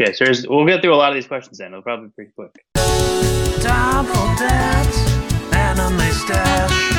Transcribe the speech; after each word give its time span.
Okay, 0.00 0.12
so 0.12 0.26
we'll 0.48 0.66
get 0.66 0.82
through 0.82 0.94
a 0.94 0.96
lot 0.96 1.10
of 1.10 1.14
these 1.14 1.26
questions 1.26 1.58
then. 1.58 1.68
It'll 1.68 1.82
probably 1.82 2.08
be 2.08 2.12
pretty 2.12 2.32
quick. 2.36 2.52
Dad's 4.38 5.52
anime 5.54 6.12
stash. 6.12 6.95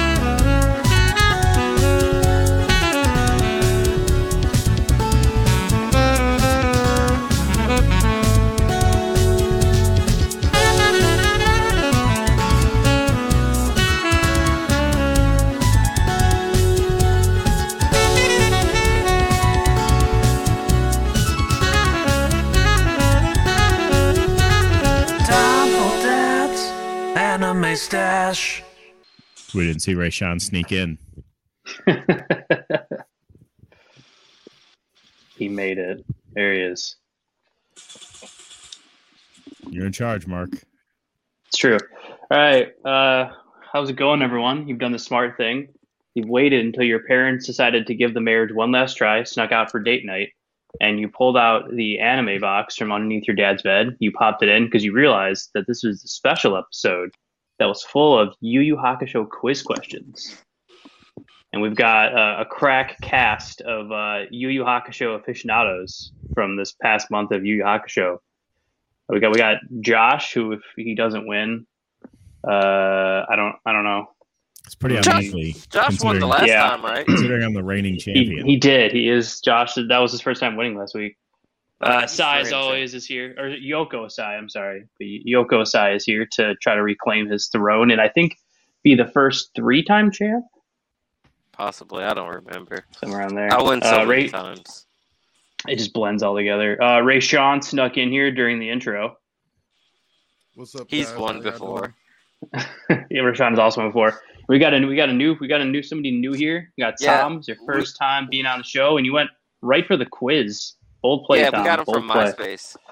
Stash. 27.87 28.61
We 29.55 29.65
didn't 29.65 29.81
see 29.81 29.95
Ray 29.95 30.09
Sean 30.09 30.41
sneak 30.41 30.73
in. 30.73 30.97
he 35.37 35.47
made 35.47 35.77
it. 35.77 36.03
There 36.33 36.53
he 36.53 36.59
is. 36.59 36.97
You're 39.69 39.85
in 39.85 39.93
charge, 39.93 40.27
Mark. 40.27 40.49
It's 41.47 41.57
true. 41.57 41.77
All 42.29 42.37
right. 42.37 42.73
Uh, 42.83 43.31
how's 43.71 43.89
it 43.89 43.95
going, 43.95 44.21
everyone? 44.21 44.67
You've 44.67 44.79
done 44.79 44.91
the 44.91 44.99
smart 44.99 45.37
thing. 45.37 45.69
You've 46.13 46.27
waited 46.27 46.65
until 46.65 46.83
your 46.83 47.03
parents 47.03 47.45
decided 47.45 47.87
to 47.87 47.95
give 47.95 48.13
the 48.13 48.19
marriage 48.19 48.53
one 48.53 48.73
last 48.73 48.95
try, 48.95 49.23
snuck 49.23 49.53
out 49.53 49.71
for 49.71 49.79
date 49.79 50.05
night, 50.05 50.31
and 50.81 50.99
you 50.99 51.07
pulled 51.07 51.37
out 51.37 51.73
the 51.73 51.99
anime 51.99 52.41
box 52.41 52.75
from 52.75 52.91
underneath 52.91 53.27
your 53.27 53.35
dad's 53.37 53.63
bed. 53.63 53.95
You 53.99 54.11
popped 54.11 54.43
it 54.43 54.49
in 54.49 54.65
because 54.65 54.83
you 54.83 54.91
realized 54.91 55.51
that 55.53 55.67
this 55.67 55.83
was 55.83 56.03
a 56.03 56.07
special 56.09 56.57
episode 56.57 57.11
that 57.59 57.65
was 57.65 57.83
full 57.83 58.17
of 58.19 58.33
Yu 58.41 58.61
Yu 58.61 58.75
Hakusho 58.75 59.27
quiz 59.29 59.61
questions. 59.63 60.41
And 61.53 61.61
we've 61.61 61.75
got 61.75 62.13
uh, 62.15 62.41
a 62.41 62.45
crack 62.45 62.97
cast 63.01 63.61
of 63.61 63.91
uh, 63.91 64.25
Yu 64.29 64.49
Yu 64.49 64.63
Hakusho 64.63 65.19
aficionados 65.19 66.11
from 66.33 66.55
this 66.57 66.73
past 66.81 67.09
month 67.09 67.31
of 67.31 67.45
Yu 67.45 67.55
Yu 67.57 67.63
Hakusho. 67.63 68.17
We 69.09 69.19
got 69.21 69.31
we 69.31 69.37
got 69.37 69.57
Josh, 69.79 70.33
who 70.33 70.51
if 70.51 70.61
he 70.75 70.93
doesn't 70.93 71.25
win, 71.27 71.65
uh, 72.45 72.51
I 73.29 73.33
don't 73.37 73.55
I 73.65 73.71
don't 73.71 73.85
know. 73.85 74.07
It's 74.65 74.75
pretty 74.75 74.95
Josh- 74.97 75.07
unlikely. 75.07 75.55
Josh 75.71 76.03
won 76.03 76.19
the 76.19 76.27
last 76.27 76.45
Yeah. 76.47 76.67
time, 76.67 76.83
right? 76.83 77.05
Considering 77.05 77.43
I'm 77.43 77.53
the 77.53 77.63
reigning 77.63 77.93
He, 77.93 77.99
champion. 78.01 78.45
he 78.45 78.57
did. 78.57 78.91
He 78.91 79.07
is 79.07 79.39
Josh. 79.39 79.75
That 79.75 79.99
was 79.99 80.11
his 80.11 80.19
first 80.19 80.41
time 80.41 80.57
winning 80.57 80.77
last 80.77 80.93
week. 80.93 81.17
Uh, 81.79 82.07
Sai, 82.07 82.41
for 82.41 82.47
as 82.47 82.53
always, 82.53 82.93
is 82.95 83.05
here, 83.05 83.35
or 83.37 83.49
Yoko 83.49 84.09
Sai. 84.09 84.35
I'm 84.35 84.49
sorry, 84.49 84.85
but 84.97 85.05
Yoko 85.05 85.65
Sai 85.65 85.93
is 85.93 86.03
here 86.03 86.27
to 86.33 86.55
try 86.55 86.73
to 86.75 86.81
reclaim 86.81 87.29
his 87.29 87.47
throne, 87.47 87.91
and 87.91 88.01
I 88.01 88.09
think 88.09 88.35
be 88.83 88.95
the 88.95 89.07
first 89.07 89.51
three-time 89.55 90.11
champ 90.11 90.45
Possibly, 91.57 92.03
I 92.03 92.13
don't 92.13 92.29
remember. 92.29 92.85
somewhere 92.99 93.21
around 93.21 93.35
there. 93.35 93.51
I 93.51 93.61
went 93.63 93.83
so 93.83 93.89
uh, 93.89 93.97
many 93.97 94.09
Ray, 94.09 94.27
times. 94.27 94.85
It 95.67 95.77
just 95.77 95.91
blends 95.91 96.21
all 96.21 96.35
together. 96.35 96.81
Uh, 96.81 97.01
Ray 97.01 97.19
Sean 97.19 97.63
snuck 97.63 97.97
in 97.97 98.11
here 98.11 98.31
during 98.31 98.59
the 98.59 98.69
intro. 98.69 99.17
What's 100.53 100.75
up? 100.75 100.85
He's 100.87 101.09
guys? 101.09 101.17
won 101.17 101.35
How 101.37 101.41
before. 101.41 101.95
doing? 102.53 102.65
yeah, 103.09 103.21
Ray 103.21 103.33
Sean 103.33 103.53
is 103.53 103.59
also 103.59 103.81
won 103.81 103.89
before. 103.89 104.21
We 104.47 104.59
got 104.59 104.75
a 104.75 104.85
we 104.85 104.95
got 104.95 105.09
a 105.09 105.13
new 105.13 105.35
we 105.41 105.47
got 105.47 105.59
a 105.61 105.65
new 105.65 105.81
somebody 105.81 106.11
new 106.11 106.33
here. 106.33 106.71
We 106.77 106.83
got 106.83 106.93
Yeah. 106.99 107.21
Tom. 107.21 107.37
It's 107.39 107.47
your 107.47 107.57
first 107.65 107.97
time 107.97 108.27
being 108.29 108.45
on 108.45 108.59
the 108.59 108.63
show, 108.63 108.97
and 108.97 109.05
you 109.05 109.13
went 109.13 109.31
right 109.61 109.85
for 109.85 109.97
the 109.97 110.05
quiz. 110.05 110.73
Bold 111.01 111.25
play, 111.25 111.39
yeah, 111.41 111.49
Tom. 111.51 111.61
we 111.61 111.65
got 111.67 111.79
him 111.79 111.85
Bold 111.85 111.97
from 111.97 112.07
play. 112.09 112.31
MySpace. 112.33 112.75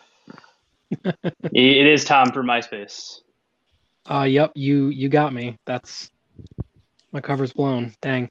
It- 1.05 1.53
It 1.53 1.87
is 1.87 2.05
Tom 2.05 2.31
from 2.31 2.45
MySpace. 2.47 3.19
Uh, 4.09 4.23
yep, 4.23 4.51
you 4.55 4.89
you 4.89 5.09
got 5.09 5.33
me. 5.33 5.57
That's 5.65 6.11
my 7.11 7.19
cover's 7.21 7.51
blown. 7.53 7.95
Dang. 8.01 8.29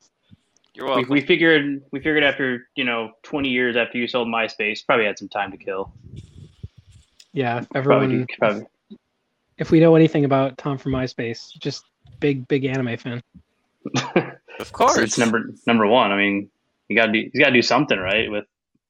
You're 0.75 0.87
We, 0.87 0.91
welcome. 0.93 1.10
we 1.10 1.21
figured 1.21 1.82
we 1.91 1.98
figured 1.98 2.22
after 2.22 2.69
you 2.76 2.84
know 2.84 3.10
20 3.25 3.48
years 3.48 3.76
after 3.76 3.98
you 3.98 4.06
sold 4.06 4.28
MySpace, 4.28 4.87
probably 4.87 5.06
had 5.06 5.19
some 5.19 5.28
time 5.28 5.50
to 5.50 5.56
kill. 5.56 5.93
Yeah, 7.32 7.59
if 7.59 7.69
Probably, 7.71 8.04
everyone. 8.06 8.27
probably. 8.38 8.66
If 9.59 9.71
we 9.72 9.81
know 9.81 9.97
anything 9.97 10.25
about 10.25 10.56
Tom 10.59 10.78
from 10.78 10.93
MySpace, 10.93 11.48
just 11.59 11.84
big 12.21 12.47
big 12.47 12.65
anime 12.65 12.97
fan. 12.97 13.21
of 14.60 14.72
course. 14.72 14.97
it's 14.98 15.19
number 15.19 15.50
number 15.66 15.87
one. 15.88 16.12
I 16.12 16.16
mean, 16.16 16.48
you 16.88 16.94
got 16.97 17.06
to 17.06 17.12
do 17.12 17.19
you 17.19 17.41
got 17.41 17.47
to 17.48 17.53
do 17.53 17.62
something 17.62 17.98
right 17.98 18.31
with. 18.31 18.44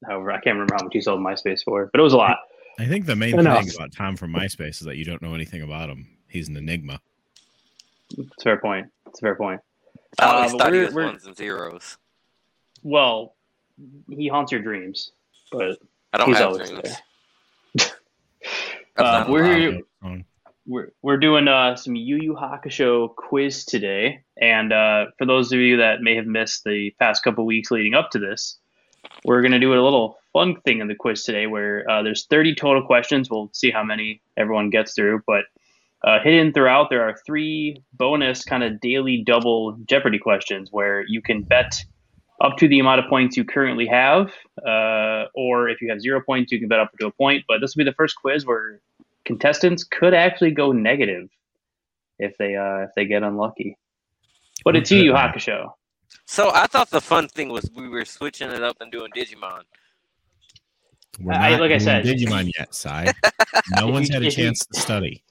However, 0.07 0.31
I 0.31 0.35
can't 0.39 0.55
remember 0.55 0.75
how 0.77 0.83
much 0.83 0.95
you 0.95 1.01
sold 1.01 1.19
MySpace 1.21 1.63
for, 1.63 1.89
but 1.91 1.99
it 1.99 2.03
was 2.03 2.13
a 2.13 2.17
lot. 2.17 2.37
I 2.79 2.85
think 2.85 3.05
the 3.05 3.15
main 3.15 3.37
Enough. 3.39 3.65
thing 3.65 3.75
about 3.75 3.91
Tom 3.93 4.15
from 4.17 4.33
MySpace 4.33 4.69
is 4.69 4.79
that 4.81 4.97
you 4.97 5.05
don't 5.05 5.21
know 5.21 5.33
anything 5.33 5.61
about 5.61 5.89
him. 5.89 6.07
He's 6.27 6.49
an 6.49 6.57
enigma. 6.57 6.99
It's 8.17 8.19
a 8.39 8.43
fair 8.43 8.57
point. 8.57 8.87
It's 9.07 9.19
a 9.19 9.21
fair 9.21 9.35
point. 9.35 9.61
I 10.19 10.25
always 10.25 10.53
Uh, 10.53 10.57
thought 10.57 10.67
he 10.73 10.79
we're- 10.79 10.85
was 10.87 10.93
we're- 10.95 11.07
ones 11.07 11.25
and 11.25 11.35
zeros. 11.37 11.97
Well, 12.83 13.35
he 14.09 14.27
haunts 14.27 14.51
your 14.51 14.61
dreams, 14.61 15.11
but 15.51 15.79
I 16.13 16.17
don't 16.17 16.27
he's 16.29 16.37
have 16.37 16.47
always 16.47 16.69
dreams. 16.69 16.83
there. 16.83 16.97
That's 17.75 17.89
Uh, 18.97 19.25
we're 19.29 19.57
here- 19.57 19.81
we're 20.67 20.89
we're 21.03 21.17
doing 21.17 21.47
uh, 21.47 21.75
some 21.75 21.95
Yu 21.95 22.17
Yu 22.17 22.33
Hakusho 22.33 23.13
quiz 23.15 23.65
today, 23.65 24.21
and 24.41 24.73
uh, 24.73 25.05
for 25.17 25.25
those 25.25 25.51
of 25.51 25.59
you 25.59 25.77
that 25.77 26.01
may 26.01 26.15
have 26.15 26.25
missed 26.25 26.63
the 26.63 26.89
past 26.99 27.23
couple 27.23 27.45
weeks 27.45 27.69
leading 27.71 27.93
up 27.93 28.09
to 28.11 28.19
this, 28.19 28.57
we're 29.25 29.41
gonna 29.41 29.59
do 29.59 29.73
a 29.73 29.81
little 29.81 30.17
fun 30.33 30.59
thing 30.61 30.79
in 30.79 30.87
the 30.87 30.95
quiz 30.95 31.23
today, 31.23 31.47
where 31.47 31.89
uh, 31.89 32.03
there's 32.03 32.25
30 32.25 32.55
total 32.55 32.85
questions. 32.85 33.29
We'll 33.29 33.49
see 33.53 33.71
how 33.71 33.83
many 33.83 34.21
everyone 34.37 34.69
gets 34.69 34.93
through, 34.93 35.21
but 35.25 35.45
uh, 36.03 36.19
hidden 36.23 36.53
throughout 36.53 36.89
there 36.89 37.01
are 37.01 37.15
three 37.25 37.81
bonus 37.93 38.43
kind 38.43 38.63
of 38.63 38.79
daily 38.79 39.23
double 39.25 39.77
Jeopardy 39.89 40.19
questions 40.19 40.69
where 40.71 41.03
you 41.07 41.21
can 41.21 41.41
bet 41.41 41.83
up 42.41 42.57
to 42.57 42.67
the 42.67 42.79
amount 42.79 42.99
of 42.99 43.07
points 43.09 43.37
you 43.37 43.43
currently 43.43 43.87
have, 43.87 44.31
uh, 44.65 45.25
or 45.33 45.69
if 45.69 45.81
you 45.81 45.89
have 45.89 46.01
zero 46.01 46.21
points, 46.21 46.51
you 46.51 46.59
can 46.59 46.67
bet 46.67 46.79
up 46.79 46.91
to 46.99 47.07
a 47.07 47.11
point. 47.11 47.45
But 47.47 47.61
this 47.61 47.75
will 47.75 47.85
be 47.85 47.89
the 47.89 47.95
first 47.95 48.17
quiz 48.17 48.45
where 48.45 48.81
contestants 49.25 49.83
could 49.83 50.13
actually 50.13 50.51
go 50.51 50.71
negative 50.71 51.29
if 52.19 52.37
they 52.37 52.55
uh, 52.55 52.83
if 52.83 52.91
they 52.95 53.05
get 53.05 53.23
unlucky. 53.23 53.77
But 54.63 54.75
it's 54.75 54.91
Yu 54.91 55.01
Yu 55.01 55.13
Hakusho. 55.13 55.73
So 56.25 56.51
I 56.53 56.67
thought 56.67 56.89
the 56.89 57.01
fun 57.01 57.27
thing 57.27 57.49
was 57.49 57.69
we 57.75 57.87
were 57.89 58.05
switching 58.05 58.49
it 58.49 58.63
up 58.63 58.77
and 58.81 58.91
doing 58.91 59.11
Digimon. 59.15 59.61
we're 61.19 61.33
I- 61.33 61.51
not 61.51 61.59
like 61.61 61.71
I 61.71 61.77
said- 61.77 62.05
Digimon 62.05 62.51
yet, 62.57 62.73
Sai. 62.73 63.13
No 63.75 63.87
one's 63.87 64.09
had 64.09 64.23
a 64.23 64.31
chance 64.31 64.65
to 64.65 64.79
study. 64.79 65.23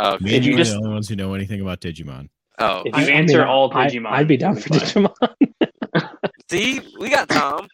Oh, 0.00 0.16
Me 0.20 0.30
If 0.30 0.36
and 0.36 0.44
you 0.44 0.50
you 0.52 0.56
are 0.56 0.58
just- 0.58 0.70
the 0.72 0.76
only 0.78 0.90
ones 0.90 1.08
who 1.08 1.16
know 1.16 1.34
anything 1.34 1.60
about 1.60 1.80
Digimon. 1.80 2.28
oh. 2.58 2.82
If 2.86 2.96
you 2.96 3.12
answer 3.12 3.44
all 3.44 3.70
Digimon, 3.70 4.10
I'd 4.12 4.28
be 4.28 4.36
down 4.36 4.56
for. 4.56 4.68
Digimon. 4.70 5.14
See, 6.50 6.80
we 6.98 7.10
got 7.10 7.28
Tom. 7.28 7.68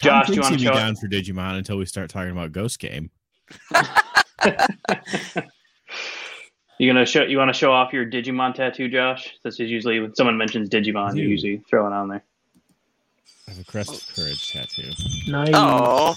Josh, 0.00 0.26
Tom 0.26 0.34
do 0.34 0.34
you 0.34 0.42
thinks 0.42 0.44
wanna 0.44 0.56
he'd 0.58 0.68
be 0.68 0.74
down 0.74 0.94
for 0.96 1.08
Digimon 1.08 1.56
until 1.58 1.78
we 1.78 1.86
start 1.86 2.10
talking 2.10 2.30
about 2.30 2.52
Ghost 2.52 2.78
Game. 2.78 3.10
You 6.78 6.88
gonna 6.88 7.06
show 7.06 7.24
you 7.24 7.38
want 7.38 7.48
to 7.48 7.58
show 7.58 7.72
off 7.72 7.92
your 7.92 8.06
Digimon 8.06 8.54
tattoo, 8.54 8.88
Josh? 8.88 9.36
This 9.42 9.58
is 9.58 9.68
usually 9.70 9.98
when 10.00 10.14
someone 10.14 10.36
mentions 10.38 10.68
Digimon, 10.68 11.16
you 11.16 11.24
do. 11.24 11.28
usually 11.30 11.56
throw 11.68 11.86
it 11.86 11.92
on 11.92 12.08
there. 12.08 12.22
I 13.48 13.50
have 13.52 13.60
a 13.60 13.64
Crest 13.64 13.90
of 14.08 14.14
Courage 14.14 14.52
tattoo. 14.52 14.90
Nice. 15.26 15.50
Oh, 15.54 16.14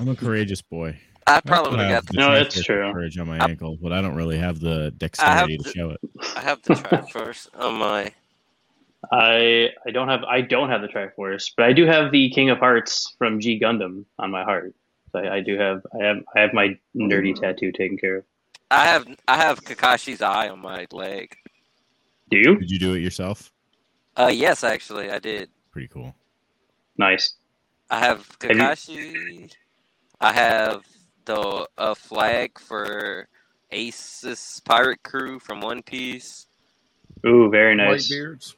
I'm 0.00 0.08
a 0.08 0.14
courageous 0.16 0.60
boy. 0.60 0.98
I 1.26 1.40
probably 1.40 1.70
would 1.72 1.80
have 1.80 1.90
have 1.90 2.06
got 2.06 2.12
the 2.12 2.18
No, 2.20 2.32
the. 2.34 2.38
that's 2.40 2.56
Triforce 2.56 2.58
of 2.60 2.64
true. 2.66 2.92
Courage 2.92 3.18
on 3.18 3.28
my 3.28 3.38
I- 3.38 3.48
ankle, 3.48 3.78
but 3.80 3.92
I 3.92 4.02
don't 4.02 4.16
really 4.16 4.38
have 4.38 4.60
the 4.60 4.92
dexterity 4.98 5.56
to 5.58 5.62
the- 5.62 5.70
show 5.70 5.90
it. 5.90 6.00
I 6.36 6.40
have 6.40 6.60
the 6.62 6.74
Triforce 6.74 7.48
on 7.54 7.76
my. 7.76 8.12
I 9.12 9.70
I 9.86 9.90
don't 9.92 10.08
have 10.08 10.24
I 10.24 10.42
don't 10.42 10.68
have 10.68 10.80
the 10.82 10.88
Triforce, 10.88 11.52
but 11.56 11.66
I 11.66 11.72
do 11.72 11.86
have 11.86 12.12
the 12.12 12.30
King 12.30 12.50
of 12.50 12.58
Hearts 12.58 13.14
from 13.18 13.40
G 13.40 13.58
Gundam 13.58 14.04
on 14.18 14.30
my 14.30 14.44
heart. 14.44 14.74
So 15.12 15.18
I, 15.20 15.36
I 15.36 15.40
do 15.40 15.56
have 15.58 15.80
I 16.00 16.04
have 16.04 16.18
I 16.36 16.40
have 16.40 16.52
my 16.52 16.78
nerdy 16.94 17.34
tattoo 17.34 17.72
taken 17.72 17.96
care 17.96 18.16
of. 18.18 18.24
I 18.72 18.86
have 18.86 19.06
I 19.28 19.36
have 19.36 19.62
Kakashi's 19.62 20.22
eye 20.22 20.48
on 20.48 20.60
my 20.60 20.86
leg. 20.92 21.36
Do 22.30 22.38
you? 22.38 22.56
Did 22.58 22.70
you 22.70 22.78
do 22.78 22.94
it 22.94 23.00
yourself? 23.00 23.52
Uh, 24.16 24.30
yes, 24.32 24.64
actually, 24.64 25.10
I 25.10 25.18
did. 25.18 25.50
Pretty 25.70 25.88
cool. 25.88 26.14
Nice. 26.96 27.34
I 27.90 27.98
have 27.98 28.26
Have 28.40 28.50
you- 28.56 28.62
Kakashi. 28.62 29.52
I 30.20 30.32
have 30.32 30.82
the 31.26 31.68
a 31.76 31.94
flag 31.94 32.58
for 32.58 33.28
Ace's 33.70 34.60
pirate 34.64 35.02
crew 35.02 35.38
from 35.38 35.60
One 35.60 35.82
Piece. 35.82 36.46
Ooh, 37.26 37.50
very 37.50 37.74
nice. 37.74 38.08
Whitebeards. 38.10 38.54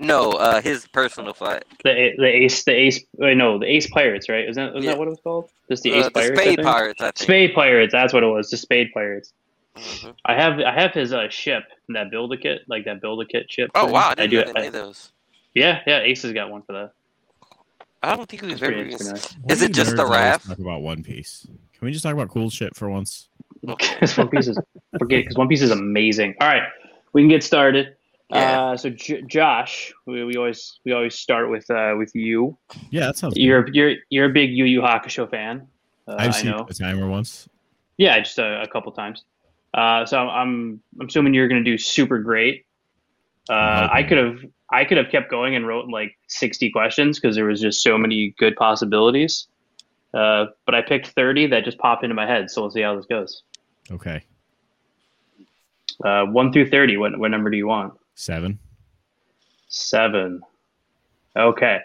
No, 0.00 0.32
uh, 0.32 0.60
his 0.62 0.86
personal 0.88 1.32
flag. 1.34 1.62
The 1.84 2.12
the 2.16 2.26
ace 2.26 2.62
the 2.64 2.72
ace 2.72 3.00
wait, 3.16 3.36
no 3.36 3.58
the 3.58 3.66
ace 3.66 3.88
pirates 3.90 4.28
right? 4.28 4.48
Isn't 4.48 4.62
that, 4.62 4.70
isn't 4.70 4.82
Yeah. 4.84 4.90
that 4.92 4.98
what 4.98 5.08
it 5.08 5.10
was 5.10 5.20
called? 5.20 5.50
Just 5.68 5.82
the 5.82 5.92
Uh, 5.92 5.96
ace 5.96 6.04
the 6.04 6.10
pirates. 6.12 6.30
I 6.30 6.34
Spade 6.42 6.56
think? 6.56 6.66
Pirates, 6.68 7.00
I 7.00 7.04
think. 7.06 7.18
Spade 7.18 7.54
pirates. 7.54 7.92
That's 7.92 8.12
what 8.12 8.22
it 8.22 8.26
was. 8.26 8.50
The 8.50 8.56
spade 8.56 8.88
pirates. 8.94 9.32
Mhm. 9.76 10.14
I 10.24 10.34
have 10.34 10.60
I 10.60 10.72
have 10.72 10.92
his 10.92 11.12
uh, 11.12 11.28
ship 11.30 11.64
that 11.90 12.10
build 12.10 12.32
a 12.32 12.36
kit 12.36 12.62
like 12.68 12.84
that 12.84 13.00
build 13.00 13.20
a 13.22 13.26
kit 13.26 13.50
ship. 13.50 13.70
Oh 13.74 13.84
thing. 13.86 13.92
wow, 13.94 14.08
I 14.10 14.14
didn't 14.14 14.30
do. 14.30 14.36
know 14.44 14.52
they 14.52 14.58
I- 14.60 14.62
made 14.64 14.72
those. 14.72 15.12
yeah, 15.54 15.80
yeah. 15.86 16.00
Ace 16.00 16.22
has 16.22 16.32
got 16.32 16.50
one 16.50 16.62
for 16.62 16.72
that. 16.74 16.92
I 18.02 18.14
don't 18.14 18.28
think 18.28 18.42
we've 18.42 18.52
It's 18.52 18.62
ever. 18.62 18.72
used- 18.72 18.96
pretty 18.98 19.12
nice. 19.12 19.32
Why 19.42 19.52
Is 19.52 19.62
it 19.62 19.72
just 19.74 19.92
nerds 19.92 19.96
the 19.96 20.02
always 20.04 20.16
raft? 20.18 20.46
Talk 20.48 20.58
about 20.60 20.82
One 20.82 21.02
Piece. 21.02 21.46
Can 21.76 21.86
we 21.86 21.90
just 21.90 22.04
talk 22.04 22.12
about 22.14 22.28
cool 22.28 22.50
shit 22.50 22.76
for 22.76 22.88
once? 22.88 23.28
Because 23.66 24.16
One 24.16 24.28
Piece 24.28 24.46
is 24.46 24.56
forget 24.98 25.22
because 25.24 25.36
One 25.36 25.48
Piece 25.48 25.62
is 25.62 25.72
amazing. 25.72 26.36
All 26.40 26.46
right, 26.48 26.62
we 27.12 27.22
can 27.22 27.28
get 27.28 27.42
started. 27.42 27.96
Yeah. 28.30 28.60
Uh, 28.62 28.76
so 28.76 28.90
J- 28.90 29.22
Josh, 29.22 29.92
we, 30.06 30.22
we 30.24 30.36
always 30.36 30.78
we 30.84 30.92
always 30.92 31.14
start 31.14 31.50
with 31.50 31.68
uh, 31.70 31.94
with 31.96 32.14
you. 32.14 32.58
Yeah, 32.90 33.06
that 33.06 33.16
sounds. 33.16 33.36
You're 33.36 33.66
you're 33.72 33.94
you're 34.10 34.26
a 34.26 34.32
big 34.32 34.50
Yu 34.50 34.64
Yu 34.64 34.80
Hakusho 34.82 35.30
fan. 35.30 35.66
Uh, 36.06 36.16
I've 36.18 36.28
I 36.28 36.32
seen 36.32 36.50
know. 36.50 36.64
the 36.68 36.74
timer 36.74 37.08
once. 37.08 37.48
Yeah, 37.96 38.18
just 38.20 38.38
a, 38.38 38.62
a 38.62 38.68
couple 38.68 38.92
times. 38.92 39.24
Uh, 39.72 40.04
so 40.04 40.18
I'm 40.18 40.80
I'm 41.00 41.08
assuming 41.08 41.32
you're 41.34 41.48
going 41.48 41.64
to 41.64 41.70
do 41.70 41.78
super 41.78 42.18
great. 42.18 42.66
Uh, 43.48 43.52
I'm 43.54 43.90
I 43.92 44.02
could 44.02 44.18
have 44.18 44.38
I 44.70 44.84
could 44.84 44.98
have 44.98 45.08
kept 45.10 45.30
going 45.30 45.56
and 45.56 45.66
wrote 45.66 45.88
like 45.88 46.14
60 46.28 46.70
questions 46.70 47.18
because 47.18 47.34
there 47.34 47.46
was 47.46 47.60
just 47.60 47.82
so 47.82 47.96
many 47.96 48.34
good 48.38 48.56
possibilities. 48.56 49.46
Uh, 50.12 50.46
but 50.66 50.74
I 50.74 50.82
picked 50.82 51.08
30 51.08 51.46
that 51.48 51.64
just 51.64 51.78
popped 51.78 52.02
into 52.04 52.14
my 52.14 52.26
head. 52.26 52.50
So 52.50 52.60
we'll 52.62 52.70
see 52.70 52.82
how 52.82 52.94
this 52.96 53.06
goes. 53.06 53.42
Okay, 53.90 54.22
Uh, 56.04 56.24
one 56.26 56.52
through 56.52 56.68
30. 56.68 56.98
What 56.98 57.18
what 57.18 57.30
number 57.30 57.48
do 57.48 57.56
you 57.56 57.66
want? 57.66 57.94
Seven. 58.18 58.58
Seven. 59.68 60.40
Okay. 61.36 61.78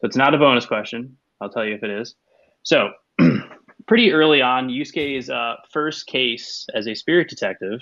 So 0.00 0.06
it's 0.06 0.16
not 0.16 0.32
a 0.32 0.38
bonus 0.38 0.64
question. 0.64 1.18
I'll 1.42 1.50
tell 1.50 1.62
you 1.62 1.74
if 1.74 1.82
it 1.82 1.90
is. 1.90 2.14
So, 2.62 2.92
pretty 3.86 4.10
early 4.10 4.40
on, 4.40 4.70
Yusuke's 4.70 5.28
uh, 5.28 5.56
first 5.70 6.06
case 6.06 6.66
as 6.74 6.88
a 6.88 6.94
spirit 6.94 7.28
detective, 7.28 7.80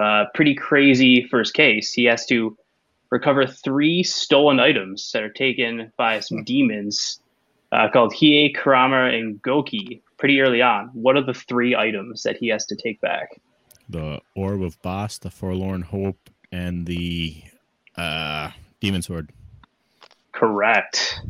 uh, 0.00 0.24
pretty 0.32 0.54
crazy 0.54 1.28
first 1.28 1.52
case. 1.52 1.92
He 1.92 2.04
has 2.04 2.24
to 2.26 2.56
recover 3.10 3.46
three 3.46 4.02
stolen 4.02 4.58
items 4.58 5.12
that 5.12 5.22
are 5.22 5.28
taken 5.28 5.92
by 5.98 6.20
some 6.20 6.44
demons 6.44 7.20
uh, 7.72 7.90
called 7.92 8.14
Hiei, 8.14 8.54
Kurama, 8.56 9.10
and 9.10 9.40
Goki 9.42 10.00
pretty 10.16 10.40
early 10.40 10.62
on. 10.62 10.88
What 10.94 11.16
are 11.16 11.24
the 11.24 11.34
three 11.34 11.76
items 11.76 12.22
that 12.22 12.38
he 12.38 12.48
has 12.48 12.64
to 12.66 12.74
take 12.74 13.02
back? 13.02 13.38
The 13.86 14.20
orb 14.34 14.62
of 14.62 14.80
Baast, 14.80 15.20
the 15.20 15.30
forlorn 15.30 15.82
hope, 15.82 16.30
and 16.52 16.86
the 16.86 17.42
uh, 17.96 18.50
demon 18.80 19.02
sword. 19.02 19.30
Correct. 20.32 21.20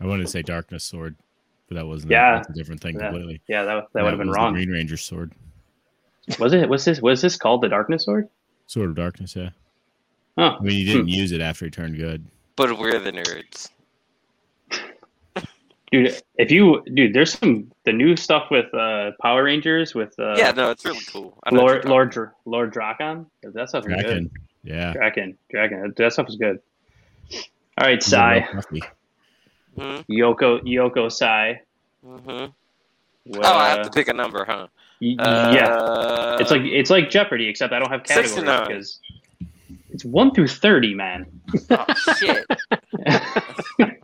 I 0.00 0.06
wanted 0.06 0.24
to 0.24 0.30
say 0.30 0.42
darkness 0.42 0.84
sword, 0.84 1.16
but 1.68 1.76
that 1.76 1.86
wasn't. 1.86 2.12
Yeah. 2.12 2.36
that's 2.36 2.50
a 2.50 2.52
different 2.52 2.80
thing 2.80 2.96
Yeah. 2.96 3.10
completely. 3.10 3.40
Yeah, 3.48 3.64
that, 3.64 3.88
that 3.94 4.02
would 4.02 4.10
have 4.10 4.18
been 4.18 4.30
wrong. 4.30 4.52
Green 4.54 4.70
Ranger 4.70 4.96
sword, 4.96 5.32
Was 6.38 6.52
it? 6.52 6.68
Was 6.68 6.84
this? 6.84 7.00
Was 7.00 7.22
this 7.22 7.36
called 7.36 7.62
the 7.62 7.68
Darkness 7.68 8.04
Sword? 8.04 8.28
sword 8.66 8.90
of 8.90 8.94
darkness. 8.96 9.34
Yeah, 9.34 9.50
Oh, 10.38 10.56
I 10.58 10.60
mean 10.60 10.72
he 10.72 10.84
didn't 10.84 11.08
use 11.08 11.32
it 11.32 11.40
after 11.40 11.64
he 11.64 11.70
turned 11.72 11.96
good. 11.96 12.24
But 12.56 12.78
we're 12.78 12.98
the 13.00 13.10
nerds. 13.12 13.68
Dude! 15.92 16.22
If 16.36 16.50
you, 16.52 16.82
dude, 16.94 17.12
there's 17.14 17.36
some 17.38 17.72
the 17.84 17.92
new 17.92 18.14
stuff 18.16 18.44
with 18.50 18.72
uh, 18.74 19.10
Power 19.20 19.42
Rangers 19.44 19.94
with 19.94 20.14
uh, 20.20 20.34
yeah, 20.36 20.52
no, 20.52 20.70
it's 20.70 20.84
really 20.84 21.00
cool. 21.12 21.36
I 21.44 21.50
know 21.50 21.62
what 21.62 21.84
Lord 21.84 21.84
Lord 21.86 22.10
Dr- 22.12 22.32
Lord 22.44 22.72
Drakkon. 22.74 23.26
That 23.42 23.68
stuff 23.68 23.84
is 23.88 24.02
good. 24.02 24.30
Yeah. 24.62 24.92
Drakkon, 24.94 25.36
Drakkon. 25.52 25.96
That 25.96 26.12
stuff 26.12 26.28
is 26.28 26.36
good. 26.36 26.60
All 27.78 27.86
right, 27.88 28.00
Sai, 28.02 28.46
real 28.52 28.62
toughie. 28.62 30.04
Yoko, 30.08 30.60
Yoko, 30.62 31.10
Sai. 31.10 31.62
about. 32.04 32.24
Mhm. 32.26 32.52
What, 33.24 33.46
Oh, 33.46 33.54
I 33.56 33.68
have 33.70 33.78
uh, 33.80 33.84
to 33.84 33.90
pick 33.90 34.08
a 34.08 34.12
number, 34.12 34.44
huh? 34.44 34.68
y- 35.00 35.16
Uh, 35.18 35.52
yeah, 35.54 36.36
it's 36.40 36.50
like 36.50 36.62
it's 36.62 36.90
like 36.90 37.10
Jeopardy, 37.10 37.48
except 37.48 37.72
I 37.72 37.78
don't 37.80 37.90
have 37.90 38.04
categories 38.04 38.34
because 38.44 39.00
it's 39.90 40.04
one 40.04 40.32
through 40.34 40.48
thirty, 40.48 40.94
man. 40.94 41.26
oh, 41.70 41.84
shit. 42.18 42.46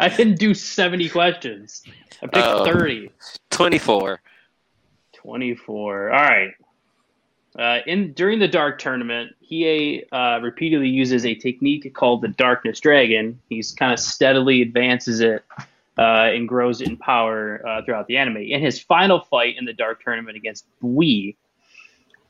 I 0.00 0.08
didn't 0.08 0.38
do 0.38 0.54
seventy 0.54 1.08
questions. 1.08 1.82
I 2.22 2.26
picked 2.26 2.36
Oh. 2.46 2.64
thirty. 2.64 3.10
24. 3.50 4.20
24. 5.12 6.10
All 6.10 6.22
right. 6.22 6.50
Uh, 7.58 7.78
in 7.86 8.12
during 8.12 8.38
the 8.38 8.48
Dark 8.48 8.78
tournament, 8.78 9.32
he 9.40 10.04
uh, 10.12 10.38
repeatedly 10.40 10.88
uses 10.88 11.26
a 11.26 11.34
technique 11.34 11.92
called 11.94 12.22
the 12.22 12.28
Darkness 12.28 12.80
Dragon. 12.80 13.40
He's 13.48 13.72
kind 13.72 13.92
of 13.92 13.98
steadily 13.98 14.62
advances 14.62 15.20
it 15.20 15.44
uh, 15.98 16.30
and 16.32 16.48
grows 16.48 16.80
it 16.80 16.88
in 16.88 16.96
power 16.96 17.60
uh, 17.66 17.82
throughout 17.84 18.06
the 18.06 18.16
anime. 18.16 18.38
In 18.38 18.62
his 18.62 18.80
final 18.80 19.20
fight 19.20 19.56
in 19.58 19.64
the 19.64 19.72
Dark 19.72 20.02
tournament 20.02 20.36
against 20.36 20.64
Bui, 20.80 21.36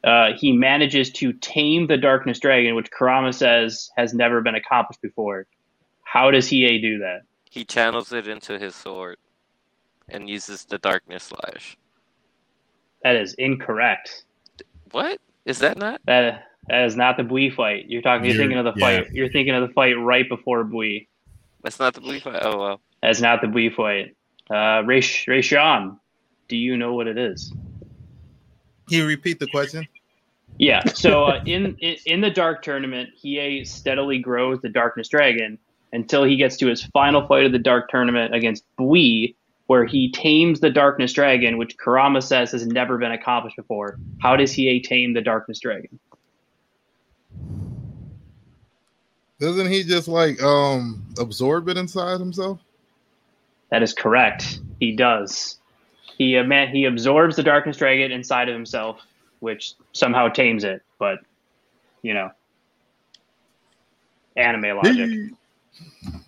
uh, 0.03 0.33
he 0.37 0.53
manages 0.53 1.11
to 1.13 1.33
tame 1.35 1.87
the 1.87 1.99
Darkness 1.99 2.41
Dragon, 2.41 2.75
which 2.75 2.91
Kurama 2.91 3.33
says 3.33 3.91
has 3.97 4.15
never 4.15 4.41
been 4.41 4.55
accomplished 4.55 5.03
before. 5.03 5.47
How 6.03 6.31
does 6.31 6.49
Hiei 6.49 6.81
do 6.81 6.99
that? 7.01 7.21
He 7.50 7.64
channels 7.64 8.12
it 8.12 8.29
into 8.29 8.58
his 8.58 8.76
sword 8.76 9.19
and 10.08 10.31
uses 10.31 10.64
the 10.64 10.79
darkness 10.79 11.25
slash. 11.25 11.76
That 13.02 13.17
is 13.17 13.35
incorrect. 13.35 14.25
What? 14.93 15.20
Is 15.44 15.58
that 15.58 15.76
not? 15.76 16.00
That 16.06 16.44
that 16.69 16.85
is 16.85 16.94
not 16.94 17.17
the 17.17 17.25
Bui 17.25 17.50
fight. 17.50 17.87
You're 17.88 18.02
talking. 18.02 18.25
You're, 18.25 18.35
You're- 18.35 18.44
thinking 18.44 18.58
of 18.58 18.73
the 18.73 18.81
yeah. 18.81 19.02
fight. 19.02 19.12
You're 19.12 19.31
thinking 19.31 19.55
of 19.55 19.67
the 19.67 19.75
fight 19.75 19.94
right 19.99 20.29
before 20.29 20.62
Bui. 20.62 21.08
That's 21.62 21.81
not 21.81 21.93
the 21.94 22.00
blue 22.00 22.20
fight? 22.20 22.41
Oh, 22.43 22.58
well. 22.58 22.81
That's 23.02 23.20
not 23.20 23.41
the 23.41 23.49
Bui 23.49 23.70
fight. 23.70 24.14
Uh, 24.49 24.82
Ray 24.87 25.00
Rayshawn, 25.00 25.99
do 26.49 26.56
you 26.56 26.76
know 26.76 26.94
what 26.94 27.06
it 27.06 27.19
is? 27.19 27.52
Can 28.88 28.99
you 28.99 29.06
repeat 29.06 29.41
the 29.41 29.47
question? 29.49 29.87
Yeah. 30.58 30.85
So 30.85 31.25
uh, 31.25 31.43
in, 31.47 31.76
in 31.81 31.97
in 32.06 32.20
the 32.20 32.31
Dark 32.31 32.62
tournament, 32.62 33.11
he 33.14 33.64
steadily 33.64 34.19
grows 34.19 34.61
the 34.61 34.69
Darkness 34.69 35.08
Dragon 35.08 35.58
until 35.93 36.25
he 36.25 36.37
gets 36.37 36.57
to 36.59 36.67
his 36.67 36.85
final 36.85 37.27
fight 37.27 37.45
of 37.45 37.53
the 37.53 37.59
Dark 37.59 37.89
tournament 37.89 38.35
against 38.35 38.65
Bui, 38.77 39.37
where 39.67 39.85
he 39.85 40.11
tames 40.11 40.61
the 40.61 40.71
Darkness 40.71 41.13
Dragon, 41.13 41.59
which 41.59 41.77
Kurama 41.79 42.23
says 42.23 42.53
has 42.53 42.67
never 42.67 42.99
been 42.99 43.13
accomplished 43.13 43.57
before. 43.57 43.99
How 44.21 44.37
does 44.37 44.53
he 44.53 44.81
tame 44.81 45.13
the 45.13 45.21
Darkness 45.21 45.61
Dragon? 45.61 45.99
Doesn't 49.41 49.71
he 49.71 49.83
just 49.83 50.07
like 50.07 50.41
um 50.43 51.03
absorb 51.19 51.69
it 51.71 51.79
inside 51.79 52.21
himself? 52.21 52.61
That 53.71 53.83
is 53.83 53.95
correct. 53.95 54.61
He 54.79 54.95
does. 54.95 55.59
He 56.19 56.37
uh, 56.37 56.45
man, 56.45 56.69
he 56.69 56.85
absorbs 56.85 57.37
the 57.37 57.43
darkness 57.43 57.79
dragon 57.79 58.13
inside 58.13 58.51
of 58.51 58.55
himself, 58.55 59.01
which 59.39 59.73
somehow 59.93 60.29
tames 60.29 60.65
it. 60.65 60.83
But 60.99 61.21
you 62.03 62.13
know, 62.13 62.31
anime 64.37 64.77
logic. 64.77 65.33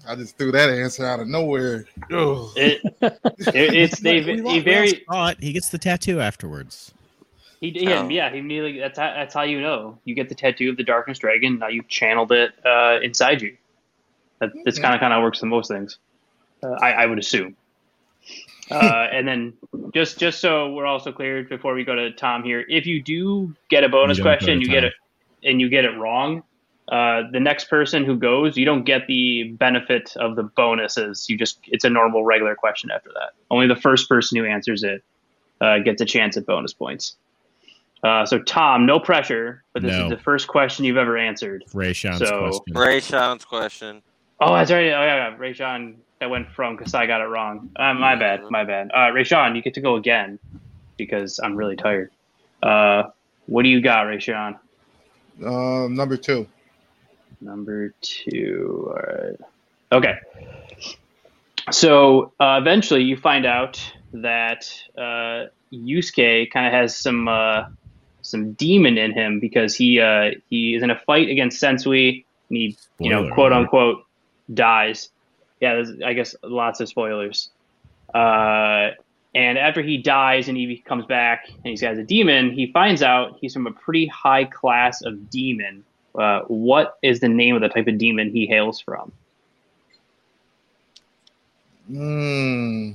I 0.06 0.14
just 0.16 0.36
threw 0.36 0.52
that 0.52 0.68
answer 0.70 1.06
out 1.06 1.20
of 1.20 1.28
nowhere. 1.28 1.86
It, 2.10 2.80
it, 3.00 3.20
it's 3.54 4.00
they 4.00 4.20
he 4.22 4.30
all- 4.42 4.52
we 4.52 4.58
all 4.58 4.60
very 4.60 5.04
saw. 5.10 5.32
He 5.38 5.52
gets 5.52 5.68
the 5.70 5.78
tattoo 5.78 6.20
afterwards. 6.20 6.92
he 7.60 7.68
yeah, 7.68 8.02
Oh. 8.02 8.08
yeah 8.08 8.30
he 8.30 8.38
immediately 8.38 8.78
that's 8.80 8.98
how, 8.98 9.12
that's 9.14 9.34
how 9.34 9.42
you 9.42 9.60
know 9.60 9.98
you 10.04 10.14
get 10.14 10.28
the 10.28 10.34
tattoo 10.34 10.70
of 10.70 10.76
the 10.76 10.84
darkness 10.84 11.18
dragon. 11.18 11.58
Now 11.58 11.68
you've 11.68 11.88
channeled 11.88 12.32
it 12.32 12.52
uh, 12.66 12.98
inside 13.02 13.40
you. 13.42 13.56
That, 14.40 14.50
that's 14.64 14.78
kind 14.78 14.94
of 14.94 15.00
kind 15.00 15.12
of 15.12 15.22
works 15.22 15.38
for 15.38 15.46
most 15.46 15.68
things. 15.68 15.98
Uh, 16.62 16.72
I, 16.72 16.92
I 16.92 17.06
would 17.06 17.18
assume. 17.18 17.56
Uh, 18.70 19.06
and 19.12 19.28
then 19.28 19.52
just 19.92 20.18
just 20.18 20.40
so 20.40 20.72
we're 20.72 20.86
also 20.86 21.12
clear 21.12 21.42
before 21.42 21.74
we 21.74 21.84
go 21.84 21.94
to 21.94 22.10
Tom 22.12 22.42
here, 22.42 22.64
if 22.70 22.86
you 22.86 23.02
do 23.02 23.54
get 23.68 23.84
a 23.84 23.88
bonus 23.88 24.16
You 24.16 24.24
question, 24.24 24.60
to 24.60 24.64
you 24.64 24.70
get 24.70 24.84
it 24.84 24.94
and 25.42 25.60
you 25.60 25.68
get 25.68 25.84
it 25.84 25.90
wrong, 25.98 26.42
uh, 26.88 27.22
the 27.30 27.40
next 27.40 27.64
person 27.70 28.04
who 28.04 28.16
goes, 28.16 28.56
you 28.56 28.64
don't 28.64 28.84
get 28.84 29.06
the 29.06 29.44
benefit 29.58 30.14
of 30.16 30.36
the 30.36 30.42
bonuses. 30.42 31.26
You 31.28 31.36
just 31.38 31.58
it's 31.68 31.84
a 31.84 31.90
normal 31.90 32.24
regular 32.24 32.54
question 32.54 32.90
after 32.90 33.10
that. 33.14 33.30
Only 33.50 33.66
the 33.68 33.76
first 33.76 34.08
person 34.08 34.36
who 34.38 34.44
answers 34.44 34.82
it 34.82 35.02
uh, 35.60 35.78
gets 35.78 36.02
a 36.02 36.04
chance 36.04 36.36
at 36.36 36.44
bonus 36.46 36.72
points. 36.72 37.16
Uh, 38.02 38.26
so 38.26 38.40
Tom, 38.40 38.84
no 38.84 38.98
pressure, 38.98 39.62
but 39.72 39.82
this 39.82 39.96
No. 39.96 40.04
is 40.06 40.10
the 40.10 40.16
first 40.18 40.48
question 40.48 40.84
you've 40.84 40.96
ever 40.96 41.16
answered. 41.16 41.64
Ray 41.72 41.92
Sean's 41.92 42.18
So- 42.18 42.40
question. 42.40 42.74
Ray 42.74 43.00
Sean's 43.00 43.44
question. 43.44 44.02
Oh, 44.40 44.54
that's 44.56 44.72
right. 44.72 44.86
Oh, 44.86 45.04
yeah, 45.04 45.28
yeah. 45.30 45.36
Ray 45.38 45.52
Sean, 45.52 45.94
that 46.18 46.28
went 46.28 46.50
from 46.50 46.76
because 46.76 46.94
I 46.94 47.06
got 47.06 47.20
it 47.20 47.26
wrong. 47.26 47.70
Uh, 47.76 47.94
my 47.94 48.16
bad. 48.16 48.42
My 48.50 48.64
bad. 48.64 48.90
Uh, 48.92 49.12
Ray 49.12 49.22
Sean, 49.22 49.54
you 49.54 49.62
get 49.62 49.74
to 49.74 49.80
go 49.80 49.94
again 49.94 50.40
because 50.96 51.38
I'm 51.38 51.54
really 51.54 51.76
tired. 51.76 52.10
Uh, 52.60 53.04
what 53.46 53.62
do 53.62 53.68
you 53.68 53.80
got, 53.80 54.02
Ray 54.02 54.18
Sean? 54.18 54.58
Um, 55.44 55.94
number 55.94 56.16
two. 56.16 56.48
Number 57.42 57.92
two. 58.00 58.86
All 58.88 58.94
right. 58.94 59.40
Okay. 59.90 60.18
So 61.70 62.32
uh, 62.40 62.58
eventually, 62.60 63.02
you 63.02 63.16
find 63.16 63.44
out 63.44 63.80
that 64.12 64.72
uh, 64.96 65.46
Yusuke 65.72 66.50
kind 66.50 66.66
of 66.66 66.72
has 66.72 66.96
some 66.96 67.28
uh, 67.28 67.64
some 68.22 68.52
demon 68.52 68.96
in 68.96 69.12
him 69.12 69.40
because 69.40 69.74
he 69.74 70.00
uh, 70.00 70.30
he 70.50 70.74
is 70.74 70.82
in 70.82 70.90
a 70.90 70.98
fight 70.98 71.28
against 71.28 71.62
Sensui 71.62 72.24
and 72.48 72.56
he 72.56 72.76
you 72.98 73.10
know 73.10 73.32
quote 73.34 73.52
unquote 73.52 74.04
dies. 74.52 75.10
Yeah, 75.60 75.74
there's, 75.74 76.00
I 76.04 76.12
guess 76.12 76.34
lots 76.42 76.80
of 76.80 76.88
spoilers. 76.88 77.50
Uh, 78.14 78.90
and 79.34 79.56
after 79.56 79.80
he 79.82 79.96
dies 79.96 80.48
and 80.48 80.56
he 80.56 80.76
comes 80.78 81.06
back 81.06 81.48
and 81.48 81.66
he's 81.66 81.80
got 81.80 81.96
a 81.96 82.04
demon, 82.04 82.50
he 82.50 82.70
finds 82.72 83.02
out 83.02 83.38
he's 83.40 83.54
from 83.54 83.66
a 83.66 83.72
pretty 83.72 84.06
high 84.06 84.44
class 84.44 85.02
of 85.02 85.30
demon. 85.30 85.84
Uh, 86.14 86.40
what 86.48 86.98
is 87.02 87.20
the 87.20 87.28
name 87.28 87.54
of 87.54 87.62
the 87.62 87.68
type 87.68 87.86
of 87.86 87.98
demon 87.98 88.30
he 88.30 88.46
hails 88.46 88.80
from? 88.80 89.12
Mm. 91.90 92.94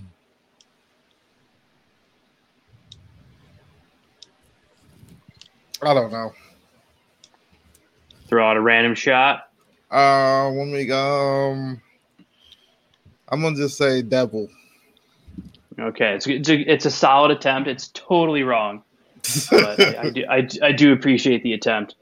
I 5.81 5.93
don't 5.93 6.11
know. 6.11 6.33
Throw 8.27 8.45
out 8.47 8.57
a 8.57 8.61
random 8.61 8.95
shot. 8.95 9.49
Uh, 9.91 10.49
let 10.49 10.67
me 10.67 10.91
um, 10.91 11.81
I'm 13.29 13.41
gonna 13.41 13.55
just 13.55 13.77
say 13.77 14.01
devil. 14.01 14.49
Okay, 15.79 16.15
it's 16.15 16.27
it's 16.27 16.49
a, 16.49 16.59
it's 16.59 16.85
a 16.85 16.91
solid 16.91 17.31
attempt. 17.31 17.69
It's 17.69 17.89
totally 17.93 18.43
wrong, 18.43 18.83
but 19.49 19.79
I 19.79 20.09
do 20.09 20.25
I, 20.29 20.47
I 20.61 20.71
do 20.71 20.91
appreciate 20.91 21.43
the 21.43 21.53
attempt. 21.53 21.95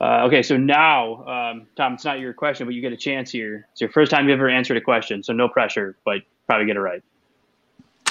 Uh, 0.00 0.24
okay, 0.26 0.42
so 0.42 0.56
now, 0.56 1.24
um, 1.26 1.66
Tom, 1.76 1.94
it's 1.94 2.04
not 2.04 2.20
your 2.20 2.32
question, 2.32 2.66
but 2.66 2.74
you 2.74 2.80
get 2.80 2.92
a 2.92 2.96
chance 2.96 3.30
here. 3.30 3.66
It's 3.72 3.80
your 3.80 3.90
first 3.90 4.10
time 4.12 4.28
you 4.28 4.34
ever 4.34 4.48
answered 4.48 4.76
a 4.76 4.80
question, 4.80 5.22
so 5.22 5.32
no 5.32 5.48
pressure, 5.48 5.96
but 6.04 6.22
probably 6.46 6.66
get 6.66 6.76
it 6.76 6.80
right. 6.80 7.02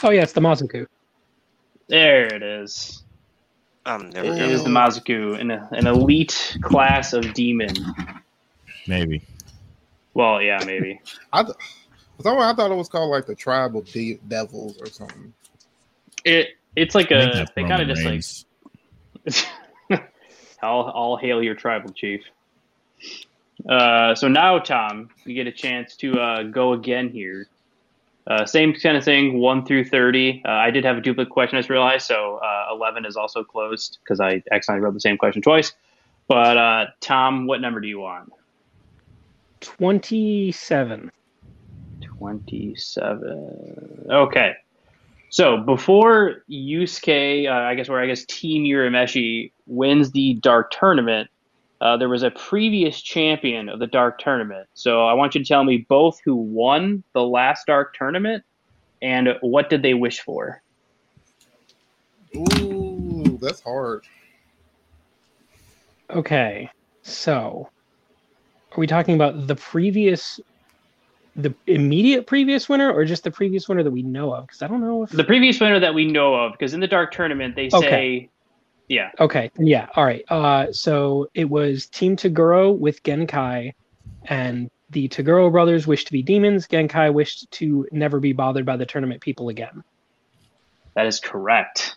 Oh 0.04 0.10
yeah, 0.10 0.24
it's 0.24 0.34
the 0.34 0.42
Mazoku. 0.42 0.86
There 1.88 2.26
it 2.26 2.44
is. 2.44 3.04
I'm 3.86 4.10
never 4.10 4.28
It 4.28 4.32
gonna. 4.40 4.48
is 4.48 4.64
the 4.66 4.70
Mazoku, 4.70 5.40
an, 5.40 5.50
an 5.52 5.88
elite 5.88 6.58
class 6.62 7.14
of 7.14 7.34
demon. 7.34 7.70
Maybe. 8.86 9.22
Well, 10.14 10.42
yeah, 10.42 10.60
maybe. 10.66 11.00
I, 11.34 11.44
th- 11.44 11.56
for 12.18 12.24
some 12.24 12.34
reason, 12.36 12.50
I 12.50 12.54
thought 12.54 12.72
it 12.72 12.76
was 12.76 12.90
called 12.90 13.10
like 13.12 13.26
the 13.28 13.36
tribe 13.36 13.78
of 13.78 13.86
de- 13.86 14.20
devils 14.28 14.78
or 14.82 14.88
something. 14.88 15.34
It 16.26 16.50
it's 16.76 16.96
like 16.96 17.12
I 17.14 17.16
a 17.16 17.46
they 17.56 17.64
kind 17.64 17.90
of 17.90 17.98
Roman 17.98 18.20
just 18.22 18.44
like 19.26 19.46
All 20.62 20.90
all 20.90 21.18
hail 21.18 21.44
your 21.44 21.56
tribal 21.56 21.92
chief. 21.92 22.22
Uh, 23.68 24.16
so 24.16 24.28
now, 24.28 24.60
Tom, 24.60 25.10
you 25.26 25.34
get 25.34 25.48
a 25.48 25.52
chance 25.52 25.96
to 25.98 26.20
uh, 26.20 26.44
go 26.44 26.74
again 26.74 27.10
here. 27.10 27.48
Uh, 28.26 28.46
same 28.46 28.74
kind 28.74 28.98
of 28.98 29.04
thing, 29.04 29.40
one 29.40 29.66
through 29.66 29.86
thirty. 29.86 30.42
Uh, 30.46 30.52
I 30.52 30.72
did 30.72 30.84
have 30.84 30.98
a 30.98 31.02
duplicate 31.02 31.32
question, 31.32 31.58
I 31.58 31.62
just 31.62 31.70
realized, 31.70 32.06
so 32.06 32.38
uh, 32.38 32.68
eleven 32.72 33.06
is 33.06 33.16
also 33.16 33.44
closed 33.44 34.00
because 34.04 34.20
I 34.20 34.44
accidentally 34.52 34.84
wrote 34.84 34.94
the 34.94 35.00
same 35.02 35.18
question 35.18 35.42
twice. 35.42 35.74
But 36.28 36.58
uh, 36.58 36.86
Tom, 37.00 37.48
what 37.48 37.62
number 37.62 37.80
do 37.80 37.88
you 37.88 38.00
want? 38.00 38.34
Twenty-seven. 39.62 41.12
27. 42.18 44.08
Okay. 44.10 44.56
So 45.30 45.58
before 45.58 46.44
Yusuke, 46.50 47.50
uh, 47.50 47.52
I 47.52 47.76
guess 47.76 47.90
where 47.90 48.00
I 48.00 48.08
guess 48.08 48.26
Team 48.26 48.64
Urameshi 48.64 49.52
wins 49.66 50.12
the 50.12 50.36
Dark 50.36 50.72
Tournament, 50.72 51.30
uh, 51.82 51.98
there 51.98 52.10
was 52.10 52.24
a 52.24 52.32
previous 52.32 53.02
champion 53.02 53.70
of 53.70 53.80
the 53.80 53.88
Dark 53.88 54.20
Tournament. 54.20 54.68
So 54.74 55.06
I 55.06 55.14
want 55.14 55.36
you 55.36 55.44
to 55.44 55.48
tell 55.48 55.64
me 55.64 55.86
both 55.90 56.20
who 56.24 56.36
won 56.36 57.04
the 57.14 57.24
last 57.24 57.68
Dark 57.68 57.94
Tournament 57.94 58.44
and 59.02 59.36
what 59.42 59.70
did 59.70 59.84
they 59.84 59.94
wish 59.94 60.22
for. 60.22 60.62
Ooh, 62.36 63.38
that's 63.42 63.62
hard. 63.62 64.06
Okay, 66.10 66.70
so 67.02 67.70
are 68.72 68.80
we 68.80 68.88
talking 68.88 69.16
about 69.16 69.48
the 69.48 69.56
previous, 69.56 70.40
the 71.38 71.54
immediate 71.68 72.26
previous 72.28 72.68
winner, 72.68 72.92
or 72.92 73.06
just 73.06 73.24
the 73.24 73.32
previous 73.32 73.70
winner 73.70 73.84
that 73.84 73.92
we 73.92 74.02
know 74.04 74.34
of? 74.34 74.48
Because 74.48 74.62
I 74.64 74.68
don't 74.68 74.82
know 74.82 75.04
if. 75.04 75.12
The 75.12 75.24
previous 75.24 75.60
winner 75.60 75.80
that 75.80 75.94
we 75.94 76.06
know 76.06 76.34
of, 76.34 76.54
because 76.54 76.74
in 76.74 76.80
the 76.80 76.88
Dark 76.88 77.12
Tournament 77.14 77.56
they 77.56 77.70
say, 77.70 77.78
Okay. 77.78 78.30
yeah, 78.88 79.12
Okay, 79.20 79.52
yeah, 79.60 79.88
all 79.96 80.06
right. 80.06 80.24
Uh, 80.30 80.72
so 80.72 81.28
it 81.34 81.50
was 81.50 81.88
Team 81.88 82.16
Toguro 82.16 82.76
with 82.78 83.04
Genkai, 83.04 83.74
and 84.26 84.70
the 84.90 85.10
Toguro 85.10 85.52
brothers 85.52 85.86
wished 85.86 86.08
to 86.08 86.14
be 86.14 86.24
demons. 86.24 86.68
Genkai 86.68 87.14
wished 87.14 87.52
to 87.52 87.86
never 87.92 88.20
be 88.20 88.32
bothered 88.34 88.66
by 88.66 88.78
the 88.78 88.86
tournament 88.86 89.22
people 89.22 89.50
again. 89.50 89.84
that 90.96 91.06
is 91.06 91.20
correct. 91.20 91.97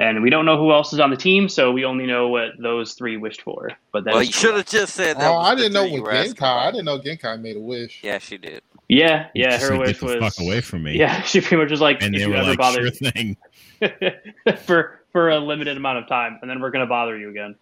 And 0.00 0.22
we 0.22 0.30
don't 0.30 0.46
know 0.46 0.56
who 0.56 0.72
else 0.72 0.94
is 0.94 0.98
on 0.98 1.10
the 1.10 1.16
team, 1.16 1.46
so 1.46 1.72
we 1.72 1.84
only 1.84 2.06
know 2.06 2.28
what 2.28 2.52
those 2.58 2.94
three 2.94 3.18
wished 3.18 3.42
for. 3.42 3.70
But 3.92 4.04
that 4.04 4.14
Well, 4.14 4.22
you 4.22 4.32
should 4.32 4.54
have 4.54 4.64
just 4.64 4.94
said 4.94 5.18
that. 5.18 5.30
Oh, 5.30 5.36
I 5.36 5.54
didn't 5.54 5.74
know 5.74 5.82
three 5.82 5.96
you 5.96 6.02
what 6.02 6.14
Genkai. 6.14 6.42
I 6.42 6.70
didn't 6.70 6.86
know 6.86 6.98
Genkai 6.98 7.38
made 7.38 7.58
a 7.58 7.60
wish. 7.60 8.00
Yeah, 8.02 8.16
she 8.16 8.38
did. 8.38 8.62
Yeah, 8.88 9.26
yeah, 9.34 9.58
her 9.58 9.66
said, 9.66 9.78
wish 9.78 10.00
"Get 10.00 10.00
the 10.00 10.06
was 10.06 10.34
fuck 10.36 10.42
away 10.42 10.62
from 10.62 10.84
me. 10.84 10.98
Yeah, 10.98 11.20
she 11.24 11.42
pretty 11.42 11.56
much 11.56 11.70
was 11.70 11.82
like, 11.82 12.02
And 12.02 12.14
if 12.14 12.20
they 12.20 12.24
you 12.24 12.30
were 12.30 12.36
ever 12.36 12.48
like, 12.48 12.58
bother 12.58 12.90
sure 12.90 13.10
thing. 13.12 13.36
for 14.64 15.00
for 15.12 15.28
a 15.28 15.38
limited 15.38 15.76
amount 15.76 15.98
of 15.98 16.08
time, 16.08 16.38
and 16.40 16.50
then 16.50 16.62
we're 16.62 16.70
gonna 16.70 16.86
bother 16.86 17.18
you 17.18 17.28
again. 17.28 17.54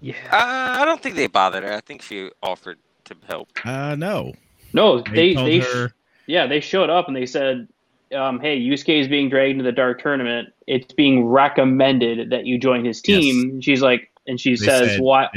Yeah. 0.00 0.16
Uh, 0.32 0.80
I 0.82 0.84
don't 0.84 1.00
think 1.00 1.14
they 1.14 1.28
bothered 1.28 1.62
her. 1.62 1.72
I 1.72 1.80
think 1.80 2.02
she 2.02 2.30
offered 2.42 2.78
to 3.04 3.14
help. 3.28 3.48
Uh, 3.64 3.94
no. 3.94 4.32
No, 4.72 5.02
They, 5.02 5.34
they 5.34 5.44
they 5.44 5.58
her, 5.60 5.92
yeah 6.26 6.48
they 6.48 6.58
showed 6.58 6.90
up 6.90 7.06
and 7.06 7.16
they 7.16 7.26
said, 7.26 7.68
um, 8.14 8.40
"Hey, 8.40 8.58
Yusuke 8.60 9.00
is 9.00 9.08
being 9.08 9.28
dragged 9.28 9.52
into 9.52 9.64
the 9.64 9.72
dark 9.72 10.00
tournament. 10.02 10.48
It's 10.66 10.92
being 10.94 11.24
recommended 11.26 12.30
that 12.30 12.46
you 12.46 12.58
join 12.58 12.84
his 12.84 13.00
team." 13.02 13.60
She's 13.60 13.82
like, 13.82 14.10
and 14.26 14.40
she 14.40 14.50
They 14.50 14.64
says, 14.66 14.98
"What?" 15.00 15.30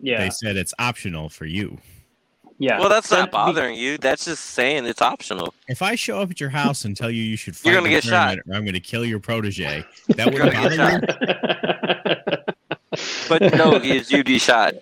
yeah, 0.00 0.18
they 0.24 0.30
said 0.30 0.56
it's 0.56 0.72
optional 0.78 1.28
for 1.28 1.44
you. 1.46 1.78
yeah. 2.58 2.78
Well, 2.78 2.88
that's 2.88 3.10
not 3.10 3.30
bothering 3.30 3.76
you. 3.76 3.98
That's 3.98 4.24
just 4.26 4.44
saying 4.46 4.86
it's 4.86 5.02
optional. 5.02 5.52
If 5.68 5.82
I 5.82 5.94
show 5.94 6.20
up 6.20 6.30
at 6.30 6.40
your 6.40 6.50
house 6.50 6.84
and 6.84 6.96
tell 6.96 7.10
you 7.10 7.22
you 7.22 7.36
should 7.36 7.56
fight 7.58 7.70
You're 7.70 7.80
gonna 7.80 7.88
the 7.88 7.94
get 7.96 8.04
shot. 8.04 8.38
or 8.38 8.54
I'm 8.54 8.64
going 8.64 8.74
to 8.74 8.80
kill 8.80 9.04
your 9.04 9.18
protege, 9.20 9.84
that 10.08 10.26
would 10.26 10.36
gonna 10.36 10.52
bother 10.52 10.74
you? 10.74 12.36
But 13.28 13.54
no, 13.54 13.76
is 13.76 14.10
you 14.10 14.24
be 14.24 14.38
shot. 14.38 14.74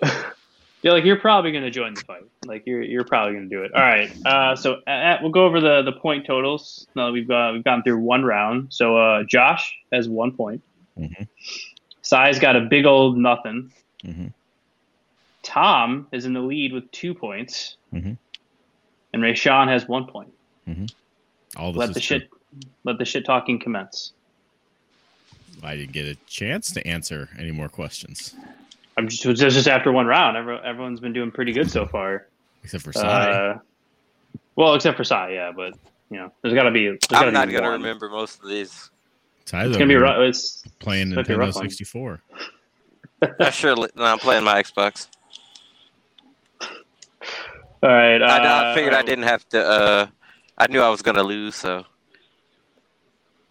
You're 0.82 0.92
like 0.92 1.04
you're 1.04 1.16
probably 1.18 1.50
going 1.50 1.64
to 1.64 1.70
join 1.70 1.94
the 1.94 2.00
fight. 2.02 2.23
Like 2.47 2.64
you're 2.66 2.82
you're 2.82 3.04
probably 3.04 3.35
going 3.35 3.49
to 3.49 3.54
do 3.56 3.62
it. 3.64 3.75
All 3.75 3.82
right. 3.82 4.11
Uh, 4.25 4.54
so 4.54 4.75
uh, 4.87 5.18
we'll 5.20 5.30
go 5.32 5.44
over 5.44 5.61
the 5.61 5.82
the 5.82 5.92
point 5.92 6.25
totals. 6.26 6.87
Now 6.94 7.06
that 7.06 7.12
we've 7.12 7.26
got 7.26 7.52
we've 7.54 7.64
gone 7.64 7.82
through 7.82 7.99
one 7.99 8.25
round. 8.25 8.68
So 8.73 8.97
uh, 8.97 9.25
Josh 9.25 9.76
has 9.92 10.08
one 10.08 10.32
point. 10.32 10.62
Mhm. 10.99 11.26
Sai's 12.02 12.38
got 12.38 12.54
a 12.56 12.61
big 12.61 12.87
old 12.87 13.18
nothing. 13.18 13.73
Mhm. 14.04 14.32
Tom 15.42 16.06
is 16.12 16.25
in 16.26 16.32
the 16.32 16.40
lead 16.40 16.73
with 16.73 16.90
two 16.92 17.14
points, 17.14 17.76
Mhm. 17.92 18.16
and 19.12 19.23
Rayshawn 19.23 19.68
has 19.68 19.88
one 19.88 20.06
point. 20.06 20.32
All 21.56 21.73
this 21.73 21.78
Let 21.78 21.94
the 21.94 22.00
true. 22.00 22.18
shit 22.20 22.28
let 22.85 22.99
the 22.99 23.04
shit 23.04 23.25
talking 23.25 23.58
commence. 23.58 24.12
I 25.62 25.75
didn't 25.76 25.92
get 25.92 26.06
a 26.06 26.14
chance 26.26 26.70
to 26.73 26.87
answer 26.87 27.30
any 27.38 27.50
more 27.50 27.68
questions, 27.68 28.35
I'm 28.99 29.07
just 29.07 29.23
this 29.23 29.40
is 29.40 29.55
just 29.55 29.69
after 29.69 29.93
one 29.93 30.07
round. 30.07 30.37
Everyone's 30.37 30.99
been 30.99 31.12
doing 31.12 31.31
pretty 31.31 31.52
good 31.52 31.71
so 31.71 31.87
far. 31.87 32.26
except 32.64 32.83
for 32.83 32.93
Sai. 32.93 33.31
Uh, 33.31 33.59
well, 34.57 34.75
except 34.75 34.97
for 34.97 35.05
Sai, 35.05 35.31
yeah, 35.31 35.52
but 35.55 35.75
you 36.11 36.17
know, 36.17 36.33
there's 36.43 36.52
got 36.52 36.64
to 36.64 36.73
be. 36.73 36.87
There's 36.87 36.99
I'm 37.12 37.33
not 37.33 37.49
gonna 37.49 37.71
remember 37.71 38.09
most 38.09 38.43
of 38.43 38.49
these. 38.49 38.90
Sai's 39.45 39.69
It's 39.69 39.76
gonna 39.76 39.87
be 39.87 39.95
over 39.95 40.05
rough. 40.05 40.19
It's 40.19 40.64
playing 40.81 41.17
it's 41.17 41.28
Nintendo 41.28 41.55
64. 41.55 42.21
I 43.40 43.50
sure 43.50 43.76
no, 43.76 43.88
I'm 44.05 44.19
playing 44.19 44.43
my 44.43 44.61
Xbox. 44.61 45.07
All 46.61 46.69
right. 47.88 48.21
Uh, 48.21 48.26
I, 48.26 48.73
I 48.73 48.75
figured 48.75 48.95
I 48.95 49.02
didn't 49.02 49.25
have 49.25 49.49
to. 49.50 49.64
uh 49.64 50.07
I 50.59 50.67
knew 50.67 50.81
I 50.81 50.88
was 50.88 51.02
gonna 51.02 51.23
lose, 51.23 51.55
so 51.55 51.85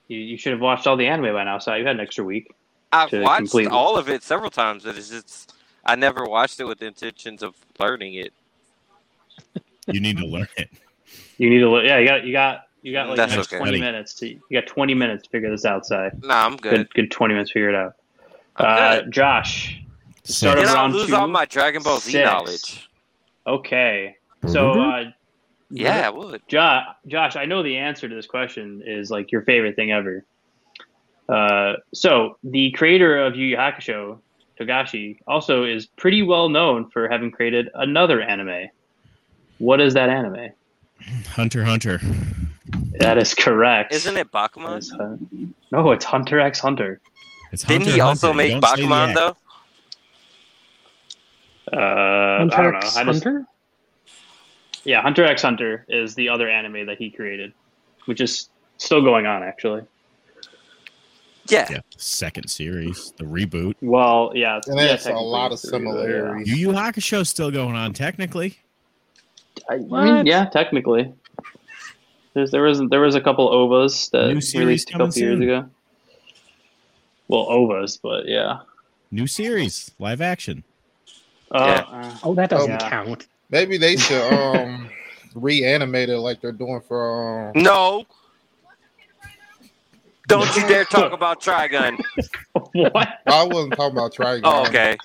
You, 0.10 0.20
you 0.20 0.38
should 0.38 0.52
have 0.52 0.62
watched 0.62 0.88
all 0.88 0.98
the 0.98 1.08
anime 1.08 1.34
by 1.34 1.46
now, 1.46 1.58
Sai. 1.58 1.78
You 1.78 1.86
had 1.86 1.96
an 1.96 2.02
extra 2.02 2.26
week. 2.26 2.54
I've 2.92 3.12
watched 3.12 3.38
complete- 3.52 3.68
all 3.68 3.98
of 3.98 4.10
it 4.10 4.24
several 4.24 4.50
times. 4.50 4.84
But 4.84 4.98
it's 4.98 5.10
just 5.10 5.54
I 5.86 5.96
never 5.96 6.26
watched 6.26 6.60
it 6.60 6.66
with 6.66 6.80
the 6.80 6.86
intentions 6.88 7.44
of 7.44 7.56
learning 7.80 8.16
it. 8.16 8.34
You 9.88 10.00
need 10.00 10.18
to 10.18 10.26
learn 10.26 10.48
it. 10.58 10.70
You 11.40 11.52
need 11.52 11.60
to. 11.60 11.70
look- 11.70 11.84
Yeah, 11.86 12.00
you 12.00 12.08
got. 12.08 12.26
You 12.26 12.32
got. 12.34 12.64
You 12.82 12.94
got 12.94 13.10
like 13.10 13.18
next 13.18 13.38
okay. 13.38 13.58
twenty 13.58 13.74
Buddy. 13.74 13.82
minutes 13.82 14.14
to. 14.16 14.28
You 14.28 14.42
got 14.52 14.66
twenty 14.66 14.94
minutes 14.96 15.24
to 15.26 15.30
figure 15.30 15.52
this 15.52 15.66
out, 15.66 15.86
Sai. 15.86 16.10
Nah, 16.24 16.46
I'm 16.48 16.58
good. 16.58 16.72
Good. 16.78 16.94
Good 16.96 17.12
twenty 17.12 17.36
minutes 17.36 17.52
to 17.52 17.54
figure 17.54 17.70
it 17.70 17.76
out. 17.76 17.94
I'm 18.56 18.66
Uh, 18.66 19.02
good. 19.04 19.12
Josh. 19.12 19.80
Start 20.24 20.58
Six. 20.58 20.70
of 20.72 20.76
I'll 20.76 20.82
round 20.84 20.94
lose 20.94 21.08
two, 21.10 21.16
all 21.16 21.28
my 21.28 21.46
Dragon 21.46 21.84
Ball 21.84 22.00
Z 22.00 22.12
six. 22.12 22.26
knowledge. 22.26 22.90
Okay. 23.46 24.18
So, 24.48 24.72
uh, 24.72 25.04
Yeah, 25.70 26.08
I 26.08 26.10
would. 26.10 26.42
Josh, 26.48 26.86
Josh, 27.08 27.36
I 27.36 27.46
know 27.46 27.62
the 27.62 27.78
answer 27.78 28.10
to 28.10 28.16
this 28.16 28.26
question 28.26 28.82
is 28.86 29.12
like 29.12 29.32
your 29.32 29.44
favorite 29.44 29.76
thing 29.76 29.92
ever. 29.92 30.26
Uh, 31.30 31.74
so 31.94 32.38
the 32.44 32.72
creator 32.72 33.18
of 33.24 33.36
Yu 33.36 33.46
Yu 33.48 33.58
Hakusho, 33.58 34.20
Togashi, 34.60 35.20
also 35.28 35.64
is 35.66 35.86
pretty 35.86 36.24
well 36.24 36.50
known 36.50 36.90
for 36.90 37.10
having 37.10 37.32
created 37.32 37.70
another 37.76 38.22
anime. 38.22 38.70
What 39.58 39.82
is 39.82 39.94
that 39.96 40.10
anime? 40.10 40.52
Hunter 41.30 41.64
Hunter. 41.64 42.00
That 43.00 43.18
is 43.18 43.34
correct. 43.34 43.94
Isn't 43.94 44.18
it 44.18 44.32
Bakuman? 44.32 44.78
is, 44.80 44.92
uh, 44.94 45.18
no, 45.72 45.92
it's 45.92 46.06
Hunter 46.06 46.40
x 46.40 46.60
Hunter. 46.60 47.00
It's 47.52 47.64
Didn't 47.64 47.84
Hunter 47.84 47.96
he 47.96 48.02
also 48.02 48.28
Hunter. 48.28 48.38
make 48.38 48.52
Don't 48.52 48.64
Bakuman 48.64 49.14
though? 49.14 49.38
Uh, 51.72 51.78
I 51.78 52.38
Hunter 52.40 52.64
don't 52.64 52.72
know. 52.74 52.78
x 52.80 52.98
I 52.98 53.04
just, 53.04 53.24
Hunter? 53.24 53.46
yeah, 54.86 55.02
Hunter 55.02 55.26
x 55.26 55.42
Hunter 55.42 55.86
is 55.90 56.16
the 56.16 56.30
other 56.30 56.50
anime 56.50 56.86
that 56.88 56.98
he 56.98 57.10
created, 57.10 57.54
which 58.06 58.22
is 58.22 58.50
still 58.78 59.02
going 59.02 59.26
on 59.26 59.44
actually. 59.44 59.84
Yeah. 61.50 61.68
Yeah, 61.70 61.80
second 61.98 62.50
series, 62.50 63.14
the 63.18 63.24
reboot. 63.24 63.76
Well, 63.82 64.32
yeah, 64.36 64.60
And 64.68 64.78
yeah, 64.80 64.98
a 65.10 65.20
lot 65.20 65.48
of 65.48 65.54
it's 65.54 65.62
the- 65.64 65.68
yeah. 65.70 65.72
similarities. 65.72 66.48
Yu 66.48 66.56
Yu 66.56 66.68
Hakusho's 66.70 67.30
still 67.30 67.52
going 67.52 67.76
on 67.76 67.94
technically. 67.94 68.58
I, 69.70 69.76
I 69.76 69.78
mean, 69.78 70.26
yeah, 70.26 70.46
technically. 70.46 71.14
There's, 72.34 72.52
there 72.52 72.62
was 72.62 72.80
there 72.90 73.02
was 73.02 73.16
a 73.16 73.22
couple 73.22 73.50
ovas 73.50 74.12
that 74.12 74.28
released 74.60 74.90
a 74.90 74.94
couple 74.94 75.08
coming 75.12 75.24
years 75.24 75.40
ago. 75.42 75.70
Well, 77.28 77.46
ovas, 77.48 78.00
but 78.02 78.28
yeah. 78.28 78.60
New 79.12 79.28
series, 79.28 79.92
live 80.00 80.22
action. 80.22 80.64
Uh, 81.52 81.84
Yeah. 81.92 81.98
uh, 82.00 82.18
Oh, 82.24 82.36
that 82.36 82.50
doesn't 82.50 82.70
Yeah. 82.70 82.90
count. 82.90 83.28
Maybe 83.50 83.78
they 83.78 83.96
should 83.98 84.22
um 84.34 84.90
reanimate 85.34 86.10
it 86.10 86.18
like 86.20 86.42
they're 86.42 86.52
doing 86.52 86.82
for 86.88 87.50
um 87.50 87.62
No. 87.62 88.06
Don't 90.28 90.56
you 90.56 90.68
dare 90.68 90.86
talk 90.86 91.12
about 91.14 91.42
Trigun. 91.42 91.98
what? 92.54 93.08
I 93.26 93.44
wasn't 93.44 93.76
talking 93.76 93.98
about 93.98 94.14
Trigun. 94.14 94.42
Oh, 94.44 94.68
okay. 94.68 94.98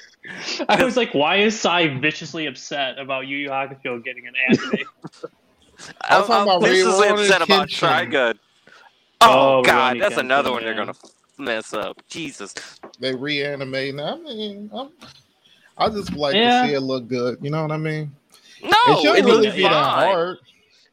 I 0.68 0.84
was 0.84 0.96
like, 0.96 1.14
why 1.14 1.36
is 1.38 1.58
Sai 1.58 1.98
viciously 1.98 2.46
upset 2.46 2.98
about 2.98 3.26
Yu 3.26 3.36
Yu 3.38 3.48
Hakusho 3.50 4.02
getting 4.04 4.26
an 4.26 4.34
anime? 4.48 4.62
I 6.02 6.18
was 6.18 6.26
talking 6.26 6.34
I'm, 6.34 6.42
about 6.42 6.62
I'm 6.62 6.70
viciously 6.70 7.08
Rurouni 7.08 7.24
upset 7.24 7.42
about 7.42 7.68
Kenshin. 7.68 8.10
Trigun. 8.10 8.38
Oh, 9.20 9.58
Oh, 9.58 9.62
God, 9.62 9.96
that's 10.00 10.14
Kenshin, 10.16 10.20
another 10.20 10.52
one 10.52 10.62
they're 10.64 10.74
gonna 10.74 10.94
mess 11.38 11.72
up. 11.72 11.96
Jesus. 12.08 12.54
They 13.00 13.14
reanimate. 13.14 13.98
I 13.98 14.16
mean, 14.16 14.70
I'm, 14.72 14.90
I 15.76 15.88
just 15.88 16.12
like 16.12 16.34
Yeah. 16.34 16.62
to 16.62 16.68
see 16.68 16.74
it 16.74 16.80
look 16.80 17.08
good. 17.08 17.38
You 17.40 17.50
know 17.50 17.62
what 17.62 17.72
I 17.72 17.76
mean? 17.78 18.12
No, 18.62 18.70
it 18.86 18.98
shouldn't 19.02 19.18
it 19.18 19.24
really 19.24 19.46
looks 19.46 19.56
be 19.56 19.62
that 19.62 19.72
fine. 19.72 20.08
hard. 20.08 20.38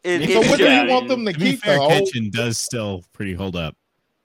It, 0.03 0.29
So 0.31 0.41
it 0.41 0.49
what 0.49 0.57
do 0.57 0.71
you 0.71 0.87
want 0.87 1.07
them 1.07 1.25
to 1.25 1.33
To 1.33 1.39
be 1.39 1.51
keep 1.51 1.59
fair, 1.59 1.75
the 1.75 1.81
whole? 1.81 2.05
Kitchen 2.05 2.29
does 2.31 2.57
still 2.57 3.03
pretty 3.13 3.33
hold 3.33 3.55
up. 3.55 3.75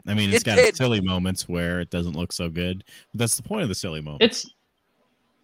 I 0.07 0.15
mean, 0.15 0.31
it's 0.31 0.43
It- 0.43 0.45
got 0.47 0.59
it- 0.59 0.77
silly 0.77 1.01
moments 1.01 1.49
where 1.49 1.81
it 1.81 1.91
doesn't 1.91 2.15
look 2.15 2.33
so 2.33 2.49
good. 2.51 2.85
But 3.13 3.21
that's 3.21 3.37
the 3.37 3.43
point 3.43 3.63
of 3.63 3.69
the 3.69 3.75
silly 3.75 4.01
moment. 4.01 4.23
It's 4.23 4.51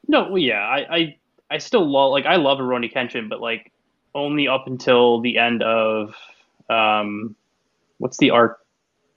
no, 0.09 0.25
well, 0.29 0.39
yeah, 0.39 0.61
I, 0.67 0.97
I, 0.97 1.17
I 1.51 1.59
still 1.59 1.89
love 1.89 2.11
like 2.13 2.27
I 2.27 2.37
love 2.37 2.59
Rurouni 2.59 2.93
Kenshin, 2.93 3.29
but 3.29 3.41
like 3.41 3.73
only 4.15 4.49
up 4.49 4.67
until 4.67 5.21
the 5.21 5.39
end 5.39 5.63
of 5.63 6.15
um, 6.69 7.35
what's 7.99 8.17
the 8.19 8.31
arc? 8.31 8.59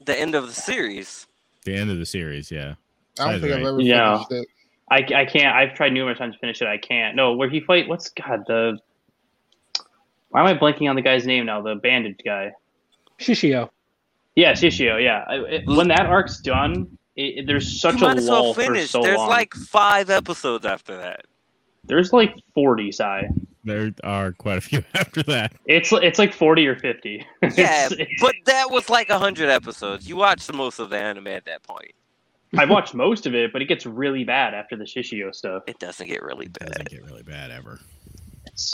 the 0.06 0.18
end 0.20 0.36
of 0.36 0.48
the 0.48 0.54
series. 0.54 1.28
the 1.66 1.74
end 1.76 1.90
of 1.90 1.98
the 1.98 2.06
series, 2.06 2.52
yeah. 2.52 2.76
I 3.20 3.32
don't 3.32 3.42
think 3.42 3.54
I've 3.54 3.60
Right. 3.62 3.68
ever 3.70 3.82
Yeah. 3.82 4.24
finished 4.26 4.32
it. 4.32 4.48
I, 4.92 5.22
I 5.22 5.26
can't. 5.26 5.56
I've 5.56 5.74
tried 5.76 5.94
numerous 5.94 6.18
times 6.20 6.36
to 6.36 6.40
finish 6.40 6.62
it. 6.62 6.68
I 6.68 6.78
can't. 6.78 7.16
No, 7.16 7.34
where 7.34 7.50
he 7.50 7.60
fight? 7.62 7.88
What's 7.88 8.10
God 8.10 8.44
the? 8.48 8.78
Why 10.30 10.42
am 10.42 10.48
I 10.48 10.58
blanking 10.60 10.90
on 10.90 10.96
the 10.96 11.02
guy's 11.02 11.26
name 11.26 11.46
now? 11.46 11.62
The 11.62 11.76
bandaged 11.76 12.22
guy. 12.26 12.52
Shishio. 13.20 13.70
Yeah, 14.36 14.54
Shishio. 14.54 15.02
Yeah, 15.04 15.24
it, 15.32 15.64
when 15.68 15.88
that 15.90 16.06
arc's 16.08 16.40
done, 16.40 16.98
it, 17.16 17.22
it- 17.40 17.48
there's 17.48 17.80
such 17.82 17.96
you 18.00 18.06
a 18.06 18.10
might 18.10 18.18
as 18.18 18.30
well 18.30 18.44
lull 18.46 18.54
for 18.54 18.62
finish. 18.62 18.90
so 18.90 19.02
There's 19.02 19.18
long. 19.18 19.30
like 19.30 19.54
five 19.54 20.10
episodes 20.10 20.66
after 20.66 20.98
that. 20.98 21.26
There's 21.86 22.12
like 22.14 22.36
forty, 22.56 22.92
Sai. 22.92 23.28
There 23.66 23.94
are 24.04 24.32
quite 24.34 24.58
a 24.58 24.62
few 24.62 24.84
after 24.94 25.22
that. 25.24 25.54
It's 25.66 25.92
it's 25.94 26.18
like 26.20 26.34
forty 26.34 26.66
or 26.68 26.78
fifty. 26.78 27.26
Yeah, 27.42 27.86
It's- 27.86 27.92
it's- 27.92 28.08
but 28.22 28.36
that 28.46 28.72
was 28.72 28.90
like 28.90 29.10
hundred 29.10 29.50
episodes. 29.50 30.08
You 30.08 30.16
watched 30.16 30.52
most 30.54 30.80
of 30.80 30.90
the 30.90 30.98
anime 30.98 31.28
at 31.28 31.46
that 31.46 31.64
point. 31.64 31.92
I 32.58 32.66
watched 32.66 32.94
most 32.94 33.26
of 33.26 33.34
it, 33.34 33.52
but 33.52 33.64
it 33.64 33.66
gets 33.66 33.86
really 33.88 34.24
bad 34.24 34.54
after 34.54 34.76
the 34.78 34.84
Shishio 34.84 35.34
stuff. 35.34 35.64
It 35.66 35.80
doesn't 35.80 36.06
get 36.08 36.22
really 36.22 36.46
It 36.46 36.54
bad. 36.60 36.68
doesn't 36.70 36.90
get 36.90 37.04
really 37.04 37.24
bad 37.24 37.50
ever. 37.50 37.80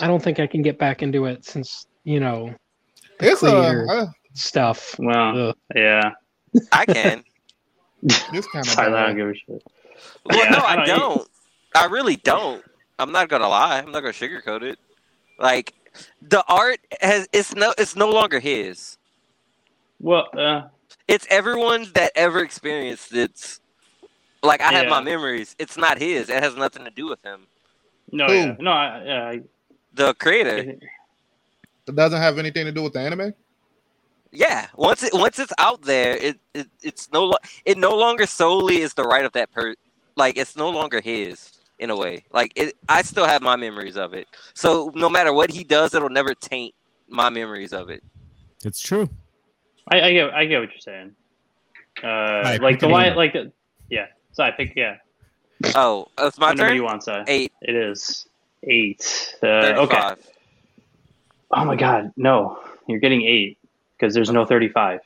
I 0.02 0.08
don't 0.08 0.22
think 0.22 0.38
I 0.40 0.48
can 0.48 0.62
get 0.62 0.78
back 0.78 1.02
into 1.02 1.26
it 1.26 1.46
since 1.46 1.88
you 2.04 2.20
know 2.20 2.54
It's 3.22 3.42
uh, 3.42 3.52
Creator. 3.52 3.84
a. 3.90 4.14
Stuff. 4.34 4.96
Well, 5.00 5.50
Ugh. 5.50 5.56
yeah. 5.76 6.12
I 6.72 6.86
can. 6.86 7.24
it's 8.04 8.48
kind 8.48 8.68
of. 8.68 8.78
I 8.80 8.90
don't 8.90 9.16
give 9.18 9.28
a 9.30 9.34
shit. 9.36 9.64
Well, 10.26 10.38
Yeah, 10.38 10.50
no, 10.52 10.58
I 10.60 10.72
I 10.74 10.86
don't- 10.86 11.00
don't. 11.00 11.28
I 11.76 11.86
really 11.86 12.16
don't. 12.16 12.64
I'm 12.98 13.12
not 13.12 13.30
gonna 13.30 13.48
lie. 13.48 13.80
I'm 13.80 13.92
not 13.92 14.02
gonna 14.02 14.14
sugarcoat 14.14 14.64
it. 14.64 14.80
Like 15.38 15.74
the 16.22 16.44
art 16.48 16.80
has 17.02 17.28
it's 17.34 17.54
no 17.56 17.74
it's 17.78 17.96
no 17.96 18.10
longer 18.10 18.40
his. 18.40 18.98
Well, 20.00 20.28
uh, 20.38 20.64
It's 21.08 21.28
everyone's 21.30 21.92
that 21.94 22.12
ever 22.16 22.40
experienced 22.40 23.14
it's 23.14 23.60
like 24.42 24.62
I 24.62 24.72
have 24.74 24.88
my 24.88 25.02
memories. 25.02 25.56
It's 25.60 25.78
not 25.78 25.98
his. 26.00 26.30
It 26.30 26.42
has 26.42 26.56
nothing 26.56 26.86
to 26.86 26.92
do 26.92 27.08
with 27.08 27.24
him. 27.24 27.48
no, 28.12 28.28
yeah, 28.28 28.56
no, 28.60 28.72
I, 28.72 29.04
yeah, 29.06 29.28
I- 29.30 29.42
The 29.94 30.14
creator. 30.16 30.58
It 31.88 31.96
doesn't 31.96 32.22
have 32.22 32.38
anything 32.40 32.66
to 32.66 32.72
do 32.72 32.84
with 32.84 32.94
the 32.94 33.00
anime. 33.00 33.34
Yeah. 34.32 34.68
Once 34.76 35.04
it 35.04 35.14
once 35.14 35.40
it's 35.40 35.54
out 35.58 35.82
there, 35.82 36.16
it, 36.16 36.40
it 36.54 36.68
it's 36.82 37.12
no 37.12 37.34
it 37.66 37.78
no 37.78 37.96
longer 37.96 38.26
solely 38.26 38.82
is 38.82 38.94
the 38.94 39.04
right 39.04 39.26
of 39.26 39.32
that 39.34 39.52
per 39.52 39.76
like 40.16 40.38
it's 40.38 40.56
no 40.56 40.70
longer 40.70 41.02
his 41.02 41.52
in 41.80 41.90
a 41.90 41.96
way. 41.96 42.24
Like 42.32 42.52
it 42.56 42.76
I 42.88 43.02
still 43.02 43.26
have 43.26 43.42
my 43.42 43.56
memories 43.56 43.98
of 43.98 44.14
it. 44.14 44.28
So 44.54 44.92
no 44.96 45.10
matter 45.10 45.34
what 45.34 45.50
he 45.52 45.64
does, 45.64 45.94
it'll 45.94 46.10
never 46.10 46.36
taint 46.36 46.76
my 47.08 47.30
memories 47.30 47.74
of 47.74 47.90
it. 47.90 48.04
It's 48.64 48.82
true. 48.82 49.10
I, 49.92 50.02
I 50.02 50.12
get, 50.12 50.34
I 50.34 50.46
get 50.46 50.60
what 50.60 50.70
you're 50.70 50.80
saying. 50.80 51.16
Uh, 52.04 52.08
Right, 52.44 52.62
like 52.62 52.80
the 52.80 52.88
a 52.88 52.90
line, 52.90 53.16
like 53.16 53.34
the, 53.34 53.52
yeah. 53.90 54.08
So 54.32 54.44
I 54.44 54.52
pick, 54.52 54.74
yeah. 54.76 54.98
Oh, 55.76 56.08
it's 56.20 56.38
my 56.38 56.50
what 56.50 56.58
number 56.58 56.64
do 56.64 56.68
turn. 56.70 56.76
you 56.76 56.84
want, 56.84 57.04
Si? 57.04 57.12
Eight. 57.28 57.54
It 57.62 57.76
is 57.76 58.28
eight. 58.64 59.36
Uh, 59.42 59.74
okay. 59.78 60.14
Oh 61.52 61.66
my 61.66 61.76
God, 61.76 62.12
no! 62.16 62.60
You're 62.88 63.00
getting 63.00 63.24
eight 63.24 63.58
because 64.00 64.14
there's 64.14 64.32
no 64.32 64.46
thirty-five. 64.46 65.02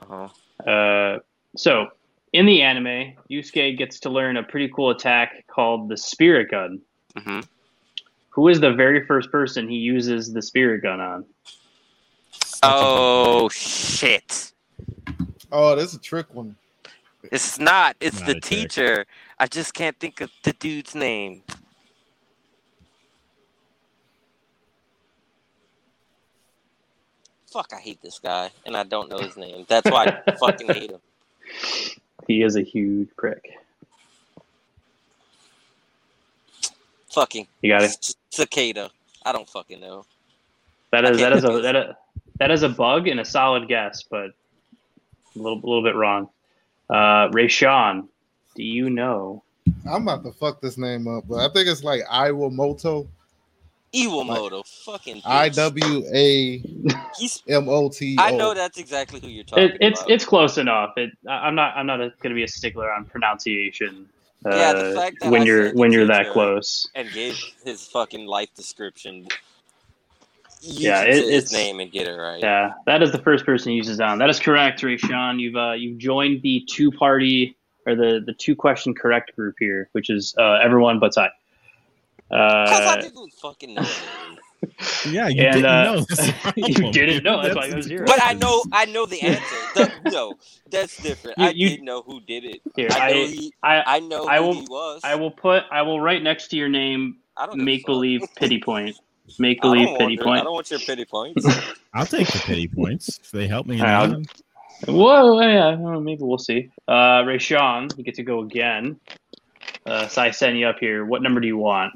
Uh-huh. 0.00 0.68
Uh, 0.70 1.18
so 1.56 1.88
in 2.32 2.46
the 2.46 2.62
anime, 2.62 3.14
Yusuke 3.30 3.76
gets 3.78 4.00
to 4.00 4.10
learn 4.10 4.36
a 4.36 4.42
pretty 4.42 4.68
cool 4.74 4.90
attack 4.90 5.44
called 5.46 5.88
the 5.88 5.96
Spirit 5.96 6.50
Gun. 6.50 6.80
hmm 7.16 7.40
Who 8.30 8.48
is 8.48 8.60
the 8.60 8.72
very 8.72 9.06
first 9.06 9.30
person 9.30 9.68
he 9.68 9.76
uses 9.76 10.32
the 10.32 10.42
Spirit 10.42 10.82
Gun 10.82 11.00
on? 11.00 11.24
Oh 12.62 13.48
shit! 13.48 14.52
Oh, 15.50 15.74
that's 15.76 15.94
a 15.94 15.98
trick 15.98 16.34
one. 16.34 16.56
It's 17.30 17.58
not. 17.58 17.96
It's 18.00 18.18
Not 18.20 18.26
the 18.26 18.32
a 18.32 18.40
trick. 18.40 18.44
teacher. 18.44 19.06
I 19.38 19.46
just 19.46 19.74
can't 19.74 19.98
think 19.98 20.20
of 20.20 20.30
the 20.42 20.52
dude's 20.54 20.94
name. 20.94 21.42
Fuck! 27.50 27.72
I 27.74 27.80
hate 27.80 28.00
this 28.02 28.18
guy, 28.18 28.50
and 28.64 28.76
I 28.76 28.84
don't 28.84 29.08
know 29.10 29.18
his 29.18 29.36
name. 29.36 29.66
That's 29.68 29.90
why 29.90 30.20
I 30.26 30.32
fucking 30.40 30.68
hate 30.68 30.90
him. 30.90 31.00
He 32.26 32.42
is 32.42 32.56
a 32.56 32.62
huge 32.62 33.08
prick. 33.16 33.44
Fucking 37.10 37.46
You 37.62 37.72
got 37.72 37.82
it. 37.82 38.04
c- 38.04 38.14
cicada. 38.30 38.90
I 39.24 39.32
don't 39.32 39.48
fucking 39.48 39.80
know. 39.80 40.04
That 40.92 41.04
I 41.04 41.10
is 41.10 41.18
can't 41.18 41.32
that 41.32 41.38
is 41.38 41.44
a 41.44 41.52
of 41.52 41.62
that 41.64 41.76
is, 41.76 41.94
that 42.38 42.50
is 42.52 42.62
a 42.62 42.68
bug 42.68 43.08
and 43.08 43.18
a 43.20 43.24
solid 43.24 43.68
guess, 43.68 44.04
but 44.08 44.26
a 44.30 44.32
little 45.38 45.58
a 45.58 45.66
little 45.66 45.82
bit 45.82 45.96
wrong. 45.96 46.28
Uh, 46.88 47.28
Rayshawn, 47.30 48.06
do 48.54 48.62
you 48.62 48.90
know? 48.90 49.42
I'm 49.88 50.02
about 50.02 50.24
to 50.24 50.32
fuck 50.32 50.60
this 50.60 50.78
name 50.78 51.06
up, 51.08 51.24
but 51.28 51.38
I 51.38 51.52
think 51.52 51.68
it's 51.68 51.84
like 51.84 52.02
Iwamoto. 53.94 54.26
Iwamoto. 54.50 54.84
Fucking. 54.84 55.16
bitch. 55.16 55.22
I 55.26 55.48
W 55.48 56.04
A 56.14 56.58
He's. 57.18 57.42
M 57.48 57.68
O 57.68 57.88
T 57.88 58.16
O. 58.18 58.22
I 58.22 58.30
know 58.30 58.54
that's 58.54 58.78
exactly 58.78 59.20
who 59.20 59.28
you're 59.28 59.44
talking 59.44 59.64
It, 59.64 59.76
it's 59.80 60.00
about. 60.00 60.10
it's 60.10 60.24
close 60.24 60.58
enough. 60.58 60.92
It 60.96 61.10
I- 61.28 61.46
I'm 61.46 61.54
not 61.54 61.76
I'm 61.76 61.86
not 61.86 61.98
going 61.98 62.30
to 62.30 62.34
be 62.34 62.44
a 62.44 62.48
stickler 62.48 62.90
on 62.92 63.04
pronunciation. 63.04 64.08
Uh, 64.46 64.50
Yeah, 64.56 64.72
the 64.72 64.94
fact 64.94 65.16
that 65.20 65.30
when 65.30 65.42
I 65.42 65.44
you're 65.44 65.66
said 65.68 65.76
when 65.76 65.92
you're 65.92 66.06
that 66.06 66.30
close. 66.32 66.88
and 66.94 67.10
gave 67.12 67.38
his 67.64 67.86
fucking 67.88 68.26
life 68.26 68.54
description. 68.54 69.26
You 70.62 70.88
Yeah, 70.90 71.02
it- 71.02 71.14
his 71.14 71.28
it's- 71.28 71.52
name 71.52 71.80
and 71.80 71.90
get 71.90 72.06
it 72.06 72.12
right. 72.16 72.40
Yeah, 72.40 72.72
that 72.86 73.02
is 73.02 73.12
the 73.12 73.18
first 73.22 73.44
person 73.46 73.72
he 73.72 73.76
uses 73.76 73.98
on. 74.00 74.18
That 74.18 74.28
is 74.30 74.38
correct, 74.38 74.82
Rayshawn. 74.82 75.40
You've 75.40 75.56
uh, 75.56 75.72
you've 75.72 75.98
joined 75.98 76.42
the 76.42 76.64
two 76.70 76.90
party 76.92 77.56
or 77.86 77.94
the 77.96 78.22
the 78.24 78.34
two 78.34 78.54
question 78.54 78.94
correct 78.94 79.34
group 79.34 79.56
here, 79.58 79.88
which 79.92 80.10
is 80.10 80.34
uh, 80.38 80.58
everyone 80.62 81.00
but 81.00 81.16
I. 81.18 81.30
Because 82.30 82.86
I 82.86 82.94
Uh, 82.98 83.00
didn't 83.02 83.32
fucking 83.42 83.74
know. 83.74 83.86
Yeah, 85.08 85.28
you 85.28 85.42
And, 85.42 85.54
didn't 85.54 85.64
uh, 85.66 85.84
know. 85.94 86.04
You 86.56 86.92
didn't 86.92 87.24
know, 87.24 87.42
that's 87.42 87.54
why 87.56 87.62
I 87.64 87.68
the 87.68 87.74
go 87.76 87.80
zero. 87.80 88.06
but 88.06 88.22
I 88.22 88.34
know, 88.34 88.62
I 88.72 88.84
know 88.86 89.06
the 89.06 89.20
answer. 89.22 89.56
The, 89.74 89.92
no, 90.10 90.34
that's 90.70 91.02
different. 91.02 91.38
You- 91.38 91.44
I 91.46 91.50
you- 91.50 91.68
did 91.70 91.82
know 91.82 92.02
who 92.02 92.20
did 92.20 92.44
it. 92.44 92.60
Here, 92.76 92.88
I 92.92 93.10
know 93.12 93.22
I- 93.22 93.26
he. 93.26 93.52
I 93.62 93.82
I 93.96 93.98
know 94.00 94.26
I 94.26 94.36
who 94.38 94.42
will- 94.46 94.54
he 94.54 94.66
was. 94.68 95.00
I 95.02 95.14
will 95.14 95.30
put 95.30 95.64
I 95.70 95.80
will 95.82 96.00
write 96.00 96.22
next 96.22 96.48
to 96.48 96.56
your 96.56 96.68
name 96.68 97.16
I 97.38 97.46
don't 97.46 97.64
make 97.64 97.86
believe 97.86 98.22
pity 98.36 98.60
point. 98.60 98.96
Make 99.38 99.58
I 99.62 99.62
don't 99.62 99.72
believe 99.72 99.88
want 99.88 99.98
pity 100.00 100.14
your- 100.14 100.22
I 100.22 100.26
point. 100.26 100.44
don't 100.44 100.54
want 100.54 100.70
your 100.70 100.80
pity 100.80 101.04
points. 101.06 101.46
I'll 101.94 102.06
take 102.06 102.28
the 102.28 102.38
pity 102.40 102.68
points 102.68 103.18
if 103.22 103.30
they 103.30 103.46
help 103.48 103.66
me. 103.66 103.76
in 103.78 103.82
I'll- 103.84 104.08
the 104.08 104.14
end. 104.16 104.28
Whoa, 104.88 105.40
yeah, 105.40 105.76
maybe 105.76 106.22
we'll 106.22 106.38
see. 106.38 106.70
Uh, 106.88 107.22
Rayshawn, 107.24 107.96
you 107.98 108.04
get 108.04 108.14
to 108.14 108.22
go 108.22 108.40
again. 108.40 108.98
Uh, 109.86 110.06
so 110.08 110.22
I 110.22 110.30
send 110.30 110.58
you 110.58 110.66
up 110.68 110.78
here. 110.80 111.04
What 111.04 111.22
number 111.22 111.40
do 111.40 111.46
you 111.46 111.58
want? 111.58 111.92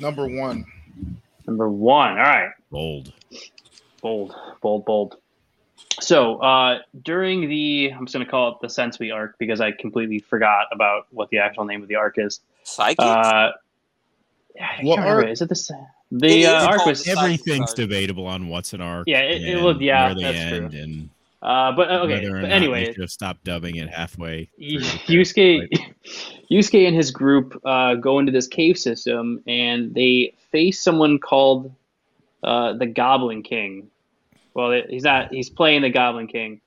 Number 0.00 0.26
one. 0.26 0.64
Number 1.46 1.68
one. 1.68 2.10
All 2.12 2.16
right. 2.16 2.50
Bold. 2.70 3.12
Bold, 4.02 4.34
bold, 4.60 4.84
bold. 4.84 5.16
So 6.00 6.36
uh, 6.38 6.80
during 7.02 7.48
the, 7.48 7.92
I'm 7.92 8.04
just 8.06 8.14
going 8.14 8.24
to 8.24 8.30
call 8.30 8.52
it 8.52 8.56
the 8.60 8.66
Sensui 8.68 9.14
arc 9.14 9.36
because 9.38 9.60
I 9.60 9.72
completely 9.72 10.18
forgot 10.18 10.66
about 10.72 11.06
what 11.10 11.30
the 11.30 11.38
actual 11.38 11.64
name 11.64 11.82
of 11.82 11.88
the 11.88 11.94
arc 11.96 12.18
is. 12.18 12.40
Psychics. 12.64 13.02
Uh, 13.02 13.52
yeah, 14.54 14.68
What 14.82 14.98
arc? 15.00 15.28
Is 15.28 15.42
it 15.42 15.48
the? 15.48 15.54
Sen- 15.54 15.86
The 16.12 16.26
It 16.26 16.38
is 16.40 16.46
uh, 16.46 16.66
arc 16.68 16.76
called 16.78 16.88
was 16.90 17.08
Everything's 17.08 17.72
debatable 17.74 18.26
on 18.26 18.48
what's 18.48 18.72
an 18.72 18.80
arc. 18.80 19.04
Yeah, 19.08 19.20
it- 19.20 19.42
it 19.42 19.64
and 19.64 19.80
yeah, 19.80 20.14
that's 20.14 20.36
end 20.38 20.70
true. 20.70 20.80
and 20.80 21.10
uh, 21.44 21.72
but 21.72 21.90
uh, 21.90 21.98
okay. 22.00 22.26
But 22.26 22.50
anyway, 22.50 22.86
should 22.86 23.02
have 23.02 23.10
stopped 23.10 23.44
dubbing 23.44 23.76
it 23.76 23.90
halfway. 23.90 24.48
Yusuke, 24.58 25.68
Yusuke 26.50 26.86
and 26.86 26.96
his 26.96 27.10
group 27.10 27.60
uh, 27.66 27.96
go 27.96 28.18
into 28.18 28.32
this 28.32 28.46
cave 28.48 28.78
system 28.78 29.42
and 29.46 29.94
they 29.94 30.34
face 30.50 30.82
someone 30.82 31.18
called 31.18 31.74
uh, 32.42 32.72
the 32.72 32.86
Goblin 32.86 33.42
King. 33.42 33.90
Well, 34.54 34.82
he's 34.88 35.02
not. 35.02 35.34
He's 35.34 35.50
playing 35.50 35.82
the 35.82 35.90
Goblin 35.90 36.28
King, 36.28 36.62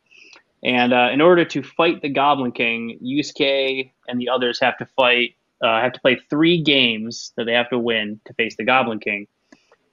and 0.63 0.93
uh, 0.93 1.09
in 1.11 1.21
order 1.21 1.43
to 1.45 1.63
fight 1.63 2.03
the 2.03 2.09
Goblin 2.09 2.51
King, 2.51 2.99
Yusuke 3.03 3.89
and 4.07 4.21
the 4.21 4.29
others 4.29 4.59
have 4.59 4.77
to 4.77 4.85
fight. 4.85 5.33
Uh, 5.59 5.81
have 5.81 5.93
to 5.93 5.99
play 6.01 6.19
three 6.29 6.61
games 6.61 7.33
that 7.35 7.45
they 7.45 7.53
have 7.53 7.67
to 7.67 7.79
win 7.79 8.19
to 8.25 8.33
face 8.35 8.55
the 8.57 8.63
Goblin 8.63 8.99
King. 8.99 9.25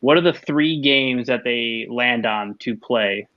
What 0.00 0.18
are 0.18 0.20
the 0.20 0.34
three 0.34 0.82
games 0.82 1.28
that 1.28 1.42
they 1.42 1.86
land 1.88 2.26
on 2.26 2.58
to 2.58 2.76
play 2.76 3.28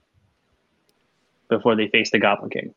before 1.50 1.76
they 1.76 1.88
face 1.88 2.12
the 2.12 2.20
Goblin 2.20 2.50
King? 2.50 2.74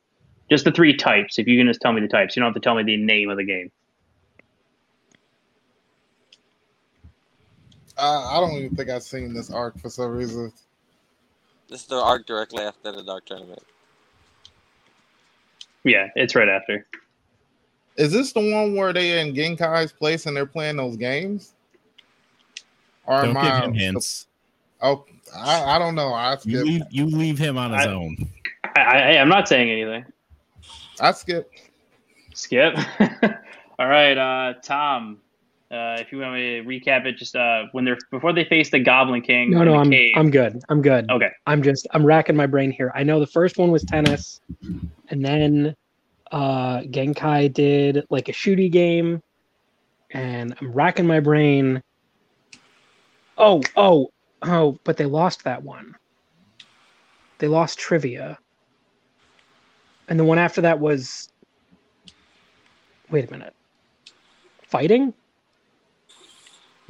Just 0.51 0.65
the 0.65 0.73
three 0.73 0.97
types. 0.97 1.39
If 1.39 1.47
you 1.47 1.59
can 1.59 1.67
just 1.67 1.81
tell 1.81 1.93
me 1.93 2.01
the 2.01 2.09
types, 2.09 2.35
you 2.37 2.41
don't 2.41 2.49
have 2.49 2.55
to 2.55 2.61
tell 2.61 2.75
me 2.75 2.83
the 2.83 2.97
name 2.97 3.31
of 3.31 3.37
the 3.37 3.45
game. 3.45 3.71
I, 7.99 8.37
I 8.37 8.41
don't 8.41 8.53
even 8.53 8.77
think 8.77 8.89
I've 8.91 9.03
seen 9.03 9.35
this 9.35 9.51
arc 9.51 9.79
for 9.79 9.91
some 9.91 10.11
reason. 10.11 10.53
This 11.69 11.83
is 11.83 11.87
the 11.87 11.97
arc 12.03 12.27
directly 12.27 12.65
after 12.65 12.93
the 12.93 13.03
Dark 13.03 13.27
Tournament. 13.27 13.63
Yeah, 15.85 16.09
it's 16.17 16.35
right 16.35 16.49
after. 16.49 16.87
Is 17.97 18.13
this 18.13 18.33
the 18.33 18.41
one 18.53 18.75
where 18.75 18.93
they 18.93 19.17
are 19.19 19.21
in 19.21 19.35
Genkai's 19.35 19.93
place 19.93 20.27
and 20.27 20.37
they're 20.37 20.47
playing 20.47 20.77
those 20.77 20.97
games? 20.97 21.53
Or 23.07 23.23
Don't 23.23 23.37
am 23.37 23.43
give 23.45 23.53
I? 23.53 23.65
him 23.67 23.75
hints. 23.75 24.27
Oh, 24.83 25.05
I, 25.37 25.77
I 25.77 25.79
don't 25.79 25.95
know. 25.95 26.13
I 26.13 26.33
You 26.45 26.59
skip. 26.59 26.65
leave, 26.67 26.83
you 26.91 27.07
leave 27.07 27.39
him 27.39 27.59
on 27.59 27.73
his 27.73 27.87
I- 27.87 27.91
own. 27.93 28.17
I, 28.77 28.81
I, 28.81 29.19
I'm 29.19 29.29
not 29.29 29.49
saying 29.49 29.71
anything. 29.71 30.05
I 31.01 31.13
skip. 31.13 31.51
Skip. 32.35 32.77
All 33.79 33.89
right, 33.89 34.17
uh, 34.17 34.55
Tom. 34.63 35.21
Uh, 35.71 35.97
if 36.01 36.11
you 36.11 36.19
want 36.19 36.35
me 36.35 36.61
to 36.61 36.65
recap 36.65 37.07
it, 37.07 37.17
just 37.17 37.37
uh, 37.37 37.67
when 37.71 37.85
they're 37.85 37.99
before 38.11 38.33
they 38.33 38.45
face 38.45 38.71
the 38.71 38.81
Goblin 38.81 39.23
King. 39.23 39.53
No, 39.53 39.63
no, 39.63 39.77
I'm 39.77 39.89
cave. 39.89 40.15
I'm 40.17 40.29
good. 40.29 40.61
I'm 40.69 40.83
good. 40.83 41.09
Okay. 41.11 41.31
I'm 41.47 41.63
just 41.63 41.87
I'm 41.93 42.05
racking 42.05 42.35
my 42.35 42.47
brain 42.47 42.73
here. 42.73 42.91
I 42.95 43.05
know 43.05 43.21
the 43.21 43.27
first 43.27 43.57
one 43.57 43.71
was 43.71 43.85
tennis, 43.85 44.41
and 45.09 45.25
then 45.25 45.77
uh 46.33 46.81
Genkai 46.81 47.53
did 47.53 48.05
like 48.11 48.29
a 48.29 48.33
shooty 48.33 48.71
game, 48.71 49.23
and 50.11 50.57
I'm 50.61 50.73
racking 50.73 51.07
my 51.07 51.21
brain. 51.21 51.81
Oh, 53.39 53.63
oh, 53.77 54.11
oh! 54.43 54.77
But 54.83 54.97
they 54.97 55.07
lost 55.07 55.45
that 55.45 55.63
one. 55.63 55.95
They 57.39 57.47
lost 57.47 57.79
trivia, 57.79 58.39
and 60.11 60.19
the 60.19 60.25
one 60.25 60.39
after 60.39 60.61
that 60.61 60.79
was. 60.79 61.29
Wait 63.11 63.27
a 63.27 63.31
minute. 63.33 63.55
Fighting? 64.69 65.15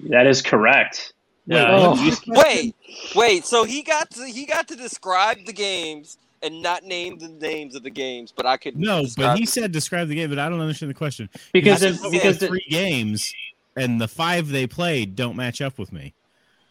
That 0.09 0.27
is 0.27 0.43
correct. 0.43 1.13
Wait, 1.47 1.61
Uh, 1.61 1.95
oh. 1.97 2.17
Wait, 2.29 2.75
wait. 3.15 3.45
So 3.45 3.65
he 3.65 3.83
got 3.83 4.11
to 4.11 4.25
he 4.27 4.45
got 4.47 4.69
to 4.69 4.77
describe 4.77 5.45
the 5.47 5.53
games 5.53 6.19
and 6.43 6.63
not 6.63 6.85
name 6.85 7.19
the 7.19 7.29
names 7.29 7.75
of 7.75 7.83
the 7.83 7.91
games, 7.91 8.33
but 8.35 8.47
I 8.47 8.57
could 8.57 8.77
No, 8.77 9.05
but 9.17 9.39
he 9.39 9.47
said 9.47 9.73
describe 9.73 10.09
the 10.09 10.15
game, 10.15 10.31
but 10.31 10.39
I 10.39 10.49
don't 10.49 10.61
understand 10.61 10.91
the 10.91 10.95
question. 10.95 11.29
because 11.53 11.83
He 11.83 11.89
of, 11.89 12.13
because 12.13 12.39
the 12.39 12.47
the, 12.47 12.49
three 12.49 12.67
games 12.71 13.33
and 13.77 14.01
the 14.01 14.09
five 14.09 14.49
they 14.49 14.67
played 14.67 15.17
don't 15.17 15.37
match 15.37 15.61
up 15.61 15.79
with 15.79 15.93
me. 15.93 16.15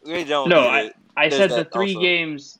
we 0.05 0.23
don't. 0.23 0.49
no, 0.49 0.61
I. 0.61 0.91
I 1.17 1.29
said 1.29 1.49
the 1.49 1.65
three 1.65 1.95
also. 1.95 2.01
games. 2.01 2.59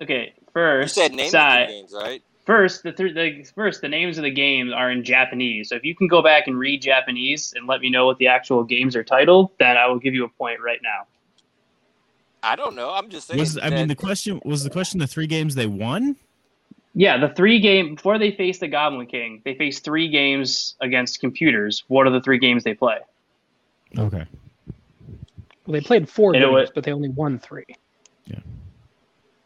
Okay, 0.00 0.32
You 0.36 0.46
first, 0.52 0.94
said 0.94 1.12
name 1.12 1.30
Sai- 1.30 1.62
of 1.62 1.68
the 1.68 1.74
games, 1.74 1.92
right? 1.94 2.22
First, 2.44 2.82
the, 2.82 2.90
th- 2.92 3.14
the 3.14 3.44
first 3.54 3.82
the 3.82 3.88
names 3.88 4.18
of 4.18 4.24
the 4.24 4.30
games 4.30 4.72
are 4.72 4.90
in 4.90 5.04
Japanese. 5.04 5.68
So 5.68 5.76
if 5.76 5.84
you 5.84 5.94
can 5.94 6.08
go 6.08 6.22
back 6.22 6.48
and 6.48 6.58
read 6.58 6.82
Japanese 6.82 7.52
and 7.56 7.68
let 7.68 7.80
me 7.80 7.88
know 7.88 8.06
what 8.06 8.18
the 8.18 8.26
actual 8.26 8.64
games 8.64 8.96
are 8.96 9.04
titled, 9.04 9.50
then 9.58 9.76
I 9.76 9.86
will 9.86 9.98
give 10.00 10.12
you 10.14 10.24
a 10.24 10.28
point 10.28 10.60
right 10.60 10.80
now. 10.82 11.06
I 12.42 12.56
don't 12.56 12.74
know. 12.74 12.90
I'm 12.90 13.08
just 13.10 13.28
saying. 13.28 13.38
Was 13.38 13.56
I 13.58 13.70
that- 13.70 13.76
mean 13.76 13.88
the 13.88 13.94
question 13.94 14.40
was 14.44 14.64
the 14.64 14.70
question 14.70 14.98
the 14.98 15.06
three 15.06 15.28
games 15.28 15.54
they 15.54 15.66
won? 15.66 16.16
Yeah, 16.94 17.16
the 17.16 17.28
three 17.28 17.58
game 17.60 17.94
before 17.94 18.18
they 18.18 18.32
face 18.32 18.58
the 18.58 18.68
Goblin 18.68 19.06
King, 19.06 19.40
they 19.44 19.54
face 19.54 19.78
three 19.80 20.08
games 20.08 20.74
against 20.80 21.20
computers. 21.20 21.84
What 21.88 22.06
are 22.06 22.10
the 22.10 22.20
three 22.20 22.38
games 22.38 22.64
they 22.64 22.74
play? 22.74 22.98
Okay. 23.96 24.24
Well, 25.64 25.72
they 25.72 25.80
played 25.80 26.08
four 26.08 26.34
And 26.34 26.42
games, 26.42 26.52
was- 26.52 26.70
but 26.74 26.82
they 26.84 26.92
only 26.92 27.08
won 27.08 27.38
three. 27.38 27.64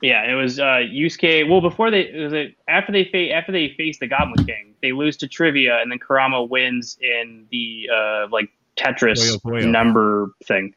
Yeah, 0.02 0.30
it 0.30 0.34
was 0.34 0.58
uh, 0.58 0.82
Yusuke. 0.84 1.48
Well, 1.48 1.60
before 1.60 1.90
they 1.90 2.00
it 2.00 2.22
was 2.22 2.32
a, 2.34 2.54
after 2.68 2.92
they 2.92 3.04
fa- 3.04 3.30
after 3.32 3.52
they 3.52 3.74
face 3.76 3.98
the 3.98 4.06
Goblin 4.06 4.44
King, 4.44 4.74
they 4.82 4.92
lose 4.92 5.16
to 5.18 5.28
trivia, 5.28 5.80
and 5.80 5.90
then 5.90 5.98
Kurama 5.98 6.44
wins 6.44 6.98
in 7.00 7.46
the 7.50 7.88
uh, 7.92 8.26
like 8.30 8.50
Tetris 8.76 9.18
Puyo 9.18 9.40
Puyo. 9.40 9.70
number 9.70 10.32
thing. 10.44 10.74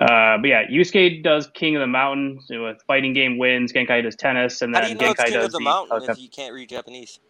Uh, 0.00 0.38
but 0.38 0.46
yeah, 0.46 0.66
Yusuke 0.66 1.22
does 1.22 1.48
King 1.54 1.76
of 1.76 1.80
the 1.80 1.86
Mountain 1.86 2.40
so 2.46 2.64
with 2.64 2.80
fighting 2.86 3.12
game 3.12 3.36
wins. 3.36 3.72
Genkai 3.72 4.02
does 4.02 4.16
tennis, 4.16 4.62
and 4.62 4.74
How 4.74 4.80
do 4.80 4.86
then 4.86 4.96
you 4.96 5.02
know 5.02 5.10
it's 5.10 5.20
Genkai 5.20 5.24
King 5.24 5.34
does 5.34 5.44
of 5.46 5.52
the 5.52 5.60
Mountain 5.60 6.06
the 6.06 6.12
if 6.12 6.18
you 6.18 6.28
can't 6.28 6.54
read 6.54 6.68
Japanese? 6.70 7.20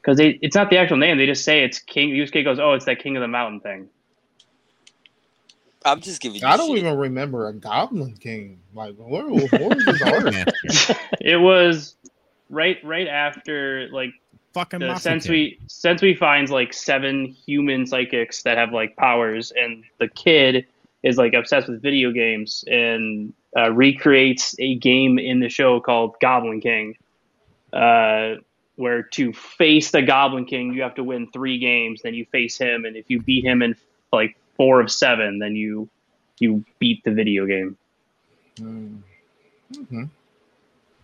because 0.00 0.18
it's 0.20 0.56
not 0.56 0.70
the 0.70 0.78
actual 0.78 0.96
name. 0.96 1.18
They 1.18 1.26
just 1.26 1.44
say 1.44 1.62
it's 1.62 1.78
King. 1.78 2.10
Yusuke 2.10 2.42
goes, 2.44 2.58
"Oh, 2.58 2.72
it's 2.72 2.86
that 2.86 3.00
King 3.00 3.16
of 3.16 3.20
the 3.20 3.28
Mountain 3.28 3.60
thing." 3.60 3.88
I'm 5.84 6.00
just 6.00 6.20
giving 6.20 6.40
you. 6.40 6.46
I 6.46 6.56
don't 6.56 6.68
shit. 6.68 6.78
even 6.78 6.96
remember 6.96 7.48
a 7.48 7.52
Goblin 7.52 8.14
King. 8.14 8.60
Like, 8.74 8.96
where, 8.96 9.24
where 9.24 9.68
was 9.68 9.84
this 9.84 10.02
arc? 10.90 10.98
It 11.20 11.40
was 11.40 11.96
right 12.50 12.78
right 12.84 13.06
after 13.06 13.88
like 13.92 14.10
Fucking 14.52 14.80
the 14.80 14.86
Masakin. 14.86 15.22
Sensui 15.22 15.58
Sensui 15.68 16.18
finds 16.18 16.50
like 16.50 16.72
seven 16.74 17.26
human 17.26 17.86
psychics 17.86 18.42
that 18.42 18.58
have 18.58 18.72
like 18.72 18.96
powers, 18.96 19.52
and 19.52 19.84
the 19.98 20.08
kid 20.08 20.66
is 21.02 21.16
like 21.16 21.34
obsessed 21.34 21.68
with 21.68 21.80
video 21.80 22.10
games 22.10 22.64
and 22.66 23.32
uh, 23.56 23.70
recreates 23.70 24.54
a 24.58 24.74
game 24.76 25.18
in 25.18 25.40
the 25.40 25.48
show 25.48 25.80
called 25.80 26.16
Goblin 26.20 26.60
King, 26.60 26.96
uh, 27.72 28.34
where 28.76 29.04
to 29.04 29.32
face 29.32 29.92
the 29.92 30.02
Goblin 30.02 30.44
King 30.44 30.74
you 30.74 30.82
have 30.82 30.96
to 30.96 31.04
win 31.04 31.30
three 31.32 31.58
games, 31.58 32.02
then 32.02 32.14
you 32.14 32.26
face 32.26 32.58
him, 32.58 32.84
and 32.84 32.96
if 32.96 33.08
you 33.08 33.22
beat 33.22 33.44
him 33.44 33.62
in 33.62 33.76
like 34.12 34.36
four 34.60 34.78
of 34.82 34.90
seven, 34.90 35.38
then 35.38 35.56
you 35.56 35.88
you 36.38 36.62
beat 36.78 37.02
the 37.02 37.10
video 37.12 37.46
game. 37.46 37.78
Hmm. 38.58 38.96
Mhm. 39.72 40.10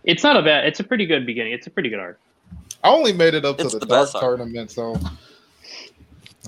It's 0.03 0.23
not 0.23 0.37
a 0.37 0.43
bad. 0.43 0.65
It's 0.67 0.79
a 0.79 0.83
pretty 0.83 1.07
good 1.07 1.25
beginning. 1.25 1.53
It's 1.53 1.65
a 1.65 1.71
pretty 1.71 1.89
good 1.89 1.97
arc. 1.99 2.19
I 2.83 2.89
only 2.89 3.13
made 3.13 3.33
it 3.33 3.45
up 3.45 3.57
to 3.57 3.63
the, 3.63 3.79
the 3.79 3.85
dark 3.87 4.11
tournament, 4.11 4.69
so 4.69 4.95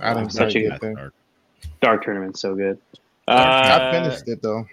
I 0.04 0.13
didn't 0.13 0.30
Such 0.34 0.54
a 0.54 0.60
get 0.60 0.69
That's 0.69 0.82
there. 0.82 0.93
dark. 0.93 1.13
Dark 1.82 2.04
tournament's 2.06 2.39
so 2.41 2.54
good. 2.54 2.78
I 3.28 3.34
Uh, 3.34 3.91
finished 3.91 4.28
it 4.28 4.43
though. 4.43 4.67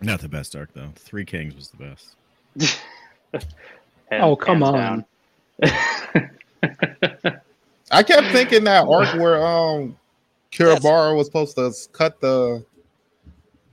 Not 0.00 0.20
the 0.20 0.28
best 0.28 0.56
arc 0.56 0.72
though. 0.72 0.92
Three 0.96 1.26
Kings 1.26 1.54
was 1.54 1.68
the 1.68 1.76
best. 1.76 2.16
hands- 4.10 4.22
Oh, 4.22 4.34
come 4.36 4.62
on. 4.62 5.04
I 7.90 8.02
kept 8.02 8.28
thinking 8.32 8.64
that 8.64 8.86
arc 8.88 9.14
where 9.20 9.44
um 9.46 9.96
Kuwabara 10.54 11.16
was 11.16 11.26
supposed 11.26 11.56
to 11.56 11.72
cut 11.92 12.20
the 12.20 12.64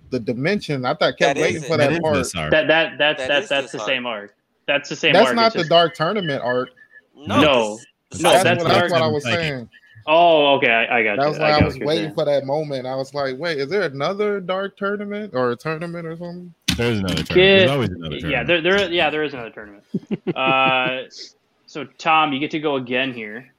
the 0.09 0.19
dimension. 0.19 0.85
I 0.85 0.89
thought 0.93 1.03
I 1.03 1.11
kept 1.13 1.35
That 1.35 1.37
waiting 1.37 1.61
for 1.61 1.75
it. 1.75 1.77
That 1.77 1.89
that 1.89 1.91
is 1.93 1.99
part. 1.99 2.15
this 2.15 2.35
arc. 2.35 2.51
that 2.51 2.67
that 2.67 2.97
that's 2.97 3.19
That 3.21 3.27
that's 3.27 3.49
that's 3.49 3.71
the 3.71 3.79
arc. 3.79 3.87
same 3.87 4.05
arc. 4.05 4.35
That's 4.67 4.89
the 4.89 4.95
same 4.95 5.13
That's 5.13 5.27
arc. 5.27 5.35
not 5.35 5.45
it's 5.47 5.53
the 5.55 5.59
just- 5.61 5.69
dark 5.69 5.95
tournament 5.95 6.41
arc. 6.43 6.69
No, 7.15 7.41
No. 7.41 7.77
this- 8.09 8.21
No, 8.21 8.29
that's, 8.31 8.43
that's 8.43 8.63
what, 8.63 8.69
dark 8.69 8.81
that's 8.89 8.93
what 8.93 9.01
I 9.01 9.07
was 9.07 9.23
Psychic. 9.23 9.39
saying. 9.39 9.69
Oh, 10.07 10.55
okay. 10.55 10.69
I, 10.71 10.99
I 10.99 11.03
got 11.03 11.17
That 11.17 11.23
you. 11.23 11.29
was 11.29 11.39
I 11.39 11.41
why 11.43 11.51
I, 11.51 11.59
got 11.59 11.65
was 11.65 11.79
waiting 11.79 12.03
saying. 12.05 12.13
for 12.15 12.25
that 12.25 12.45
moment. 12.45 12.87
I 12.87 12.95
was 12.95 13.13
like, 13.13 13.37
wait, 13.37 13.59
is 13.59 13.69
there 13.69 13.83
another 13.83 14.39
dark 14.41 14.75
tournament 14.75 15.33
or 15.35 15.51
a 15.51 15.55
tournament 15.55 16.05
or 16.07 16.17
something? 16.17 16.53
There's 16.75 16.97
another 16.99 17.23
tournament. 17.23 17.29
Kid- 17.29 17.59
There's 17.59 17.69
always 17.71 17.89
another 17.89 18.19
tournament. 18.19 18.31
Yeah, 18.31 18.43
there, 18.43 18.61
there, 18.61 18.91
yeah, 18.91 19.09
there 19.11 19.23
is 19.23 19.33
another 19.33 19.51
tournament. 19.51 19.83
uh, 20.35 21.03
so 21.67 21.85
Tom, 21.97 22.33
you 22.33 22.39
get 22.39 22.51
to 22.51 22.59
go 22.59 22.75
again 22.77 23.13
here. 23.13 23.53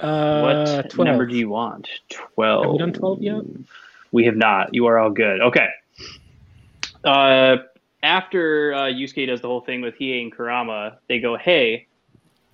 Uh, 0.00 0.40
what 0.40 0.90
12. 0.90 1.06
number 1.06 1.26
do 1.26 1.36
you 1.36 1.48
want? 1.48 1.88
Twelve. 2.08 2.64
Have 2.64 2.72
we 2.72 2.78
done 2.78 2.92
12 2.92 3.22
yet? 3.22 3.42
We 4.12 4.24
have 4.24 4.36
not. 4.36 4.74
You 4.74 4.86
are 4.86 4.98
all 4.98 5.10
good. 5.10 5.40
Okay. 5.40 5.68
Uh, 7.04 7.56
after 8.02 8.74
uh, 8.74 8.78
Yusuke 8.84 9.26
does 9.26 9.40
the 9.40 9.48
whole 9.48 9.60
thing 9.60 9.80
with 9.80 9.94
Hiei 9.98 10.22
and 10.22 10.32
Kurama, 10.32 10.98
they 11.08 11.18
go, 11.18 11.36
"Hey, 11.36 11.86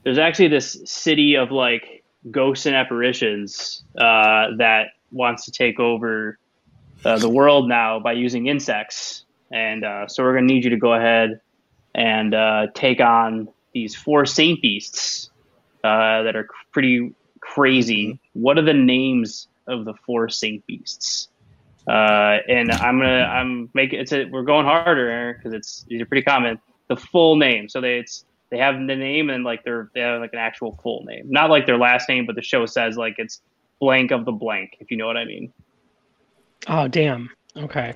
there's 0.04 0.18
actually 0.18 0.48
this 0.48 0.80
city 0.84 1.36
of 1.36 1.50
like 1.50 2.04
ghosts 2.30 2.66
and 2.66 2.74
apparitions 2.74 3.84
uh, 3.96 4.48
that 4.58 4.88
wants 5.10 5.44
to 5.44 5.50
take 5.50 5.80
over 5.80 6.38
uh, 7.04 7.18
the 7.18 7.28
world 7.28 7.68
now 7.68 7.98
by 7.98 8.12
using 8.12 8.46
insects, 8.46 9.24
and 9.50 9.84
uh, 9.84 10.06
so 10.06 10.22
we're 10.22 10.34
gonna 10.34 10.46
need 10.46 10.64
you 10.64 10.70
to 10.70 10.76
go 10.76 10.94
ahead 10.94 11.40
and 11.94 12.34
uh, 12.34 12.66
take 12.74 13.00
on 13.00 13.48
these 13.74 13.94
four 13.94 14.24
saint 14.24 14.60
beasts 14.62 15.30
uh, 15.84 16.22
that 16.22 16.36
are 16.36 16.48
pretty 16.72 17.12
crazy. 17.42 18.18
What 18.32 18.56
are 18.56 18.62
the 18.62 18.72
names 18.72 19.48
of 19.66 19.84
the 19.84 19.92
four 20.06 20.30
saint 20.30 20.66
beasts? 20.66 21.28
Uh, 21.86 22.38
and 22.48 22.70
I'm 22.70 22.98
gonna 23.00 23.24
I'm 23.24 23.68
making 23.74 24.00
it's 24.00 24.12
a, 24.12 24.24
we're 24.26 24.44
going 24.44 24.64
harder 24.64 25.34
because 25.36 25.52
it's 25.52 25.84
these 25.88 26.00
are 26.00 26.06
pretty 26.06 26.22
common. 26.22 26.58
The 26.88 26.96
full 26.96 27.36
name, 27.36 27.68
so 27.68 27.80
they 27.80 27.98
it's 27.98 28.24
they 28.50 28.58
have 28.58 28.76
the 28.76 28.96
name 28.96 29.30
and 29.30 29.44
like 29.44 29.64
they're 29.64 29.90
they 29.94 30.00
have 30.00 30.20
like 30.20 30.32
an 30.32 30.38
actual 30.38 30.78
full 30.82 31.04
name, 31.04 31.26
not 31.28 31.50
like 31.50 31.66
their 31.66 31.78
last 31.78 32.08
name, 32.08 32.24
but 32.24 32.36
the 32.36 32.42
show 32.42 32.66
says 32.66 32.96
like 32.96 33.16
it's 33.18 33.40
blank 33.80 34.12
of 34.12 34.24
the 34.24 34.32
blank, 34.32 34.76
if 34.78 34.90
you 34.90 34.96
know 34.96 35.06
what 35.06 35.16
I 35.16 35.24
mean. 35.24 35.52
Oh 36.68 36.86
damn. 36.86 37.30
Okay. 37.56 37.94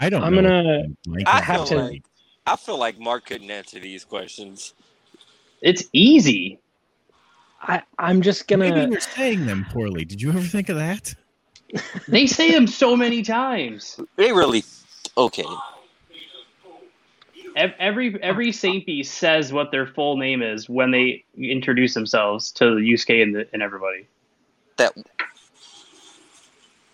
I 0.00 0.08
don't. 0.08 0.22
I'm 0.22 0.34
know 0.34 0.42
gonna- 0.42 0.84
I 1.26 1.40
have 1.42 1.66
to- 1.66 1.76
like 1.76 2.04
I 2.46 2.56
feel 2.56 2.78
like 2.78 2.98
Mark 2.98 3.26
couldn't 3.26 3.50
answer 3.50 3.78
these 3.78 4.04
questions. 4.04 4.72
It's 5.60 5.84
easy. 5.92 6.58
I 7.60 7.82
I'm 7.98 8.22
just 8.22 8.48
gonna. 8.48 8.64
Maybe 8.64 8.80
you're 8.90 9.00
saying 9.00 9.46
them 9.46 9.66
poorly. 9.70 10.04
Did 10.04 10.20
you 10.22 10.30
ever 10.30 10.40
think 10.40 10.68
of 10.68 10.76
that? 10.76 11.14
They 12.08 12.26
say 12.26 12.52
them 12.52 12.66
so 12.66 12.96
many 12.96 13.22
times. 13.22 14.00
They 14.16 14.32
really 14.32 14.64
okay. 15.16 15.44
Every 17.56 18.22
every 18.22 18.52
Saint 18.52 18.86
Beast 18.86 19.14
says 19.14 19.52
what 19.52 19.70
their 19.72 19.86
full 19.86 20.16
name 20.16 20.42
is 20.42 20.68
when 20.68 20.90
they 20.90 21.24
introduce 21.36 21.94
themselves 21.94 22.52
to 22.52 22.74
the 22.76 22.80
Yusuke 22.80 23.22
and, 23.22 23.34
the, 23.34 23.48
and 23.52 23.62
everybody. 23.62 24.06
That 24.76 24.92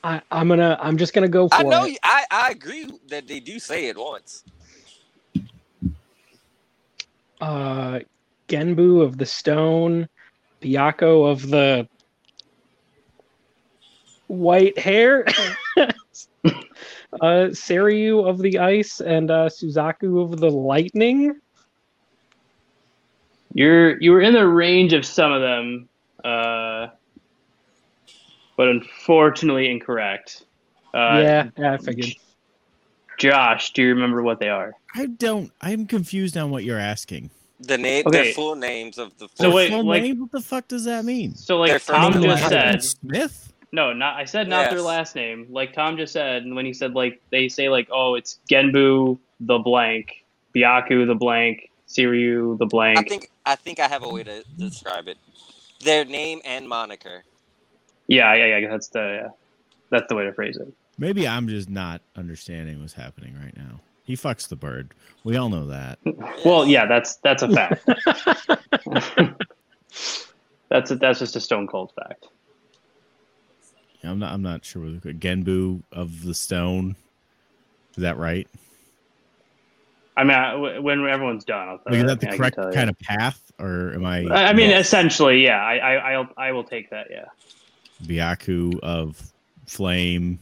I, 0.02 0.22
I'm 0.30 0.48
gonna. 0.48 0.78
I'm 0.80 0.96
just 0.96 1.12
gonna 1.14 1.28
go 1.28 1.48
for 1.48 1.60
I 1.60 1.62
know. 1.64 1.84
it. 1.84 1.92
you- 1.92 1.98
I 2.02 2.24
I 2.30 2.50
agree 2.50 2.88
that 3.08 3.28
they 3.28 3.40
do 3.40 3.58
say 3.58 3.86
it 3.86 3.98
once. 3.98 4.44
uh, 7.40 8.00
Genbu 8.48 9.02
of 9.02 9.18
the 9.18 9.26
stone, 9.26 10.08
Byakko 10.64 11.30
of 11.30 11.50
the 11.50 11.86
white 14.28 14.78
hair, 14.78 15.24
uh, 15.76 15.90
Seiryu 17.20 18.26
of 18.26 18.38
the 18.38 18.58
ice, 18.58 19.00
and 19.00 19.30
uh, 19.30 19.48
Suzaku 19.48 20.22
of 20.22 20.40
the 20.40 20.50
lightning. 20.50 21.38
You're 23.52 24.00
you 24.00 24.12
were 24.12 24.20
in 24.20 24.32
the 24.32 24.48
range 24.48 24.94
of 24.94 25.04
some 25.04 25.32
of 25.32 25.42
them, 25.42 25.88
uh, 26.24 26.88
but 28.56 28.68
unfortunately 28.68 29.70
incorrect. 29.70 30.44
Uh, 30.92 31.20
yeah, 31.22 31.50
yeah, 31.58 31.72
I 31.74 31.76
figured. 31.76 32.14
Josh, 33.18 33.72
do 33.72 33.82
you 33.82 33.88
remember 33.90 34.22
what 34.22 34.40
they 34.40 34.48
are? 34.48 34.72
I 34.94 35.06
don't. 35.06 35.52
I'm 35.60 35.86
confused 35.86 36.36
on 36.36 36.50
what 36.50 36.64
you're 36.64 36.80
asking. 36.80 37.30
The 37.60 37.78
name, 37.78 38.04
Okay. 38.06 38.28
the 38.28 38.32
full 38.32 38.56
names 38.56 38.98
of 38.98 39.16
the. 39.18 39.28
So 39.34 39.50
wait, 39.54 39.70
full 39.70 39.84
like- 39.84 40.02
name? 40.02 40.20
What 40.20 40.32
the 40.32 40.40
fuck 40.40 40.66
does 40.68 40.84
that 40.84 41.04
mean? 41.04 41.34
So 41.34 41.58
like 41.58 41.70
Their 41.70 41.78
Tom 41.78 42.12
just 42.14 42.26
was 42.26 42.40
said, 42.40 42.82
Smith. 42.82 43.52
no, 43.72 43.92
not 43.92 44.16
I 44.16 44.24
said 44.24 44.48
not 44.48 44.70
their 44.70 44.82
last 44.82 45.14
name. 45.14 45.46
Like 45.50 45.72
Tom 45.72 45.96
just 45.96 46.12
said, 46.12 46.42
and 46.42 46.54
when 46.56 46.66
he 46.66 46.72
said 46.72 46.94
like 46.94 47.20
they 47.30 47.48
say 47.48 47.68
like 47.68 47.88
oh 47.92 48.16
it's 48.16 48.38
Genbu 48.50 49.18
the 49.40 49.58
blank, 49.58 50.24
Byakko 50.54 51.06
the 51.06 51.14
blank, 51.14 51.70
Seiryu 51.88 52.58
the 52.58 52.66
blank. 52.66 52.98
I 52.98 53.02
think 53.02 53.30
I 53.46 53.54
think 53.54 53.78
I 53.78 53.86
have 53.88 54.02
a 54.04 54.08
way 54.08 54.24
to 54.24 54.42
describe 54.58 55.06
it. 55.08 55.16
Their 55.84 56.04
name 56.04 56.40
and 56.44 56.68
moniker. 56.68 57.22
yeah, 58.08 58.34
yeah, 58.34 58.58
yeah. 58.58 58.68
That's 58.68 58.88
the 58.88 59.20
yeah, 59.24 59.28
that's 59.90 60.08
the 60.08 60.16
way 60.16 60.24
to 60.24 60.32
phrase 60.32 60.56
it. 60.56 60.72
Maybe 60.98 61.26
I'm 61.28 61.46
just 61.48 61.68
not 61.70 62.02
understanding 62.16 62.80
what's 62.80 62.94
happening 62.94 63.36
right 63.40 63.56
now. 63.56 63.80
He 64.04 64.16
fucks 64.16 64.48
the 64.48 64.56
bird. 64.56 64.94
We 65.24 65.36
all 65.36 65.48
know 65.48 65.66
that. 65.66 65.98
Well, 66.44 66.66
yeah, 66.66 66.84
that's 66.86 67.16
that's 67.16 67.42
a 67.42 67.48
fact. 67.48 67.86
that's 70.68 70.90
a, 70.90 70.96
that's 70.96 71.18
just 71.18 71.36
a 71.36 71.40
stone 71.40 71.66
cold 71.66 71.92
fact. 71.96 72.26
I'm 74.02 74.18
not. 74.18 74.32
I'm 74.32 74.42
not 74.42 74.62
sure. 74.64 74.82
Genbu 74.82 75.82
of 75.90 76.22
the 76.22 76.34
stone. 76.34 76.96
Is 77.96 78.02
that 78.02 78.18
right? 78.18 78.46
I 80.16 80.24
mean, 80.24 80.36
I, 80.36 80.78
when 80.78 81.06
everyone's 81.06 81.44
done, 81.44 81.68
I'll 81.68 81.78
tell 81.78 81.94
is 81.94 82.04
that 82.04 82.20
the 82.20 82.30
I 82.30 82.36
correct 82.36 82.56
kind 82.56 82.90
of 82.90 82.98
path, 82.98 83.40
or 83.58 83.94
am 83.94 84.04
I? 84.04 84.24
I 84.26 84.48
I 84.48 84.52
mean, 84.52 84.70
essentially, 84.70 85.42
yeah. 85.42 85.60
I, 85.60 85.76
I, 85.76 86.12
I'll, 86.12 86.28
I 86.36 86.52
will 86.52 86.64
take 86.64 86.90
that. 86.90 87.08
Yeah. 87.10 87.24
Byakko 88.04 88.78
of 88.80 89.32
flame, 89.66 90.38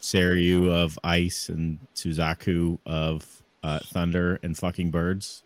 Seiryu 0.00 0.70
of 0.70 0.98
ice, 1.04 1.48
and 1.48 1.78
Suzaku 1.94 2.78
of 2.86 3.42
uh, 3.62 3.78
thunder 3.80 4.38
and 4.42 4.56
fucking 4.56 4.90
birds. 4.90 5.42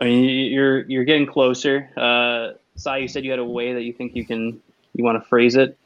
I 0.00 0.04
mean, 0.04 0.24
you're, 0.52 0.80
you're 0.88 1.04
getting 1.04 1.26
closer. 1.26 1.90
Uh, 1.96 2.52
Sai, 2.76 2.98
you 2.98 3.08
said 3.08 3.24
you 3.24 3.30
had 3.30 3.40
a 3.40 3.44
way 3.44 3.72
that 3.72 3.82
you 3.82 3.92
think 3.92 4.14
you 4.14 4.24
can, 4.24 4.60
you 4.94 5.02
want 5.04 5.20
to 5.20 5.28
phrase 5.28 5.56
it. 5.56 5.76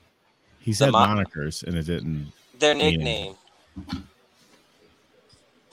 He 0.59 0.73
said 0.73 0.91
mon- 0.93 1.17
monikers, 1.17 1.63
and 1.65 1.75
it 1.77 1.85
didn't. 1.87 2.31
Their 2.59 2.77
Yeah. 2.77 2.91
nickname. 2.91 3.35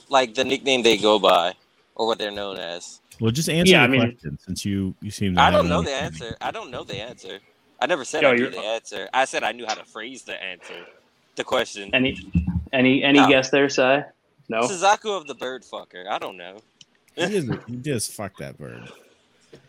Like 0.08 0.34
the 0.34 0.42
nickname 0.44 0.82
they 0.82 0.96
go 0.96 1.18
by, 1.18 1.54
or 1.94 2.06
what 2.06 2.18
they're 2.18 2.30
known 2.32 2.56
as. 2.56 3.00
Well, 3.20 3.30
just 3.30 3.48
answer 3.50 3.70
Yeah, 3.70 3.86
the 3.86 3.94
I 3.94 3.98
mean- 3.98 4.00
question 4.00 4.38
since 4.40 4.64
you 4.64 4.94
you 5.02 5.10
seem. 5.10 5.34
To 5.36 5.42
I 5.42 5.50
don't 5.50 5.68
know 5.68 5.82
the 5.82 5.90
understanding. 5.92 6.22
answer. 6.28 6.36
I 6.40 6.50
don't 6.50 6.70
know 6.70 6.82
the 6.82 6.96
answer. 6.96 7.38
I 7.80 7.86
never 7.86 8.04
said 8.04 8.22
Yo, 8.22 8.30
I 8.30 8.34
knew 8.36 8.50
the 8.50 8.58
answer. 8.58 9.08
I 9.12 9.24
said 9.24 9.42
I 9.42 9.52
knew 9.52 9.66
how 9.66 9.74
to 9.74 9.84
phrase 9.84 10.22
the 10.22 10.40
answer. 10.42 10.74
The 11.36 11.44
question. 11.44 11.90
Any, 11.94 12.16
any, 12.72 13.02
any 13.02 13.18
No. 13.20 13.28
guess 13.28 13.50
there, 13.50 13.68
Sai? 13.68 14.04
No. 14.48 14.60
Suzaku 14.60 15.16
of 15.16 15.26
the 15.26 15.34
bird 15.34 15.62
fucker. 15.64 16.06
I 16.08 16.18
don't 16.18 16.36
know. 16.36 16.58
He, 17.14 17.22
is, 17.22 17.50
he 17.66 17.76
just 17.76 18.12
fucked 18.12 18.38
that 18.40 18.58
bird. 18.58 18.90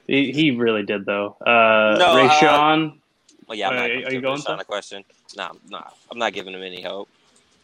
He, 0.08 0.32
he 0.32 0.52
really 0.52 0.84
did 0.84 1.06
though. 1.06 1.38
Uh, 1.40 1.98
No, 1.98 2.16
Ray 2.18 2.26
uh, 2.26 2.30
Sean. 2.40 3.00
Well, 3.48 3.58
yeah, 3.58 3.70
I'm 3.70 3.76
not 3.76 3.86
are 3.92 4.02
gonna 4.02 4.14
you 4.16 4.22
going, 4.22 4.42
Rashawn 4.42 4.60
a 4.62 4.66
question. 4.66 5.04
Nah, 5.36 5.52
nah, 5.70 5.84
I'm 6.10 6.18
not 6.18 6.34
giving 6.34 6.54
him 6.54 6.64
any 6.64 6.82
hope. 6.82 7.10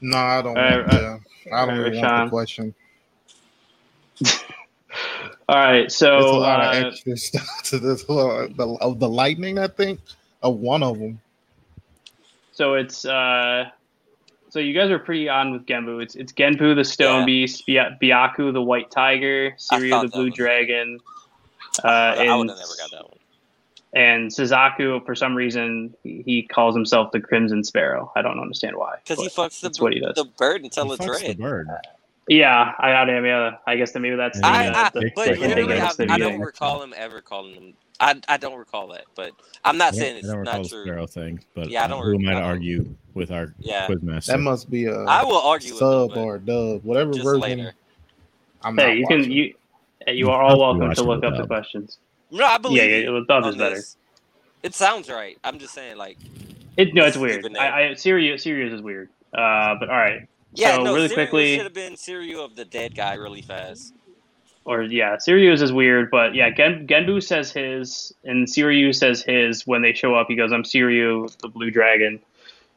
No, 0.02 0.18
I 0.18 0.42
don't. 0.42 0.58
All 0.58 0.64
want 0.64 0.88
right, 0.88 0.90
the, 0.90 0.98
I 0.98 1.00
don't 1.02 1.22
all 1.52 1.68
right, 1.68 1.78
really 1.78 1.98
want 2.00 2.26
the 2.26 2.30
question. 2.30 2.76
All 5.50 5.56
right. 5.56 5.92
so 5.92 6.10
There's 6.10 6.26
a 6.26 6.30
lot 6.30 6.60
uh, 6.76 6.80
of 6.80 6.86
extra 6.86 7.18
stuff 7.18 7.64
to 7.66 7.80
this. 7.80 8.04
uh, 8.10 8.48
The 8.56 8.78
of 8.82 9.00
the 9.00 9.10
lightning, 9.10 9.60
I 9.60 9.68
think, 9.68 10.00
of 10.48 10.58
one 10.60 10.84
of 10.84 10.98
them. 11.00 11.20
So 12.54 12.74
it's 12.74 13.06
uh, 13.06 13.70
so 14.50 14.60
you 14.60 14.74
guys 14.74 14.90
are 14.90 15.00
pretty 15.00 15.30
on 15.30 15.52
with 15.52 15.66
Genbu. 15.66 16.02
It's 16.02 16.16
it's 16.16 16.34
Genbu 16.34 16.76
the 16.76 16.84
Stone 16.86 17.20
Yeah. 17.22 17.26
Beast, 17.26 17.68
Bya- 17.68 18.00
Byakko 18.02 18.52
the 18.54 18.62
White 18.62 18.90
Tiger, 18.92 19.56
I 19.72 19.80
Seiryu 19.80 20.02
the 20.04 20.08
Blue 20.08 20.26
was- 20.26 20.34
Dragon, 20.34 21.00
uh, 21.84 21.88
I 21.88 22.36
would 22.36 22.42
and 22.42 22.50
have 22.50 22.58
never 22.60 22.74
got 22.80 22.92
that 22.92 23.04
one. 23.10 23.18
and 23.94 24.32
Suzaku 24.32 25.06
for 25.06 25.14
some 25.16 25.36
reason 25.36 25.94
he 26.04 26.24
he 26.26 26.42
calls 26.44 26.74
himself 26.76 27.12
the 27.12 27.20
Crimson 27.22 27.64
Sparrow. 27.64 28.12
I 28.16 28.22
don't 28.24 28.40
understand 28.40 28.76
why. 28.76 28.96
Because 29.04 29.22
he 29.22 29.30
fucks 29.30 29.60
the, 29.62 29.72
what 29.84 29.94
he 29.94 30.00
does. 30.00 30.16
the 30.16 30.26
bird 30.26 30.64
until 30.64 30.86
He 30.86 30.94
it's 30.94 31.06
fucks 31.06 31.20
the 31.22 31.28
red. 31.28 31.38
bird. 31.38 31.68
yeah, 32.28 32.74
I 32.80 32.92
I, 32.94 33.06
mean, 33.06 33.24
yeah, 33.26 33.58
I 33.68 33.76
guess 33.76 33.92
that 33.92 34.00
maybe 34.00 34.16
that's 34.16 34.42
I- 34.42 34.68
uh, 34.68 34.72
I, 34.74 34.86
I, 34.86 34.90
the 34.90 35.12
but 35.16 35.26
second 35.26 35.42
literally, 35.42 35.74
I 35.74 35.78
I, 35.78 35.84
missed 35.84 35.98
the 35.98 36.12
I 36.12 36.18
don't 36.18 36.40
recall 36.40 36.82
him 36.82 36.94
ever 36.98 37.22
calling 37.22 37.54
them. 37.54 37.74
I, 38.00 38.20
I 38.28 38.38
don't 38.38 38.58
recall 38.58 38.90
that, 38.90 39.06
but 39.16 39.32
I'm 39.66 39.78
not 39.78 39.94
I 39.94 39.98
saying 39.98 40.18
it's 40.18 40.28
I 40.28 40.32
don't 40.34 40.40
recall 40.42 40.54
not 40.56 40.64
the 40.64 40.70
true. 40.70 40.84
sparrow 40.84 41.08
thing, 41.08 41.40
but 41.56 41.70
Yeah, 41.70 41.84
I 41.84 41.86
uh, 41.86 41.88
don't 41.90 42.04
who 42.04 42.16
am 42.16 42.28
I 42.30 42.34
to 42.40 42.42
argue 42.42 42.96
with 43.14 43.32
our 43.32 43.54
Yeah, 43.60 43.88
quizmaster? 43.88 44.26
That 44.28 44.40
must 44.40 44.70
be 44.70 44.86
a 44.86 44.96
I 45.06 45.24
will 45.24 45.42
argue 45.42 45.72
with 45.72 45.80
sub 45.80 46.10
them, 46.12 46.20
or 46.20 46.38
dub, 46.38 46.84
whatever 46.84 47.12
just 47.14 47.26
version. 47.26 47.42
later. 47.42 47.74
I'm 48.62 48.76
not 48.76 48.86
Hey, 48.86 48.98
you 48.98 49.08
can 49.08 49.18
watching. 49.20 49.32
you 49.32 49.44
you 50.08 50.14
You 50.16 50.30
are 50.30 50.42
all 50.44 50.60
welcome 50.60 50.94
to 50.94 51.04
look 51.04 51.24
up 51.24 51.38
the 51.38 51.48
questions. 51.48 51.98
No, 52.30 52.46
I 52.46 52.58
believe 52.58 52.78
Yeah, 52.78 52.98
you 52.98 53.18
yeah, 53.18 53.24
Dub 53.28 53.46
is 53.46 53.56
better. 53.56 53.76
this. 53.76 53.98
It 54.64 54.76
sounds 54.76 55.10
right. 55.10 55.38
I'm 55.44 55.60
just 55.60 55.74
saying, 55.74 55.98
like, 55.98 56.18
It 56.78 56.94
no, 56.94 57.06
it's 57.06 57.18
weird. 57.18 57.44
name. 57.46 57.56
I, 57.58 57.90
I 57.90 57.94
Sirius 57.94 58.44
Sirius 58.44 58.74
is 58.74 58.82
weird. 58.82 59.10
Uh, 59.34 59.76
but 59.80 59.90
all 59.90 59.96
right. 59.96 60.28
yeah, 60.54 60.76
So, 60.76 60.84
no. 60.84 60.94
really 60.94 61.08
Sirius 61.08 61.30
quickly- 61.30 61.56
should 61.56 61.64
have 61.66 61.74
been 61.74 61.94
Sirio 61.94 62.44
of 62.46 62.56
the 62.56 62.66
dead 62.66 62.96
guy 62.96 63.14
really 63.16 63.42
fast. 63.42 63.94
Or 64.68 64.82
yeah, 64.82 65.18
Sirius 65.18 65.62
is 65.62 65.72
weird, 65.72 66.12
but 66.12 66.36
yeah, 66.36 66.50
Gen, 66.50 66.88
Genbu 66.88 67.24
says 67.24 67.54
his, 67.54 68.14
and 68.26 68.50
Sirius 68.50 69.00
says 69.00 69.24
his 69.24 69.66
when 69.66 69.82
they 69.82 69.94
show 69.94 70.14
up. 70.14 70.28
He 70.28 70.36
goes, 70.36 70.52
"I'm 70.52 70.64
Seiryu, 70.64 71.38
the 71.38 71.48
Blue 71.48 71.72
Dragon," 71.72 72.20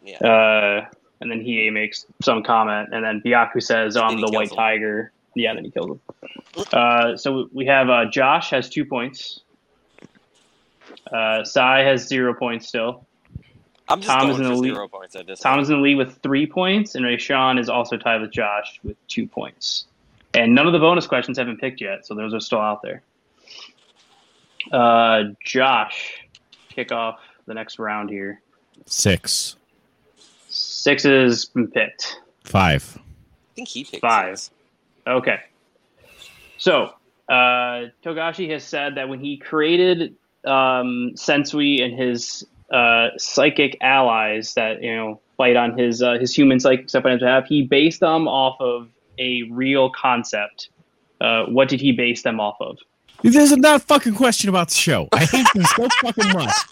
Yeah, 0.05 0.19
uh, 0.19 0.87
and 1.21 1.29
then 1.29 1.41
he 1.41 1.69
makes 1.71 2.07
some 2.23 2.45
comment, 2.45 2.91
and 2.93 3.05
then 3.05 3.21
Byakko 3.21 3.61
says, 3.61 3.97
"I'm 3.97 4.19
he 4.19 4.25
the 4.25 4.31
White 4.31 4.53
him. 4.53 4.57
Tiger." 4.57 5.11
Yeah, 5.35 5.53
then 5.55 5.65
he 5.65 5.73
kills 5.73 5.91
him. 5.91 6.01
Uh, 6.73 7.17
so 7.17 7.49
we 7.53 7.67
have 7.67 7.91
uh, 7.91 8.05
Josh 8.05 8.51
has 8.51 8.69
two 8.69 8.85
points. 8.85 9.41
Uh, 11.13 11.43
Sai 11.43 11.81
has 11.81 12.07
zero 12.07 12.35
points 12.35 12.69
still. 12.69 13.05
I'm 13.89 14.01
just 14.01 14.17
Tom 14.17 14.31
is 14.31 14.39
in 14.39 14.45
the 14.45 14.55
lead. 14.55 14.75
zero 14.75 14.87
points 14.87 15.17
at 15.17 15.27
this. 15.27 15.41
Tom 15.41 15.55
point. 15.55 15.63
is 15.63 15.71
in 15.71 15.77
the 15.79 15.83
lead 15.83 15.97
with 15.97 16.23
three 16.23 16.47
points, 16.47 16.95
and 16.95 17.05
Ray 17.05 17.17
Sean 17.17 17.59
is 17.59 17.69
also 17.69 17.97
tied 17.97 18.21
with 18.21 18.31
Josh 18.31 18.79
with 18.85 18.97
two 19.09 19.27
points. 19.27 19.87
And 20.35 20.55
none 20.55 20.67
of 20.67 20.73
the 20.73 20.79
bonus 20.79 21.07
questions 21.07 21.37
have 21.39 21.47
been 21.47 21.57
picked 21.57 21.81
yet, 21.81 22.07
so 22.07 22.15
those 22.15 22.33
are 22.33 22.41
still 22.41 22.61
out 22.61 22.83
there. 22.83 23.03
Uh, 24.73 25.25
Josh, 25.45 26.25
kick 26.69 26.93
off 26.93 27.19
the 27.47 27.55
next 27.55 27.79
round 27.79 28.11
here. 28.11 28.41
Six, 28.87 29.57
Six 30.49 31.03
has 31.05 31.45
been 31.47 31.69
picked. 31.69 32.21
five. 32.45 32.97
I 32.97 33.55
think 33.55 33.69
he 33.69 33.85
picked 33.85 34.01
Five. 34.01 34.39
six. 34.39 34.51
Okay. 35.07 35.41
So, 36.59 36.93
uh, 37.29 37.89
Togashi 38.05 38.49
has 38.51 38.63
said 38.65 38.95
that 38.97 39.09
when 39.09 39.19
he 39.21 39.37
created 39.37 40.15
um, 40.45 41.13
Sensui 41.15 41.83
and 41.83 41.99
his 41.99 42.47
uh, 42.73 43.09
psychic 43.19 43.77
allies 43.81 44.55
that 44.55 44.83
you 44.83 44.95
know 44.95 45.21
fight 45.37 45.57
on 45.57 45.77
his 45.77 46.03
uh, 46.03 46.19
his 46.19 46.35
human 46.35 46.61
psychic 46.61 46.89
stuff 46.89 47.05
on 47.05 47.13
his 47.13 47.21
behalf. 47.21 47.47
He 47.47 47.63
based 47.63 48.01
them 48.01 48.29
off 48.29 48.61
of 48.61 48.89
a 49.21 49.43
real 49.51 49.91
concept. 49.91 50.71
Uh, 51.21 51.45
what 51.47 51.69
did 51.69 51.81
he 51.81 51.93
base 51.93 52.23
them 52.23 52.41
off 52.41 52.57
of? 52.61 52.79
There's 53.23 53.55
not 53.57 53.77
a 53.77 53.85
fucking 53.85 54.15
question 54.15 54.49
about 54.49 54.69
the 54.71 54.75
show. 54.75 55.09
I 55.13 55.25
hate 55.25 55.47
them 55.55 55.65
so 55.77 55.89
fucking 56.03 56.33
much. 56.33 56.53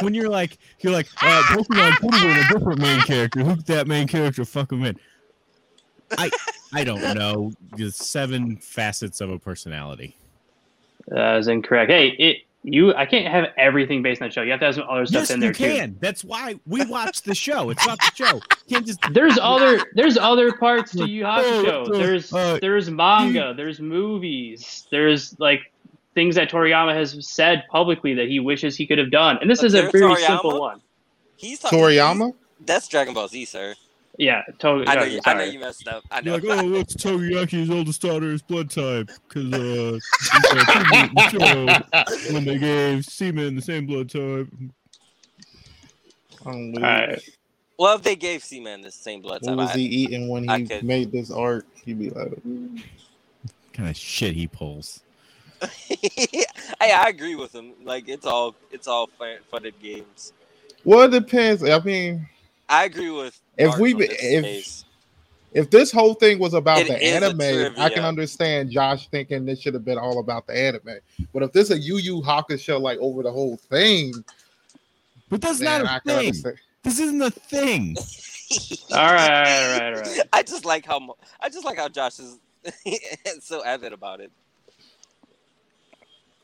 When 0.00 0.14
you're 0.14 0.30
like, 0.30 0.56
you're 0.80 0.92
like, 0.92 1.06
uh, 1.22 1.42
Pokemon 1.48 1.96
could 1.96 2.14
have 2.14 2.22
been 2.22 2.38
a 2.38 2.48
different 2.48 2.80
main 2.80 3.00
character. 3.02 3.40
Who 3.40 3.56
could 3.56 3.66
that 3.66 3.86
main 3.86 4.08
character 4.08 4.44
fuck 4.46 4.72
him 4.72 4.84
in? 4.84 4.98
I, 6.16 6.30
I 6.72 6.82
don't 6.82 7.02
know. 7.14 7.52
The 7.76 7.90
seven 7.92 8.56
facets 8.56 9.20
of 9.20 9.30
a 9.30 9.38
personality. 9.38 10.16
That 11.08 11.36
is 11.36 11.48
incorrect. 11.48 11.90
Hey, 11.90 12.08
it 12.18 12.38
you 12.68 12.92
I 12.94 13.06
can't 13.06 13.26
have 13.32 13.46
everything 13.56 14.02
based 14.02 14.20
on 14.20 14.28
the 14.28 14.32
show. 14.32 14.42
You 14.42 14.50
have 14.50 14.60
to 14.60 14.66
have 14.66 14.74
some 14.74 14.88
other 14.90 15.06
stuff 15.06 15.20
Yes, 15.22 15.30
in 15.30 15.40
there 15.40 15.52
too. 15.52 15.64
You 15.64 15.70
can. 15.76 15.96
That's 16.00 16.24
why 16.24 16.56
we 16.66 16.84
watch 16.84 17.22
the 17.22 17.34
show. 17.34 17.70
It's 17.70 17.86
not 17.86 17.98
the 18.00 18.10
show. 18.14 18.34
You 18.34 18.40
can't 18.68 18.86
just. 18.86 18.98
There's 19.12 19.38
other 19.42 19.84
there's 19.94 20.18
other 20.18 20.52
parts 20.52 20.90
to 20.92 21.08
Yu 21.08 21.20
Yu 21.20 21.24
Oh, 21.24 21.28
Hakusho. 21.86 21.92
There's 21.98 22.32
uh, 22.32 22.58
there's 22.60 22.90
manga, 22.90 23.54
there's 23.56 23.80
movies, 23.80 24.86
there's 24.90 25.38
like 25.38 25.72
things 26.14 26.34
that 26.34 26.50
Toriyama 26.50 26.94
has 26.94 27.26
said 27.28 27.64
publicly 27.70 28.14
that 28.14 28.26
he 28.28 28.40
wishes 28.40 28.76
he 28.76 28.86
could 28.86 28.98
have 28.98 29.10
done. 29.10 29.38
And 29.40 29.48
this 29.48 29.62
is 29.62 29.74
a 29.74 29.82
very 29.82 29.92
Toriyama? 30.14 30.26
simple 30.26 30.60
one. 30.60 30.80
He's 31.36 31.60
talking, 31.60 31.78
Toriyama. 31.78 32.32
That's 32.64 32.88
Dragon 32.88 33.14
Ball 33.14 33.28
Z, 33.28 33.44
sir. 33.44 33.74
Yeah, 34.18 34.42
totally. 34.58 34.86
I 34.88 34.94
know 34.94 35.04
you. 35.04 35.20
I 35.26 35.34
know 35.34 35.44
you 35.44 35.58
messed 35.58 35.86
up. 35.88 36.02
I 36.10 36.20
You're 36.20 36.40
know. 36.40 36.48
like, 36.54 36.64
oh, 36.64 36.70
what's 36.78 36.94
Togiyaki's 36.94 37.70
oldest 37.70 38.00
daughter's 38.00 38.42
blood 38.42 38.70
type? 38.70 39.10
Because 39.28 39.52
uh, 39.52 39.98
it's 39.98 40.52
a 40.52 40.64
tribute 40.64 41.34
in 41.34 41.38
the 41.38 42.30
when 42.32 42.44
they 42.44 42.58
gave 42.58 43.04
Seaman 43.04 43.56
the 43.56 43.62
same 43.62 43.86
blood 43.86 44.08
type. 44.08 44.48
Um, 46.46 46.74
All 46.76 46.80
right. 46.82 47.22
well, 47.78 47.96
if 47.96 48.02
they 48.02 48.16
gave 48.16 48.42
Seaman 48.42 48.80
the 48.82 48.90
same 48.92 49.20
blood 49.20 49.42
type, 49.42 49.50
What 49.50 49.56
type, 49.56 49.56
was 49.58 49.70
I, 49.70 49.78
he 49.78 49.84
eating 49.84 50.28
when 50.28 50.48
he 50.48 50.66
could- 50.66 50.84
made 50.84 51.12
this 51.12 51.30
art? 51.30 51.66
He'd 51.84 51.98
be 51.98 52.10
like, 52.10 52.32
kind 53.72 53.88
of 53.90 53.96
shit 53.96 54.34
he 54.34 54.46
pulls. 54.46 55.00
hey, 55.88 56.44
I 56.80 57.08
agree 57.08 57.34
with 57.34 57.54
him. 57.54 57.72
Like 57.82 58.08
it's 58.08 58.26
all 58.26 58.54
it's 58.70 58.86
all 58.86 59.06
fun, 59.18 59.38
fun 59.50 59.64
and 59.64 59.78
games. 59.80 60.32
well, 60.84 61.02
it 61.02 61.10
depends. 61.12 61.62
I 61.64 61.78
mean, 61.80 62.28
I 62.68 62.84
agree 62.84 63.10
with. 63.10 63.40
If 63.58 63.78
we- 63.78 63.92
this 63.94 64.10
if- 64.20 64.44
case. 64.44 64.84
if 65.52 65.70
this 65.70 65.90
whole 65.92 66.14
thing 66.14 66.38
was 66.38 66.54
about 66.54 66.80
It 66.80 66.88
the 66.88 67.02
anime, 67.02 67.74
I 67.78 67.88
can 67.88 68.04
understand 68.04 68.70
Josh 68.70 69.08
thinking 69.08 69.44
this 69.46 69.60
should 69.60 69.74
have 69.74 69.84
been 69.84 69.98
all 69.98 70.18
about 70.20 70.46
the 70.46 70.56
anime. 70.56 70.98
But 71.32 71.42
if 71.42 71.52
this 71.52 71.70
is 71.70 71.76
a 71.78 71.80
Yu 71.80 71.96
Yu 71.98 72.22
Hakusho 72.22 72.80
like 72.80 72.98
over 72.98 73.22
the 73.22 73.32
whole 73.32 73.56
thing, 73.56 74.12
But 75.30 75.40
that's 75.40 75.58
then 75.58 75.82
not 75.84 75.90
I 75.90 75.96
a 75.96 76.00
can 76.00 76.32
thing. 76.34 76.54
This 76.82 76.98
isn't 77.00 77.20
a 77.22 77.30
thing. 77.30 77.96
All 78.92 78.96
right, 78.98 79.02
all 79.02 79.12
right, 79.12 79.72
all 79.72 79.80
right, 79.80 79.96
all 79.96 80.02
right. 80.02 80.20
I 80.32 80.42
just 80.44 80.64
like 80.64 80.86
how 80.86 81.16
I 81.40 81.48
just 81.48 81.64
like 81.64 81.78
how 81.78 81.88
Josh 81.88 82.20
is 82.20 82.38
so 83.42 83.64
avid 83.64 83.92
about 83.92 84.20
it. 84.20 84.30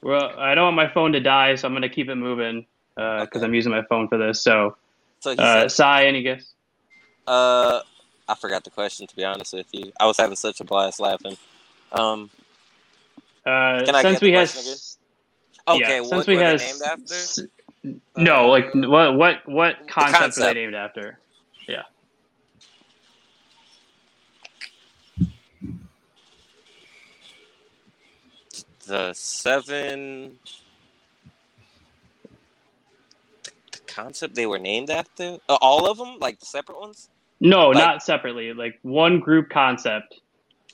Well, 0.02 0.34
I 0.36 0.56
don't 0.56 0.64
want 0.64 0.76
my 0.76 0.88
phone 0.92 1.12
to 1.12 1.20
die, 1.20 1.54
so 1.54 1.68
I'm 1.68 1.74
gonna 1.74 1.88
keep 1.88 2.08
it 2.08 2.16
moving 2.16 2.66
because 2.96 3.28
Okay. 3.36 3.44
I'm 3.44 3.54
using 3.54 3.70
my 3.70 3.82
phone 3.88 4.08
for 4.08 4.18
this. 4.18 4.42
So, 4.42 4.76
So 5.20 5.30
uh, 5.32 5.60
said, 5.60 5.70
Sai, 5.70 6.06
any 6.06 6.22
guess? 6.22 6.51
Uh, 7.26 7.80
I 8.28 8.36
forgot 8.36 8.64
the 8.64 8.70
question 8.70 9.06
to 9.06 9.16
be 9.16 9.24
honest 9.24 9.54
with 9.54 9.68
you. 9.72 9.92
I 10.00 10.06
was 10.06 10.18
having 10.18 10.36
such 10.36 10.60
a 10.60 10.64
blast 10.64 11.00
laughing. 11.00 11.36
Um, 11.92 12.30
Uh, 13.46 13.86
Can 13.86 13.96
I 13.96 14.04
since 14.04 14.20
we 14.22 14.32
has 14.34 14.58
okay, 15.68 16.00
yeah, 16.00 16.00
what 16.00 16.26
since 16.26 16.26
we 16.26 16.38
they 16.44 16.54
has 16.54 16.54
named 16.56 16.82
after? 16.82 17.30
s- 17.34 17.40
no, 18.16 18.48
like 18.48 18.66
what 18.74 19.16
what 19.16 19.36
what 19.46 19.76
concept, 19.88 20.38
are 20.38 20.42
concept. 20.42 20.44
they 20.44 20.54
named 20.54 20.74
after? 20.74 21.20
Yeah. 21.68 21.84
The 28.86 29.12
seven. 29.14 30.38
The 33.72 33.80
concept 33.94 34.34
they 34.34 34.46
were 34.46 34.58
named 34.58 34.90
after? 34.90 35.38
Uh, 35.48 35.58
all 35.60 35.90
of 35.90 35.98
them, 35.98 36.18
like 36.20 36.38
the 36.40 36.46
separate 36.46 36.78
ones. 36.80 37.08
No, 37.40 37.68
Like- 37.68 37.84
not 37.84 38.02
separately. 38.02 38.52
Like 38.54 38.78
one 38.82 39.20
group 39.20 39.50
concept 39.50 40.20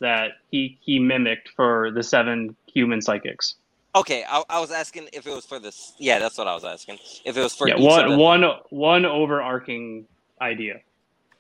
that 0.01 0.33
he 0.51 0.79
he 0.81 0.99
mimicked 0.99 1.49
for 1.57 1.91
the 1.91 2.03
seven 2.03 2.55
human 2.73 3.01
psychics. 3.03 3.57
Okay, 3.97 4.23
I, 4.29 4.43
I 4.49 4.61
was 4.61 4.71
asking 4.71 5.09
if 5.13 5.27
it 5.27 5.35
was 5.35 5.45
for 5.47 5.59
this. 5.59 5.95
Yeah, 5.99 6.19
that's 6.19 6.37
what 6.39 6.47
I 6.47 6.55
was 6.55 6.65
asking. 6.65 6.99
If 7.25 7.37
it 7.37 7.41
was 7.43 7.55
for 7.55 7.69
yeah, 7.69 7.77
one 7.79 8.17
one 8.19 8.45
one 8.71 9.05
overarching 9.07 10.07
idea, 10.41 10.81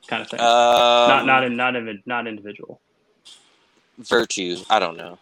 kind 0.08 0.22
of 0.22 0.28
thing. 0.30 0.40
Um, 0.40 0.46
not 0.46 1.26
not 1.26 1.44
in, 1.44 1.56
not 1.56 1.76
in, 1.76 2.02
not 2.06 2.26
individual. 2.26 2.80
virtue. 3.98 4.56
I 4.70 4.78
don't 4.78 4.96
know. 4.96 5.18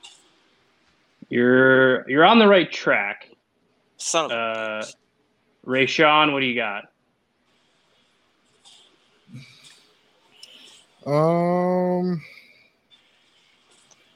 You're 1.29 2.09
you're 2.09 2.25
on 2.25 2.39
the 2.39 2.47
right 2.49 2.71
track. 2.71 3.29
Son 3.99 4.27
of 4.27 4.31
Uh, 4.31 4.87
bitch. 5.67 5.87
Rayshawn, 5.89 6.33
what 6.33 6.41
do 6.41 6.47
you 6.47 6.55
got? 6.55 6.85
Um, 11.07 12.21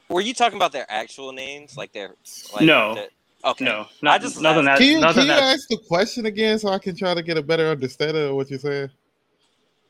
Were 0.08 0.20
you 0.20 0.34
talking 0.34 0.56
about 0.56 0.72
their 0.72 0.86
actual 0.88 1.32
names, 1.32 1.76
like 1.76 1.92
their? 1.92 2.16
Like 2.52 2.62
No. 2.62 2.94
their- 2.94 3.08
okay. 3.44 3.64
No, 3.64 3.86
not 4.02 4.20
just 4.20 4.36
was 4.36 4.42
nothing 4.42 4.64
that 4.64 4.78
can 4.78 4.86
you, 4.88 5.00
nothing 5.00 5.22
can 5.22 5.26
you 5.28 5.40
that. 5.40 5.54
ask 5.54 5.68
the 5.68 5.78
question 5.86 6.26
again 6.26 6.58
so 6.58 6.68
I 6.70 6.78
can 6.78 6.96
try 6.96 7.14
to 7.14 7.22
get 7.22 7.36
a 7.38 7.42
better 7.42 7.68
understanding 7.68 8.30
of 8.30 8.34
what 8.34 8.50
you're 8.50 8.58
saying? 8.58 8.90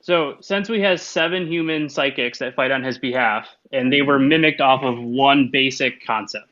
So 0.03 0.35
Sensui 0.41 0.81
has 0.83 1.03
seven 1.03 1.47
human 1.47 1.89
psychics 1.89 2.39
that 2.39 2.55
fight 2.55 2.71
on 2.71 2.83
his 2.83 2.99
behalf, 2.99 3.47
and 3.73 3.93
they 3.93 4.03
were 4.03 4.19
mimicked 4.19 4.61
off 4.61 4.83
of 4.83 4.99
one 4.99 5.49
basic 5.51 6.05
concept. 6.07 6.50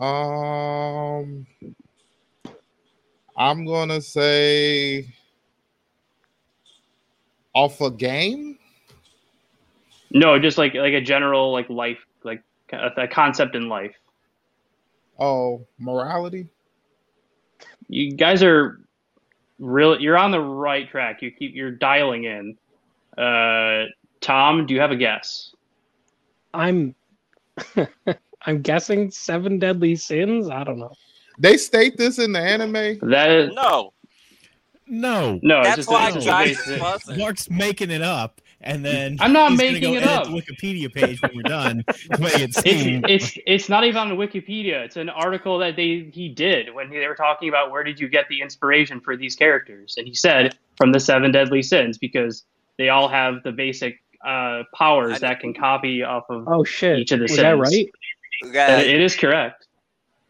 Um, 0.00 1.46
I'm 3.36 3.64
gonna 3.66 4.00
say 4.00 5.12
off 7.52 7.80
a 7.80 7.90
game. 7.90 8.58
No, 10.10 10.38
just 10.38 10.56
like 10.56 10.74
like 10.74 10.94
a 10.94 11.00
general 11.00 11.52
like 11.52 11.68
life 11.68 11.98
like 12.22 12.42
a, 12.72 12.90
a 12.96 13.08
concept 13.08 13.56
in 13.56 13.68
life. 13.68 13.94
Oh, 15.18 15.66
morality. 15.78 16.46
You 17.88 18.12
guys 18.12 18.42
are 18.44 18.80
really 19.58 20.00
you're 20.00 20.16
on 20.16 20.30
the 20.30 20.40
right 20.40 20.88
track. 20.88 21.22
You 21.22 21.32
keep 21.32 21.54
you're 21.56 21.72
dialing 21.72 22.24
in. 22.24 22.56
Uh, 23.16 23.86
Tom, 24.20 24.66
do 24.66 24.74
you 24.74 24.80
have 24.80 24.92
a 24.92 24.96
guess? 24.96 25.52
I'm 26.54 26.94
I'm 28.46 28.62
guessing 28.62 29.10
seven 29.10 29.58
deadly 29.58 29.96
sins. 29.96 30.48
I 30.48 30.64
don't 30.64 30.78
know. 30.78 30.92
They 31.38 31.56
state 31.56 31.96
this 31.96 32.18
in 32.18 32.32
the 32.32 32.40
anime. 32.40 32.98
That 33.10 33.30
is 33.30 33.54
No, 33.54 33.92
No. 34.86 35.38
no. 35.42 35.62
That's 35.62 35.76
just, 35.76 35.90
why 35.90 36.10
Josh 36.12 36.46
basic- 36.48 36.72
is 36.74 36.78
fussing. 36.78 37.18
Mark's 37.18 37.50
making 37.50 37.90
it 37.90 38.02
up, 38.02 38.40
and 38.60 38.84
then 38.84 39.18
I'm 39.20 39.32
not 39.32 39.50
he's 39.52 39.58
making 39.58 39.82
go 39.82 39.94
it 39.94 40.02
edit 40.02 40.08
up. 40.08 40.24
The 40.24 40.30
Wikipedia 40.30 40.92
page 40.92 41.20
when 41.22 41.32
we're 41.36 41.42
done 41.42 41.84
to 42.12 42.18
make 42.20 42.32
It's 42.40 42.60
it's 42.64 43.38
it's 43.46 43.68
not 43.68 43.84
even 43.84 43.98
on 43.98 44.08
Wikipedia. 44.16 44.84
It's 44.84 44.96
an 44.96 45.08
article 45.10 45.58
that 45.58 45.76
they 45.76 46.10
he 46.12 46.28
did 46.28 46.74
when 46.74 46.90
they 46.90 47.06
were 47.06 47.14
talking 47.14 47.48
about 47.48 47.70
where 47.70 47.84
did 47.84 48.00
you 48.00 48.08
get 48.08 48.26
the 48.28 48.40
inspiration 48.40 49.00
for 49.00 49.16
these 49.16 49.36
characters, 49.36 49.94
and 49.96 50.06
he 50.08 50.14
said 50.14 50.56
from 50.76 50.92
the 50.92 51.00
seven 51.00 51.30
deadly 51.32 51.62
sins 51.62 51.98
because 51.98 52.44
they 52.78 52.88
all 52.88 53.08
have 53.08 53.42
the 53.44 53.52
basic 53.52 53.98
uh, 54.26 54.62
powers 54.74 55.20
that 55.20 55.38
can 55.38 55.54
copy 55.54 56.02
off 56.02 56.24
of. 56.30 56.48
Oh 56.48 56.64
shit! 56.64 56.98
Each 56.98 57.12
of 57.12 57.18
the 57.20 57.24
Was 57.24 57.36
that 57.36 57.56
sins. 57.56 57.60
right? 57.74 57.88
We 58.42 58.50
That 58.50 58.86
it 58.86 59.00
is 59.00 59.16
correct. 59.16 59.66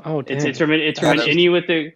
Oh 0.04 0.22
damn. 0.22 0.36
It's 0.36 0.44
it's 0.46 0.58
from 0.58 0.72
it's 0.72 1.00
from 1.00 1.10
an 1.10 1.20
Adam. 1.20 1.30
Inuit 1.30 1.66
the 1.66 1.92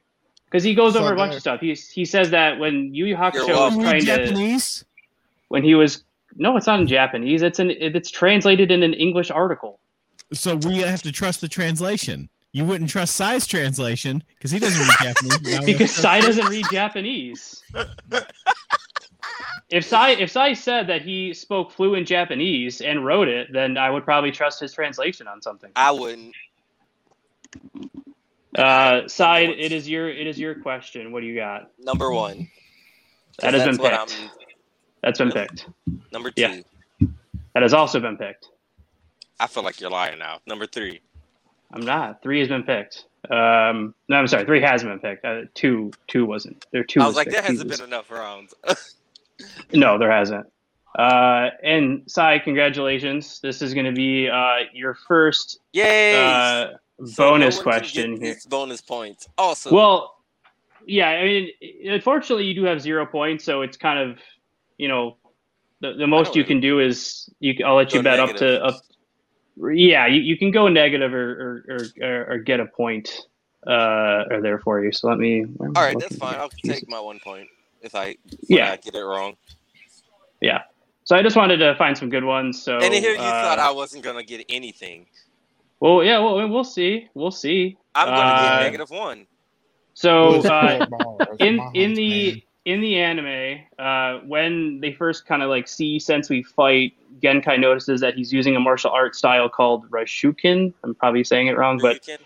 because 0.46 0.62
he 0.64 0.74
goes 0.74 0.94
So 0.94 1.00
over 1.00 1.12
a 1.12 1.16
bunch 1.16 1.30
there- 1.30 1.36
of 1.36 1.40
stuff. 1.42 1.60
He 1.60 1.72
he 1.74 2.04
says 2.04 2.30
that 2.30 2.58
when 2.58 2.94
Yu 2.94 3.06
Yu 3.06 3.10
You're 3.10 3.18
Hakusho 3.18 3.48
was 3.48 3.48
welcome. 3.48 3.78
Read 3.80 4.04
trying 4.04 4.26
to 4.34 4.84
when 5.48 5.62
he 5.62 5.74
was 5.74 6.04
no, 6.36 6.56
it's 6.56 6.66
not 6.66 6.80
in 6.80 6.86
Japanese. 6.86 7.42
It's 7.42 7.58
in 7.58 7.70
it's 7.70 8.10
translated 8.10 8.70
in 8.70 8.82
an 8.82 8.94
English 8.94 9.30
article. 9.30 9.78
So 10.32 10.56
we 10.56 10.78
have 10.78 11.02
to 11.02 11.12
trust 11.12 11.40
the 11.42 11.48
translation. 11.48 12.28
You 12.54 12.64
wouldn't 12.66 12.90
trust 12.90 13.16
Sai's 13.16 13.46
translation 13.46 14.22
because 14.34 14.50
he 14.50 14.58
doesn't 14.58 14.80
read 14.80 14.96
Japanese. 15.14 15.40
Now 15.42 15.48
we 15.48 15.52
have 15.52 15.66
because 15.66 15.90
Sai 15.90 16.20
doesn't 16.20 16.46
read 16.48 16.66
Japanese. 16.70 17.62
If 19.72 19.84
Sai 19.86 20.10
if 20.10 20.30
Sai 20.30 20.52
said 20.52 20.86
that 20.88 21.00
he 21.02 21.32
spoke 21.32 21.70
fluent 21.72 22.06
Japanese 22.06 22.80
and 22.82 23.04
wrote 23.04 23.26
it, 23.26 23.52
then 23.52 23.78
I 23.78 23.88
would 23.90 24.04
probably 24.04 24.30
trust 24.30 24.60
his 24.60 24.72
translation 24.72 25.26
on 25.26 25.40
something. 25.40 25.70
I 25.74 25.90
wouldn't. 25.90 26.34
Uh, 28.56 29.08
Sai, 29.08 29.40
it 29.40 29.72
is 29.72 29.88
your 29.88 30.08
it 30.10 30.26
is 30.26 30.38
your 30.38 30.54
question. 30.56 31.10
What 31.10 31.20
do 31.20 31.26
you 31.26 31.34
got? 31.36 31.70
Number 31.78 32.12
one. 32.12 32.48
That 33.38 33.54
has 33.54 33.64
been 33.64 33.78
picked. 33.78 34.30
That's 35.02 35.18
been 35.18 35.28
Really? 35.30 35.40
picked. 35.48 35.66
Number 36.12 36.30
two. 36.30 36.42
Yeah. 36.42 36.60
That 37.54 37.62
has 37.62 37.72
also 37.72 37.98
been 37.98 38.18
picked. 38.18 38.48
I 39.40 39.46
feel 39.46 39.62
like 39.62 39.80
you're 39.80 39.90
lying 39.90 40.18
now. 40.18 40.40
Number 40.46 40.66
three. 40.66 41.00
I'm 41.72 41.80
not. 41.80 42.22
Three 42.22 42.40
has 42.40 42.48
been 42.48 42.62
picked. 42.62 43.06
Um, 43.30 43.94
no, 44.08 44.16
I'm 44.16 44.26
sorry, 44.26 44.44
three 44.44 44.60
hasn't 44.60 44.90
been 44.90 44.98
picked. 44.98 45.24
Uh, 45.24 45.42
two, 45.54 45.92
two 46.08 46.26
wasn't. 46.26 46.66
There 46.72 46.84
two. 46.84 47.00
I 47.00 47.06
was 47.06 47.16
like, 47.16 47.28
picked. 47.28 47.36
there 47.36 47.42
hasn't 47.50 47.68
was- 47.70 47.80
been 47.80 47.88
enough 47.88 48.10
rounds. 48.10 48.52
No, 49.72 49.98
there 49.98 50.10
hasn't. 50.10 50.46
Uh, 50.98 51.50
and 51.62 52.02
Sai, 52.06 52.38
congratulations. 52.38 53.40
This 53.40 53.62
is 53.62 53.72
going 53.72 53.86
to 53.86 53.92
be 53.92 54.28
uh, 54.28 54.58
your 54.72 54.94
first 54.94 55.58
Yay! 55.72 56.14
uh, 56.14 56.72
So 57.04 57.24
no 57.24 57.30
bonus 57.30 57.56
one 57.56 57.62
question 57.64 58.20
here. 58.20 58.36
bonus 58.48 58.80
points. 58.82 59.28
Awesome. 59.38 59.74
Well, 59.74 60.16
yeah, 60.86 61.08
I 61.08 61.24
mean, 61.24 61.48
unfortunately, 61.84 62.44
you 62.44 62.54
do 62.54 62.64
have 62.64 62.80
zero 62.80 63.06
points, 63.06 63.44
so 63.44 63.62
it's 63.62 63.76
kind 63.76 63.98
of, 63.98 64.18
you 64.76 64.88
know, 64.88 65.16
the, 65.80 65.94
the 65.94 66.06
most 66.06 66.36
you 66.36 66.44
can 66.44 66.60
do 66.60 66.80
is 66.80 67.28
you. 67.40 67.54
I'll 67.64 67.74
let 67.74 67.92
you 67.92 68.02
bet 68.02 68.20
up 68.20 68.36
to 68.36 68.62
up. 68.62 68.82
Yeah, 69.56 70.06
you, 70.06 70.20
you 70.20 70.38
can 70.38 70.50
go 70.50 70.68
negative 70.68 71.12
or 71.12 71.64
or, 71.68 71.86
or, 72.00 72.26
or, 72.30 72.38
get 72.38 72.60
a 72.60 72.66
point 72.66 73.26
uh, 73.66 74.24
are 74.30 74.40
there 74.40 74.58
for 74.60 74.82
you. 74.82 74.92
So 74.92 75.08
let 75.08 75.18
me. 75.18 75.42
where 75.42 75.68
am 75.68 75.76
I 75.76 75.80
All 75.80 75.86
right, 75.86 75.98
that's 75.98 76.16
fine. 76.16 76.34
here? 76.34 76.40
I'll 76.40 76.48
take 76.48 76.88
my 76.88 77.00
one 77.00 77.18
point 77.18 77.48
if 77.82 77.94
I 77.94 78.16
Yeah. 78.48 78.68
yeah 78.70 78.76
get 78.76 78.94
it 78.94 79.04
wrong. 79.04 79.36
Yeah. 80.40 80.62
So 81.04 81.16
I 81.16 81.22
just 81.22 81.36
wanted 81.36 81.58
to 81.58 81.74
find 81.76 81.96
some 81.96 82.10
good 82.10 82.24
ones. 82.24 82.62
So 82.62 82.78
and 82.78 82.94
here 82.94 83.12
you 83.12 83.18
uh, 83.18 83.42
thought 83.42 83.58
I 83.58 83.70
wasn't 83.70 84.04
gonna 84.04 84.22
get 84.22 84.44
anything. 84.48 85.06
Well, 85.80 86.04
yeah, 86.04 86.18
well, 86.20 86.48
we'll 86.48 86.62
see. 86.64 87.08
We'll 87.14 87.32
see. 87.32 87.76
I'm 87.94 88.06
gonna 88.08 88.20
Uh, 88.20 88.58
get 88.58 88.64
negative 88.64 88.90
one. 88.90 89.26
So 89.94 90.44
uh, 90.44 90.86
in 91.40 91.60
in 91.74 91.94
the 91.94 92.44
in 92.64 92.80
the 92.80 92.98
anime, 92.98 93.58
uh, 93.78 94.18
when 94.24 94.80
they 94.80 94.92
first 94.92 95.26
kind 95.26 95.42
of 95.42 95.50
like 95.50 95.66
see 95.66 95.98
Sensui 95.98 96.46
fight, 96.46 96.94
Genkai 97.20 97.58
notices 97.58 98.00
that 98.00 98.14
he's 98.14 98.32
using 98.32 98.54
a 98.54 98.60
martial 98.60 98.90
art 98.92 99.16
style 99.16 99.48
called 99.48 99.90
Rashukin. 99.90 100.72
I'm 100.84 100.94
probably 100.94 101.24
saying 101.24 101.48
it 101.48 101.56
wrong, 101.58 101.78
but 101.78 102.00
Ryuken? 102.02 102.18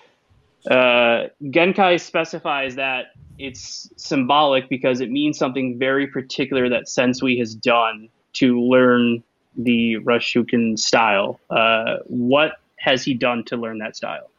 Uh, 0.70 1.28
Genkai 1.42 2.00
specifies 2.00 2.74
that 2.76 3.06
it's 3.38 3.90
symbolic 3.96 4.68
because 4.68 5.00
it 5.00 5.10
means 5.10 5.38
something 5.38 5.78
very 5.78 6.06
particular 6.06 6.68
that 6.68 6.84
Sensui 6.84 7.38
has 7.38 7.54
done 7.54 8.08
to 8.34 8.60
learn 8.60 9.22
the 9.56 9.96
Rashukin 9.96 10.78
style. 10.78 11.38
Uh, 11.50 11.96
what 12.06 12.52
has 12.78 13.04
he 13.04 13.14
done 13.14 13.44
to 13.44 13.56
learn 13.56 13.78
that 13.78 13.96
style? 13.96 14.30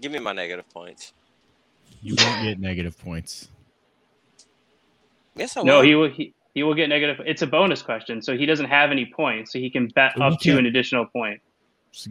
Give 0.00 0.12
me 0.12 0.18
my 0.18 0.32
negative 0.32 0.68
points. 0.72 1.12
You 2.02 2.14
won't 2.18 2.42
get 2.42 2.58
negative 2.58 2.98
points. 2.98 3.48
Yes, 5.36 5.56
I 5.56 5.60
will. 5.60 5.66
No, 5.66 5.82
he 5.82 5.94
will. 5.94 6.08
He, 6.08 6.32
he 6.54 6.62
will 6.62 6.74
get 6.74 6.88
negative. 6.88 7.20
It's 7.26 7.42
a 7.42 7.46
bonus 7.46 7.82
question, 7.82 8.22
so 8.22 8.36
he 8.36 8.46
doesn't 8.46 8.66
have 8.66 8.90
any 8.90 9.06
points, 9.06 9.52
so 9.52 9.58
he 9.58 9.70
can 9.70 9.88
bet 9.88 10.14
So 10.16 10.22
up 10.24 10.38
to 10.40 10.44
can't- 10.44 10.60
an 10.60 10.66
additional 10.66 11.06
point. 11.06 11.40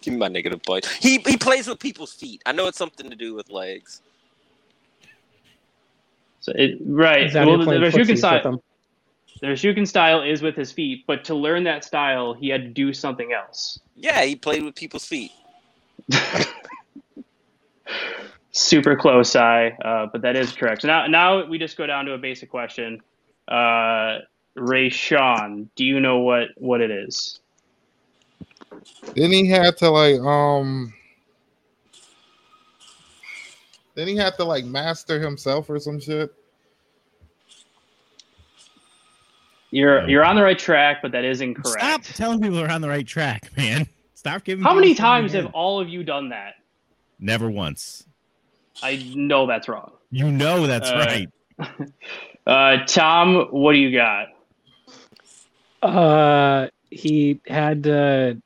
Give 0.00 0.14
me 0.14 0.16
my 0.16 0.28
negative 0.28 0.62
point. 0.62 0.86
He 0.86 1.18
he 1.18 1.36
plays 1.36 1.66
with 1.66 1.78
people's 1.78 2.12
feet. 2.12 2.42
I 2.44 2.52
know 2.52 2.66
it's 2.66 2.78
something 2.78 3.08
to 3.08 3.16
do 3.16 3.34
with 3.34 3.50
legs. 3.50 4.02
So 6.40 6.52
it, 6.54 6.78
right. 6.84 7.24
Is 7.24 7.34
that 7.34 7.46
Well, 7.46 7.58
the, 7.58 7.64
playing 7.64 7.80
the 7.80 7.86
Rashukin 7.86 8.18
style, 8.18 8.62
the 9.40 9.46
Rashukin 9.46 9.86
style 9.86 10.22
is 10.22 10.42
with 10.42 10.56
his 10.56 10.72
feet, 10.72 11.04
but 11.06 11.24
to 11.24 11.34
learn 11.34 11.64
that 11.64 11.84
style, 11.84 12.34
he 12.34 12.48
had 12.48 12.62
to 12.62 12.68
do 12.68 12.92
something 12.92 13.32
else. 13.32 13.80
Yeah, 13.96 14.22
he 14.24 14.36
played 14.36 14.62
with 14.62 14.74
people's 14.74 15.04
feet. 15.04 15.32
Super 18.52 18.96
close, 18.96 19.34
I. 19.34 19.68
Uh, 19.84 20.06
but 20.12 20.22
that 20.22 20.36
is 20.36 20.52
correct. 20.52 20.82
So 20.82 20.88
now, 20.88 21.06
now 21.06 21.46
we 21.46 21.58
just 21.58 21.76
go 21.76 21.86
down 21.86 22.04
to 22.06 22.12
a 22.12 22.18
basic 22.18 22.50
question. 22.50 23.00
Uh, 23.48 24.18
Ray 24.54 24.90
Sean, 24.90 25.70
do 25.76 25.84
you 25.84 26.00
know 26.00 26.18
what 26.18 26.48
what 26.56 26.80
it 26.80 26.90
is? 26.90 27.40
Then 29.14 29.30
he 29.32 29.46
had 29.48 29.76
to 29.78 29.90
like 29.90 30.20
um. 30.20 30.92
Then 33.94 34.08
he 34.08 34.16
had 34.16 34.34
to 34.36 34.44
like 34.44 34.64
master 34.64 35.20
himself 35.20 35.68
or 35.68 35.78
some 35.78 36.00
shit. 36.00 36.32
You're 39.70 40.08
you're 40.08 40.24
on 40.24 40.36
the 40.36 40.42
right 40.42 40.58
track, 40.58 41.00
but 41.02 41.12
that 41.12 41.24
is 41.24 41.40
incorrect. 41.40 41.80
Stop 41.80 42.02
telling 42.02 42.40
people 42.40 42.56
they're 42.56 42.70
on 42.70 42.80
the 42.82 42.88
right 42.88 43.06
track, 43.06 43.50
man. 43.56 43.86
Stop 44.14 44.44
giving. 44.44 44.62
How 44.64 44.74
many 44.74 44.94
times 44.94 45.32
have 45.32 45.46
all 45.54 45.80
of 45.80 45.88
you 45.88 46.04
done 46.04 46.28
that? 46.28 46.54
Never 47.18 47.50
once. 47.50 48.04
I 48.82 48.96
know 49.14 49.46
that's 49.46 49.68
wrong. 49.68 49.92
You 50.10 50.30
know 50.30 50.66
that's 50.66 50.90
Uh, 50.90 50.96
right. 51.06 51.28
Uh, 52.44 52.78
Tom, 52.86 53.46
what 53.52 53.72
do 53.72 53.78
you 53.78 53.96
got? 53.96 54.26
Uh, 55.80 56.66
he 56.90 57.40
had 57.46 57.84
to 57.84 58.42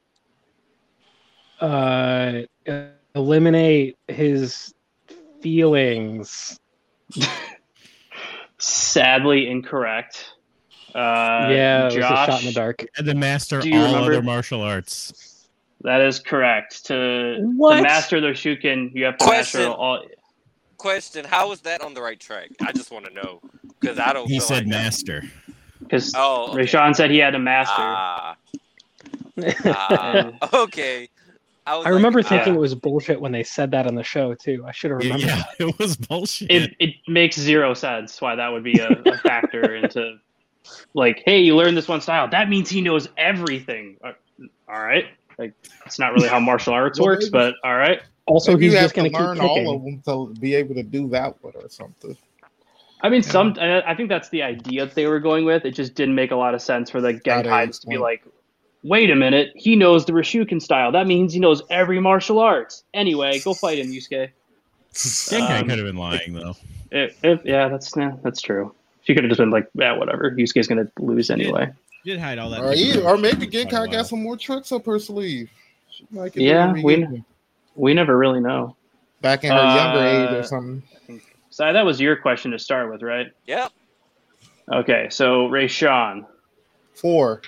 uh, 1.60 2.42
eliminate 3.14 3.96
his 4.08 4.74
feelings. 5.40 6.58
Sadly 8.58 9.48
incorrect. 9.50 10.32
Uh, 10.94 11.48
yeah, 11.50 11.82
it 11.82 11.84
was 11.86 11.94
Josh, 11.94 12.28
a 12.28 12.30
shot 12.32 12.40
in 12.40 12.46
the 12.46 12.52
dark. 12.52 12.86
And 12.96 13.06
to 13.06 13.14
master 13.14 13.56
all 13.58 13.62
remember- 13.64 13.98
other 14.12 14.22
martial 14.22 14.62
arts. 14.62 15.32
That 15.82 16.00
is 16.00 16.18
correct. 16.18 16.86
To, 16.86 17.36
What? 17.54 17.76
to 17.76 17.82
master 17.82 18.20
the 18.20 18.28
Shukin, 18.28 18.90
you 18.94 19.04
have 19.04 19.18
to 19.18 19.24
Question. 19.24 19.60
master 19.60 19.72
all. 19.74 20.02
Question: 20.78 21.24
How 21.26 21.52
is 21.52 21.60
that 21.60 21.82
on 21.82 21.92
the 21.94 22.00
right 22.00 22.18
track? 22.18 22.50
I 22.66 22.72
just 22.72 22.90
want 22.90 23.04
to 23.04 23.12
know 23.12 23.40
because 23.78 23.98
I 23.98 24.12
don't. 24.14 24.26
He 24.26 24.38
feel 24.38 24.40
said 24.46 24.58
like 24.64 24.66
master. 24.68 25.22
Because 25.80 26.12
Oh, 26.16 26.48
okay. 26.52 26.62
Rashawn 26.62 26.96
said 26.96 27.10
he 27.10 27.18
had 27.18 27.34
a 27.34 27.38
master. 27.38 27.74
Ah, 27.76 28.36
ah, 29.66 30.30
okay. 30.62 31.08
I, 31.66 31.76
was 31.76 31.86
I 31.86 31.88
remember 31.90 32.20
like, 32.20 32.28
thinking 32.28 32.52
ah. 32.52 32.56
it 32.56 32.60
was 32.60 32.74
bullshit 32.74 33.20
when 33.20 33.32
they 33.32 33.42
said 33.42 33.72
that 33.72 33.86
on 33.86 33.94
the 33.94 34.04
show 34.04 34.34
too. 34.34 34.64
I 34.66 34.72
should 34.72 34.92
have 34.92 34.98
remembered. 34.98 35.26
Yeah, 35.26 35.42
remembered. 35.58 35.74
it 35.74 35.78
was 35.78 35.96
bullshit. 35.96 36.50
it 36.50 36.76
it 36.78 36.94
makes 37.08 37.36
zero 37.36 37.74
sense 37.74 38.20
why 38.20 38.36
that 38.36 38.48
would 38.48 38.62
be 38.62 38.78
a, 38.78 38.88
a 38.88 39.18
factor 39.18 39.74
into 39.76 40.18
like, 40.94 41.22
hey, 41.24 41.40
you 41.40 41.56
learned 41.56 41.76
this 41.76 41.88
one 41.88 42.00
style. 42.00 42.28
That 42.28 42.48
means 42.48 42.68
he 42.70 42.80
knows 42.80 43.08
everything. 43.16 43.96
Uh, 44.02 44.12
All 44.68 44.80
right, 44.80 45.06
like 45.38 45.54
it's 45.84 45.98
not 45.98 46.12
really 46.12 46.28
how 46.28 46.38
martial 46.50 46.72
arts 46.72 47.00
Well, 47.00 47.08
works, 47.08 47.24
maybe- 47.24 47.32
but 47.32 47.54
all 47.64 47.76
right. 47.76 48.00
Also, 48.26 48.52
Maybe 48.52 48.64
he's 48.64 48.72
you 48.72 48.78
have 48.78 48.84
just 48.86 48.94
going 48.96 49.08
to 49.08 49.16
keep 49.16 49.24
learn 49.24 49.38
all 49.38 49.76
of 49.76 49.84
them 49.84 50.02
to 50.34 50.40
be 50.40 50.56
able 50.56 50.74
to 50.74 50.82
do 50.82 51.08
that 51.10 51.36
one 51.44 51.52
or 51.54 51.68
something. 51.68 52.16
I 53.00 53.08
mean, 53.08 53.22
some. 53.22 53.54
I 53.60 53.82
I 53.82 53.94
think 53.94 54.08
that's 54.08 54.30
the 54.30 54.42
idea 54.42 54.84
that 54.84 54.96
they 54.96 55.06
were 55.06 55.20
going 55.20 55.44
with. 55.44 55.64
It 55.64 55.72
just 55.72 55.94
didn't 55.94 56.16
make 56.16 56.32
a 56.32 56.36
lot 56.36 56.52
of 56.52 56.60
sense 56.60 56.90
for 56.90 57.00
the 57.00 57.20
How 57.24 57.42
to 57.42 57.86
be 57.88 57.98
like, 57.98 58.24
wait 58.88 59.10
a 59.10 59.16
minute, 59.16 59.52
he 59.54 59.76
knows 59.76 60.04
the 60.06 60.12
Rishukin 60.12 60.60
style. 60.62 60.92
That 60.92 61.06
means 61.06 61.32
he 61.32 61.40
knows 61.40 61.62
every 61.70 62.00
martial 62.00 62.38
arts. 62.38 62.84
Anyway, 62.94 63.40
go 63.40 63.54
fight 63.54 63.78
him, 63.78 63.88
Yusuke. 63.88 64.30
Genkai 64.92 65.60
um, 65.60 65.68
could 65.68 65.78
have 65.78 65.86
been 65.86 65.96
lying 65.96 66.32
though. 66.32 66.54
If, 66.90 67.22
if, 67.24 67.44
yeah, 67.44 67.68
that's 67.68 67.94
yeah, 67.96 68.12
that's 68.22 68.40
true. 68.40 68.74
She 69.02 69.14
could 69.14 69.24
have 69.24 69.30
just 69.30 69.38
been 69.38 69.50
like, 69.50 69.68
yeah, 69.74 69.92
whatever. 69.96 70.30
Yusuke's 70.30 70.66
gonna 70.66 70.90
lose 70.98 71.30
anyway. 71.30 71.70
Did 72.04 72.18
hide 72.20 72.38
all 72.38 72.50
that. 72.50 72.60
Or, 72.60 72.72
either, 72.72 73.02
or 73.02 73.16
maybe 73.16 73.46
Quite 73.46 73.68
Genkai 73.68 73.90
got 73.92 74.06
some 74.06 74.22
more 74.22 74.36
tricks 74.36 74.70
up 74.72 74.86
her 74.86 74.98
sleeve. 74.98 75.50
She 75.90 76.06
Yeah, 76.34 76.72
we- 76.72 77.22
We 77.74 77.94
never 77.94 78.16
really 78.16 78.40
know. 78.40 78.76
back 79.20 79.44
in 79.44 79.50
her 79.50 79.56
younger 79.56 80.06
age 80.06 80.30
Uh, 80.30 80.36
or 80.38 80.42
something. 80.44 80.82
So 81.50 81.72
that 81.72 81.84
was 81.84 82.00
your 82.00 82.16
question 82.16 82.52
to 82.52 82.58
start 82.58 82.90
with, 82.90 83.02
right? 83.02 83.32
Yep. 83.46 83.72
Okay, 84.72 85.08
so 85.10 85.46
Ray 85.46 85.68
Sean, 85.68 86.26
Four, 86.94 87.42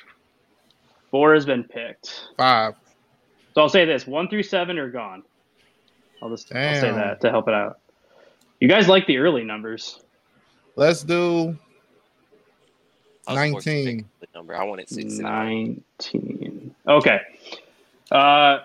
four 1.10 1.34
has 1.34 1.46
been 1.46 1.64
picked. 1.64 2.28
five. 2.36 2.74
So 3.54 3.62
I'll 3.62 3.68
say 3.68 3.84
this: 3.84 4.06
one 4.06 4.28
through 4.28 4.42
seven 4.44 4.78
are 4.78 4.90
gone. 4.90 5.22
I'll 6.22 6.30
just 6.30 6.54
I'll 6.54 6.80
say 6.80 6.90
that 6.90 7.20
to 7.22 7.30
help 7.30 7.48
it 7.48 7.54
out. 7.54 7.80
You 8.60 8.68
guys 8.68 8.88
like 8.88 9.06
the 9.06 9.18
early 9.18 9.44
numbers? 9.44 10.00
Let's 10.74 11.02
do 11.02 11.56
I 13.28 13.32
was 13.32 13.50
more 13.52 13.60
19. 13.60 14.04
the 14.20 14.26
number. 14.34 14.56
I 14.56 14.64
wanted 14.64 14.88
six. 14.88 15.18
Nineteen. 15.18 16.74
Okay. 16.86 17.20
Uh, 18.10 18.60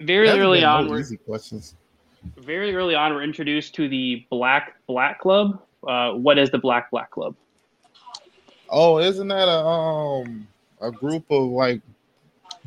very 0.00 0.26
Hasn't 0.26 0.42
early 0.42 0.64
on, 0.64 0.88
we're 0.88 1.00
easy 1.00 1.18
questions. 1.18 1.74
very 2.36 2.74
early 2.74 2.94
on 2.94 3.14
we're 3.14 3.22
introduced 3.22 3.74
to 3.76 3.88
the 3.88 4.26
Black 4.28 4.74
Black 4.86 5.20
Club. 5.20 5.62
Uh, 5.86 6.12
what 6.12 6.36
is 6.38 6.50
the 6.50 6.58
Black 6.58 6.90
Black 6.90 7.10
Club? 7.10 7.36
Oh, 8.68 8.98
isn't 8.98 9.28
that 9.28 9.48
a 9.48 9.64
um 9.64 10.48
a 10.80 10.90
group 10.90 11.24
of 11.30 11.50
like 11.50 11.80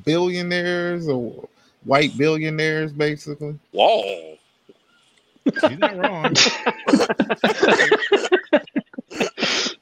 billionaires 0.06 1.08
or 1.08 1.48
white 1.84 2.18
billionaires 2.18 2.92
basically? 2.92 3.58
Whoa. 3.72 4.38
She's 5.46 5.78
not 5.78 5.98
wrong. 5.98 6.34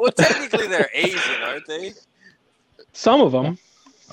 Well, 0.02 0.12
technically 0.12 0.66
they're 0.66 0.90
Asian, 0.96 1.44
aren't 1.44 1.68
they? 1.68 1.94
Some 2.92 3.22
of 3.22 3.32
them. 3.32 3.60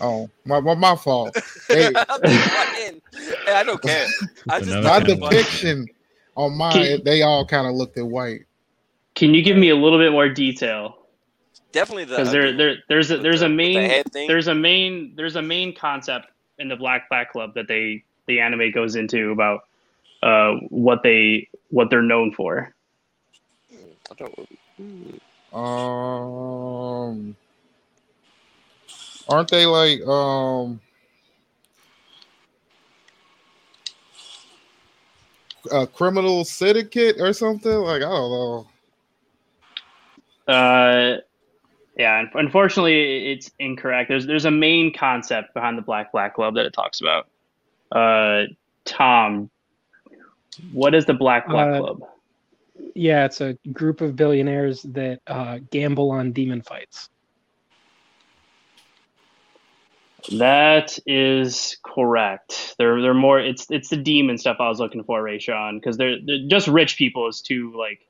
Oh, 0.03 0.29
my 0.45 0.61
my, 0.61 0.75
my 0.75 0.95
fault. 0.97 1.35
Hey, 1.67 1.87
I'm 1.97 2.21
just 2.23 2.51
playing. 2.51 3.03
Hey, 3.47 3.53
I 3.55 3.65
don't 3.65 3.81
care. 3.81 4.07
I 4.51 4.59
just 4.59 4.71
Another 4.71 4.83
my 4.87 4.91
kind 4.91 5.03
of 5.03 5.09
think 5.09 5.23
it's 5.23 5.31
depiction 5.31 5.87
on 6.37 6.59
mine, 6.59 6.73
Can- 6.73 7.05
they 7.05 7.23
all 7.23 7.47
kind 7.47 7.67
of 7.67 7.73
looked 7.73 7.97
at 7.97 8.07
white. 8.07 8.43
Can 9.15 9.33
you 9.33 9.43
give 9.43 9.57
me 9.57 9.71
a 9.71 9.77
little 9.77 9.99
bit 9.99 10.13
more 10.13 10.29
detail? 10.29 10.99
Definitely 11.73 12.05
the 12.05 12.17
Because 12.17 12.33
there, 12.33 12.57
there, 12.57 12.77
there's 12.89 13.11
a 13.11 13.19
there's 13.19 13.41
the- 13.41 13.47
a 13.47 13.49
with 13.49 13.51
the 13.51 13.57
main 13.57 14.05
thing. 14.05 14.29
there's 14.29 14.49
a 14.49 14.55
main 14.55 15.13
there's 15.17 15.37
a 15.37 15.43
main 15.43 15.75
concept 15.75 16.27
in 16.59 16.69
the 16.69 16.77
Black 16.77 17.09
Black 17.09 17.31
Club 17.33 17.55
that 17.55 17.69
they 17.69 18.03
the 18.27 18.41
anime 18.41 18.71
goes 18.73 18.97
into 18.97 19.31
about 19.31 19.63
uh, 20.23 20.53
what 20.69 21.03
they 21.03 21.49
what 21.71 21.91
they're 21.91 22.03
known 22.03 22.33
for. 22.33 22.75
Um, 25.53 27.35
aren't 29.29 29.51
they 29.51 29.67
like 29.67 30.01
um 30.07 30.81
a 35.73 35.87
criminal 35.87 36.45
syndicate 36.45 37.17
or 37.21 37.33
something? 37.33 37.71
Like 37.73 38.03
I 38.03 38.07
don't 38.09 38.31
know. 38.31 38.67
Uh, 40.47 41.19
yeah, 41.99 42.19
un- 42.21 42.31
unfortunately, 42.35 43.33
it's 43.33 43.51
incorrect. 43.59 44.09
There's 44.09 44.27
there's 44.27 44.45
a 44.45 44.51
main 44.51 44.93
concept 44.95 45.53
behind 45.53 45.77
the 45.77 45.83
Black 45.83 46.13
Black 46.13 46.35
Club 46.35 46.55
that 46.55 46.65
it 46.65 46.73
talks 46.73 47.01
about. 47.01 47.27
Uh, 47.93 48.45
Tom, 48.85 49.51
what 50.73 50.95
is 50.95 51.05
the 51.07 51.15
Black 51.15 51.49
Black 51.49 51.75
Uh, 51.75 51.79
Club? 51.81 52.03
Yeah, 52.95 53.25
it's 53.25 53.41
a 53.41 53.55
group 53.73 54.01
of 54.01 54.15
billionaires 54.17 54.83
that 54.83 55.21
uh, 55.27 55.59
gamble 55.71 56.11
on 56.11 56.33
demon 56.33 56.63
fights. 56.63 57.11
That 60.37 60.99
is 61.07 61.79
correct. 61.83 62.75
They're 62.79 63.01
they're 63.01 63.15
more. 63.15 63.41
It's 63.41 63.67
it's 63.71 63.89
the 63.89 63.97
demon 63.97 64.37
stuff 64.37 64.59
I 64.61 64.69
was 64.69 64.79
looking 64.81 65.05
for, 65.05 65.23
Rayshawn, 65.23 65.81
because 65.81 65.97
they're, 65.97 66.17
they're 66.25 66.47
just 66.49 66.69
rich 66.69 66.97
people 66.97 67.29
is 67.29 67.41
too 67.41 67.73
like 67.79 68.01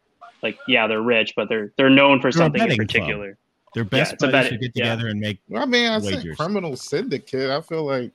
like 0.43 0.59
yeah 0.66 0.86
they're 0.86 1.03
rich, 1.03 1.34
but 1.36 1.49
they're 1.49 1.72
they're 1.76 1.91
known 1.91 2.20
for 2.20 2.32
They're 2.32 2.39
something 2.39 2.62
in 2.62 2.76
particular. 2.76 3.26
club. 3.26 3.36
Particular. 3.73 3.75
They're 3.75 3.85
best 4.01 4.12
it's 4.14 4.23
a 4.23 4.27
buddies 4.29 4.51
bet- 4.51 4.53
who 4.53 4.59
get 4.59 4.73
yeah. 4.75 4.85
together 4.95 5.09
and 5.09 5.21
make. 5.21 5.39
I 5.57 5.66
mean, 5.66 5.91
I 5.91 5.99
said 6.01 6.16
Wagers. 6.16 6.37
criminal 6.37 6.77
syndicate. 6.77 7.51
I 7.51 7.61
feel 7.61 7.85
like. 7.85 8.12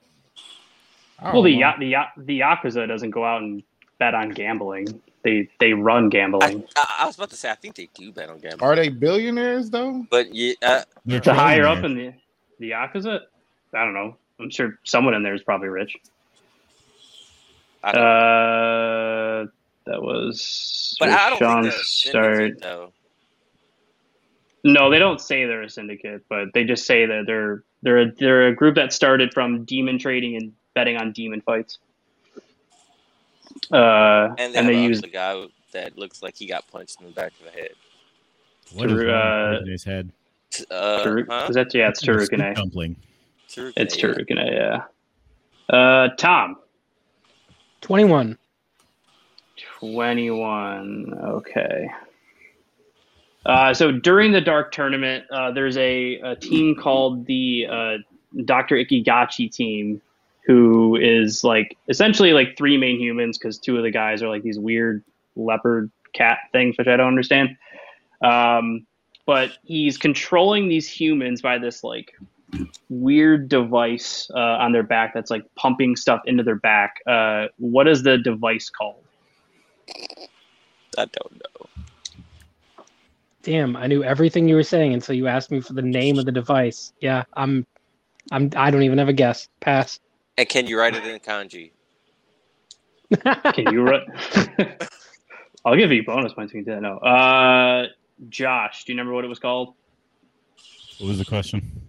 I 1.20 1.32
Well, 1.32 1.42
the 1.42 1.52
don't 1.58 1.60
know. 1.60 1.76
the 1.78 1.86
ya- 1.86 2.08
the 2.16 2.40
yakuza 2.40 2.86
doesn't 2.88 3.10
go 3.10 3.24
out 3.24 3.42
and 3.42 3.62
bet 3.98 4.14
on 4.14 4.30
gambling. 4.30 5.00
They 5.22 5.48
they 5.58 5.72
run 5.72 6.10
gambling. 6.10 6.64
I, 6.76 6.96
I 7.00 7.06
was 7.06 7.16
about 7.16 7.30
to 7.30 7.36
say 7.36 7.50
I 7.50 7.54
think 7.54 7.76
they 7.76 7.88
do 7.94 8.12
bet 8.12 8.28
on 8.28 8.38
gambling, 8.40 8.60
Are 8.62 8.76
they 8.76 8.88
billionaires 8.90 9.70
though? 9.70 10.04
but 10.10 10.34
yeah, 10.34 10.52
uh, 10.62 10.82
They're 11.06 11.20
the 11.20 11.32
higher 11.32 11.66
up 11.66 11.82
in 11.84 11.94
the 11.96 12.12
the 12.58 12.72
yakuza, 12.72 13.20
I 13.72 13.84
don't 13.84 13.94
know. 13.94 14.16
I'm 14.38 14.50
sure 14.50 14.78
someone 14.84 15.14
in 15.14 15.22
there 15.22 15.34
is 15.34 15.42
probably 15.42 15.68
rich. 15.68 15.96
Uh, 17.82 19.44
that 19.86 20.02
was 20.02 20.96
but 20.98 21.08
I 21.10 21.30
don't 21.30 21.38
think 21.38 21.40
they're 21.40 21.72
Sean's 21.72 21.74
a 21.74 21.84
start. 21.84 22.60
though. 22.60 22.92
No, 24.64 24.88
they 24.90 24.98
don't 24.98 25.20
say 25.20 25.44
they're 25.44 25.62
a 25.62 25.68
syndicate, 25.70 26.24
but 26.28 26.52
they 26.54 26.64
just 26.64 26.86
say 26.86 27.04
that 27.06 27.24
they're 27.26 27.62
they're 27.82 27.98
a, 28.00 28.10
they're 28.12 28.46
a 28.48 28.54
group 28.54 28.74
that 28.76 28.92
started 28.94 29.32
from 29.34 29.64
demon 29.64 29.98
trading 29.98 30.36
and 30.36 30.52
betting 30.74 30.96
on 30.96 31.12
demon 31.12 31.42
fights. 31.42 31.78
Uh, 33.70 34.34
And 34.38 34.54
they, 34.54 34.58
and 34.58 34.68
they 34.68 34.82
use 34.82 35.00
the 35.02 35.08
guy 35.08 35.44
that 35.72 35.96
looks 35.98 36.22
like 36.22 36.34
he 36.36 36.46
got 36.46 36.66
punched 36.72 37.00
in 37.00 37.06
the 37.06 37.12
back 37.12 37.32
of 37.38 37.44
the 37.52 37.60
head. 37.60 37.70
What 38.72 38.90
is 38.90 38.96
Taru- 38.98 39.08
wrong 39.12 39.54
uh, 39.54 39.58
with 39.60 39.68
his 39.68 39.84
head? 39.84 40.10
Uh, 40.70 41.04
Taru- 41.04 41.26
huh? 41.28 41.46
is 41.48 41.54
that 41.56 41.74
yeah? 41.74 41.88
It's 41.90 42.02
It's 42.02 42.08
a 42.08 42.26
soup 42.26 42.30
Tarukane. 42.40 42.54
dumpling. 42.54 42.96
Tarukane, 43.50 43.72
It's 43.76 44.02
yeah. 44.02 44.82
Yeah. 45.68 45.76
Uh, 45.76 46.08
Tom. 46.16 46.56
21. 47.82 48.38
21. 49.78 51.14
Okay. 51.22 51.90
Uh, 53.46 53.74
so 53.74 53.92
during 53.92 54.32
the 54.32 54.40
Dark 54.40 54.72
Tournament, 54.72 55.24
uh, 55.30 55.50
there's 55.50 55.76
a, 55.76 56.14
a 56.20 56.36
team 56.36 56.74
called 56.74 57.26
the 57.26 57.66
uh, 57.70 57.96
Dr. 58.44 58.76
Ikigachi 58.76 59.52
team, 59.52 60.00
who 60.46 60.96
is 60.96 61.44
like 61.44 61.76
essentially 61.88 62.32
like 62.32 62.56
three 62.56 62.76
main 62.76 62.98
humans 62.98 63.38
because 63.38 63.58
two 63.58 63.76
of 63.76 63.82
the 63.82 63.90
guys 63.90 64.22
are 64.22 64.28
like 64.28 64.42
these 64.42 64.58
weird 64.58 65.02
leopard 65.36 65.90
cat 66.14 66.38
things, 66.52 66.76
which 66.78 66.86
I 66.86 66.96
don't 66.96 67.08
understand. 67.08 67.56
Um, 68.22 68.86
but 69.26 69.50
he's 69.64 69.98
controlling 69.98 70.68
these 70.68 70.88
humans 70.88 71.42
by 71.42 71.58
this 71.58 71.82
like 71.84 72.12
weird 72.88 73.48
device 73.48 74.30
uh, 74.34 74.38
on 74.38 74.72
their 74.72 74.82
back 74.82 75.14
that's 75.14 75.30
like 75.30 75.44
pumping 75.54 75.96
stuff 75.96 76.22
into 76.26 76.42
their 76.42 76.56
back. 76.56 76.96
Uh, 77.06 77.46
what 77.58 77.88
is 77.88 78.02
the 78.02 78.18
device 78.18 78.70
called? 78.70 79.02
I 80.96 81.06
don't 81.06 81.34
know. 81.34 81.84
Damn, 83.44 83.76
I 83.76 83.86
knew 83.86 84.02
everything 84.02 84.48
you 84.48 84.54
were 84.54 84.62
saying 84.62 84.94
until 84.94 85.14
you 85.14 85.26
asked 85.28 85.50
me 85.50 85.60
for 85.60 85.74
the 85.74 85.82
name 85.82 86.18
of 86.18 86.24
the 86.24 86.32
device. 86.32 86.94
Yeah, 87.00 87.24
I'm 87.34 87.66
I'm 88.32 88.50
I 88.56 88.70
don't 88.70 88.82
even 88.82 88.96
have 88.98 89.08
a 89.08 89.12
guess. 89.12 89.48
Pass. 89.60 90.00
And 90.38 90.48
can 90.48 90.66
you 90.66 90.78
write 90.78 90.96
it 90.96 91.06
in 91.06 91.20
kanji? 91.20 91.70
Can 93.52 93.72
you 93.72 93.82
write? 93.82 94.02
I'll 95.64 95.76
give 95.76 95.92
you 95.92 96.02
bonus 96.04 96.32
points 96.32 96.52
if 96.52 96.56
you 96.56 96.64
do 96.64 96.70
that. 96.72 96.80
No. 96.80 96.96
Uh, 96.98 97.88
Josh, 98.30 98.84
do 98.84 98.92
you 98.92 98.98
remember 98.98 99.14
what 99.14 99.24
it 99.24 99.28
was 99.28 99.38
called? 99.38 99.74
What 100.98 101.08
was 101.08 101.18
the 101.18 101.24
question? 101.26 101.82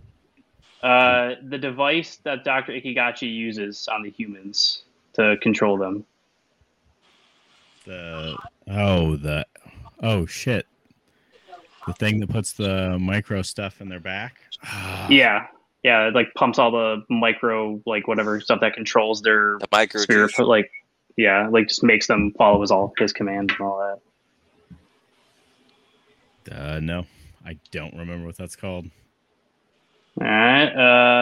Uh, 0.83 1.35
the 1.47 1.57
device 1.57 2.17
that 2.23 2.43
Dr. 2.43 2.73
Ikigachi 2.73 3.33
uses 3.33 3.87
on 3.87 4.03
the 4.03 4.09
humans 4.09 4.83
to 5.13 5.37
control 5.41 5.77
them. 5.77 6.05
The 7.85 8.35
oh 8.67 9.15
the 9.15 9.45
oh 10.03 10.25
shit. 10.25 10.67
The 11.87 11.93
thing 11.93 12.19
that 12.21 12.29
puts 12.29 12.53
the 12.53 12.97
micro 12.99 13.41
stuff 13.41 13.79
in 13.81 13.89
their 13.89 13.99
back. 13.99 14.37
Ah, 14.63 15.07
Yeah. 15.09 15.47
Yeah, 15.83 16.07
it 16.07 16.15
like 16.15 16.33
pumps 16.33 16.57
all 16.57 16.71
the 16.71 17.03
micro, 17.11 17.79
like 17.85 18.07
whatever 18.07 18.41
stuff 18.41 18.59
that 18.61 18.73
controls 18.73 19.21
their 19.21 19.57
The 19.59 19.67
micro 19.71 20.01
spirit, 20.01 20.31
but 20.35 20.47
like, 20.47 20.71
yeah, 21.15 21.47
like 21.47 21.67
just 21.67 21.83
makes 21.83 22.07
them 22.07 22.33
follow 22.39 22.61
his 22.61 22.71
all 22.71 22.91
his 22.97 23.13
commands 23.13 23.53
and 23.59 23.61
all 23.67 23.99
that. 26.47 26.57
Uh, 26.75 26.79
no, 26.79 27.05
I 27.45 27.57
don't 27.71 27.93
remember 27.95 28.25
what 28.25 28.35
that's 28.35 28.55
called. 28.55 28.85
All 30.19 30.25
right, 30.27 30.65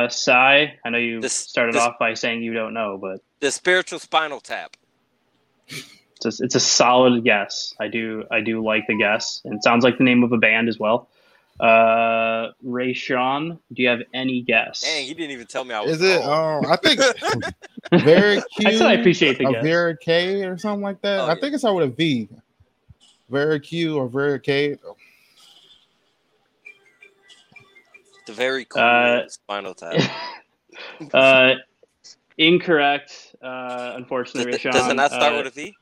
uh, 0.04 0.08
Sai, 0.08 0.78
I 0.86 0.90
know 0.90 0.98
you 0.98 1.20
This- 1.20 1.34
started 1.34 1.76
this- 1.76 1.82
off 1.82 1.96
by 2.00 2.14
saying 2.14 2.42
you 2.44 2.54
don't 2.54 2.74
know, 2.74 2.98
but 3.02 3.20
The 3.42 3.52
spiritual 3.52 4.00
spinal 4.00 4.40
tap. 4.40 4.78
It's 6.26 6.40
a, 6.40 6.44
it's 6.44 6.56
a 6.56 6.60
solid 6.60 7.24
guess. 7.24 7.74
I 7.80 7.88
do 7.88 8.26
I 8.32 8.42
do 8.42 8.64
like 8.64 8.88
the 8.88 8.96
guess, 8.98 9.42
and 9.46 9.56
it 9.56 9.64
sounds 9.64 9.84
like 9.84 9.98
the 9.98 10.04
name 10.04 10.24
of 10.24 10.32
a 10.32 10.38
band 10.38 10.70
as 10.70 10.78
well. 10.80 11.10
Uh, 11.60 12.50
Ray 12.64 12.94
Sean, 12.94 13.60
do 13.72 13.84
you 13.84 13.90
have 13.90 14.02
any 14.14 14.42
guess? 14.42 14.82
Dang, 14.82 15.06
he 15.06 15.14
didn't 15.14 15.32
even 15.32 15.46
tell 15.46 15.64
me 15.64 15.74
I 15.76 15.82
was 15.82 15.92
Is 15.92 16.02
it? 16.02 16.20
wrong. 16.26 16.66
Um, 16.66 16.72
I 16.72 16.76
think 16.78 17.00
very 18.04 18.42
cute. 18.58 18.68
I 18.74 18.78
said 18.78 18.88
I 18.88 18.94
appreciate 18.94 19.38
the 19.38 19.44
guess. 19.46 19.50
a 19.52 19.54
guess. 19.54 19.64
Vera 19.64 19.98
K 19.98 20.44
or 20.44 20.58
something 20.58 20.82
like 20.82 21.02
that. 21.02 21.20
Oh, 21.20 21.26
I 21.26 21.28
yeah. 21.30 21.36
think 21.36 21.54
it's 21.54 21.64
out 21.64 21.76
with 21.76 21.86
a 21.90 21.92
V. 21.92 22.28
Very 23.30 23.60
cute 23.60 23.96
or 23.96 24.08
Vera 24.08 24.40
K. 24.40 24.78
the 28.26 28.34
very 28.34 28.66
cool 28.66 28.82
Uh, 28.82 29.28
spinal 29.28 29.74
tap. 29.74 29.96
uh, 31.14 31.54
incorrect. 32.38 33.36
Uh, 33.42 33.94
unfortunately, 33.96 34.46
Ray 34.46 34.52
Does, 34.54 34.62
Sean. 34.62 34.72
does 34.72 34.88
it 34.90 34.96
not 34.96 35.12
start 35.12 35.34
uh, 35.34 35.38
with 35.38 35.48
a 35.48 35.50
V? 35.52 35.76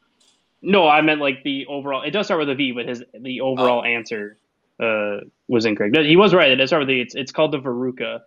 No, 0.61 0.87
I 0.87 1.01
meant 1.01 1.21
like 1.21 1.43
the 1.43 1.65
overall. 1.67 2.03
It 2.03 2.11
does 2.11 2.27
start 2.27 2.39
with 2.39 2.49
a 2.49 2.55
V, 2.55 2.71
but 2.73 2.87
his 2.87 3.03
the 3.19 3.41
overall 3.41 3.79
Oh. 3.79 3.83
answer 3.83 4.37
uh, 4.79 5.21
was 5.47 5.65
incorrect. 5.65 5.95
He 5.97 6.15
was 6.15 6.33
right. 6.33 6.51
It 6.51 6.55
does 6.57 6.69
start 6.69 6.81
with 6.81 6.87
the. 6.89 7.01
It's, 7.01 7.15
it's 7.15 7.31
called 7.31 7.51
the 7.51 7.59
Veruca. 7.59 8.21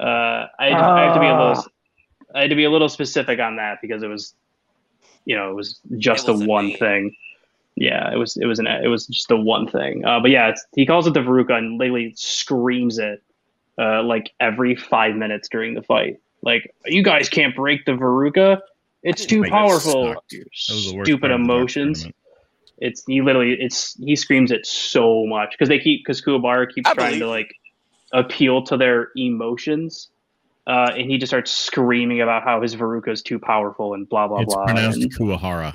Uh, 0.00 0.46
I, 0.58 0.70
I 0.72 1.04
have 1.04 1.14
to 1.14 1.20
be 1.20 1.26
a 1.26 1.36
little. 1.38 1.64
I 2.34 2.40
had 2.42 2.50
to 2.50 2.56
be 2.56 2.64
a 2.64 2.70
little 2.70 2.88
specific 2.88 3.40
on 3.40 3.56
that 3.56 3.78
because 3.80 4.02
it 4.02 4.08
was, 4.08 4.34
you 5.24 5.34
know, 5.36 5.50
it 5.50 5.54
was 5.54 5.80
just 5.96 6.28
It 6.28 6.36
the 6.38 6.44
a 6.44 6.46
one 6.46 6.72
thing. 6.74 7.16
Yeah, 7.76 8.12
it 8.12 8.16
was. 8.16 8.36
It 8.36 8.46
was 8.46 8.58
an. 8.58 8.66
It 8.66 8.88
was 8.88 9.06
just 9.06 9.28
the 9.28 9.36
one 9.36 9.66
thing. 9.66 10.04
Uh, 10.04 10.20
but 10.20 10.30
yeah, 10.30 10.48
it's, 10.48 10.66
he 10.74 10.84
calls 10.84 11.06
it 11.06 11.14
the 11.14 11.20
Veruca 11.20 11.52
and 11.56 11.78
literally 11.78 12.12
screams 12.16 12.98
it, 12.98 13.22
uh, 13.78 14.02
like 14.02 14.32
every 14.40 14.74
five 14.76 15.14
minutes 15.16 15.48
during 15.48 15.74
the 15.74 15.82
fight. 15.82 16.20
Like 16.42 16.74
you 16.86 17.02
guys 17.02 17.28
can't 17.28 17.54
break 17.56 17.84
the 17.84 17.92
Veruca. 17.92 18.60
It's 19.02 19.24
too 19.26 19.44
powerful. 19.44 20.14
sucked. 20.14 20.32
Your 20.32 20.44
That 20.44 20.74
was 20.74 20.90
the 20.90 20.96
worst 20.96 21.06
Stupid 21.06 21.20
part 21.20 21.32
of 21.32 21.40
the 21.40 21.46
Dark 21.46 21.76
emotions 21.76 22.06
it's 22.80 23.04
he 23.06 23.20
literally 23.22 23.56
it's 23.58 23.94
he 23.94 24.14
screams 24.14 24.50
it 24.52 24.64
so 24.64 25.26
much 25.26 25.50
because 25.50 25.68
they 25.68 25.78
keep 25.80 26.04
because 26.04 26.22
Kuwabara 26.22 26.72
keeps 26.72 26.88
I 26.88 26.94
trying 26.94 27.06
believe 27.18 27.22
to 27.22 27.28
like 27.28 27.54
appeal 28.12 28.62
to 28.62 28.76
their 28.76 29.08
emotions, 29.16 30.10
uh, 30.66 30.92
and 30.96 31.10
he 31.10 31.18
just 31.18 31.30
starts 31.30 31.50
screaming 31.50 32.20
about 32.20 32.44
how 32.44 32.62
his 32.62 32.76
Veruca 32.76 33.08
is 33.08 33.20
too 33.22 33.38
powerful 33.38 33.94
and 33.94 34.08
blah 34.08 34.28
blah 34.28 34.40
It's 34.42 34.54
blah. 34.54 34.64
pronounced 34.64 35.00
and- 35.02 35.12
Kuahara. 35.14 35.74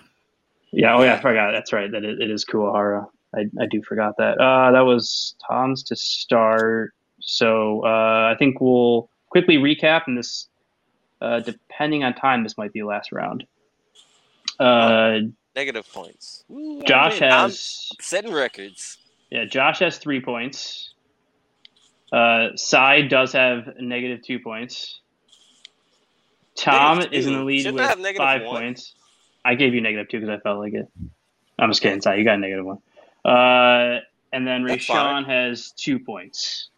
yeah, 0.71 0.95
oh 0.95 1.03
yeah, 1.03 1.15
I 1.15 1.19
forgot. 1.21 1.51
That's 1.51 1.73
right. 1.73 1.91
That 1.91 2.03
it, 2.05 2.21
it 2.21 2.31
is 2.31 2.45
Kuwahara. 2.45 3.05
I, 3.35 3.41
I 3.59 3.65
do 3.69 3.81
forgot 3.81 4.15
that. 4.17 4.37
Uh, 4.39 4.71
that 4.71 4.81
was 4.85 5.35
Tom's 5.45 5.83
to 5.83 5.95
start. 5.97 6.93
So 7.19 7.83
uh, 7.83 8.31
I 8.31 8.35
think 8.39 8.61
we'll 8.61 9.09
quickly 9.29 9.57
recap, 9.57 10.03
and 10.07 10.17
this, 10.17 10.47
uh, 11.23 11.39
depending 11.39 12.03
on 12.03 12.13
time, 12.13 12.43
this 12.43 12.57
might 12.57 12.73
be 12.73 12.83
last 12.83 13.11
round. 13.11 13.45
Uh, 14.59 15.19
Negative 15.55 15.87
points. 15.93 16.43
Ooh, 16.51 16.81
I 16.81 16.85
Josh 16.85 17.21
win. 17.21 17.31
I'm 17.31 17.49
has 17.49 17.89
setting 18.01 18.33
records. 18.33 18.97
Yeah, 19.29 19.45
Josh 19.45 19.79
has 19.79 19.97
three 19.97 20.19
points. 20.19 20.93
Uh, 22.11 22.49
Sai 22.55 23.01
does 23.01 23.33
have 23.33 23.75
negative 23.79 24.23
two 24.23 24.39
points. 24.39 24.99
Tom 26.55 26.97
Negative 26.99 27.19
is 27.19 27.25
in 27.27 27.33
the 27.33 27.43
lead 27.43 27.61
Shouldn't 27.63 27.99
with 27.99 28.17
five 28.17 28.43
one? 28.43 28.61
points. 28.61 28.93
I 29.45 29.55
gave 29.55 29.73
you 29.73 29.81
negative 29.81 30.09
two 30.09 30.19
because 30.19 30.37
I 30.37 30.41
felt 30.41 30.59
like 30.59 30.73
it. 30.73 30.87
I'm 31.57 31.69
just 31.69 31.81
kidding. 31.81 32.01
Sorry, 32.01 32.19
you 32.19 32.25
got 32.25 32.35
a 32.35 32.37
negative 32.37 32.65
one. 32.65 32.77
Uh, 33.25 33.99
and 34.31 34.45
then 34.47 34.65
That's 34.65 34.85
Rayshawn 34.85 35.25
has 35.27 35.71
two 35.71 35.99
points. 35.99 36.69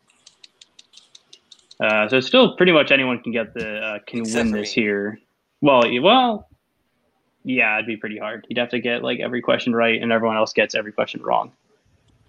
Uh, 1.79 2.07
so 2.07 2.17
it's 2.17 2.27
still 2.27 2.55
pretty 2.55 2.71
much 2.71 2.91
anyone 2.91 3.21
can 3.21 3.31
get 3.31 3.53
the 3.53 3.77
uh, 3.79 3.99
can 4.07 4.19
Except 4.21 4.45
win 4.45 4.51
this 4.53 4.75
me. 4.75 4.83
here. 4.83 5.19
Well, 5.61 5.83
well, 6.01 6.47
yeah, 7.43 7.75
it'd 7.75 7.87
be 7.87 7.97
pretty 7.97 8.17
hard. 8.17 8.45
You'd 8.49 8.57
have 8.59 8.69
to 8.69 8.79
get 8.79 9.03
like 9.03 9.19
every 9.19 9.41
question 9.41 9.73
right, 9.75 10.01
and 10.01 10.11
everyone 10.11 10.37
else 10.37 10.53
gets 10.53 10.73
every 10.75 10.91
question 10.91 11.21
wrong. 11.21 11.51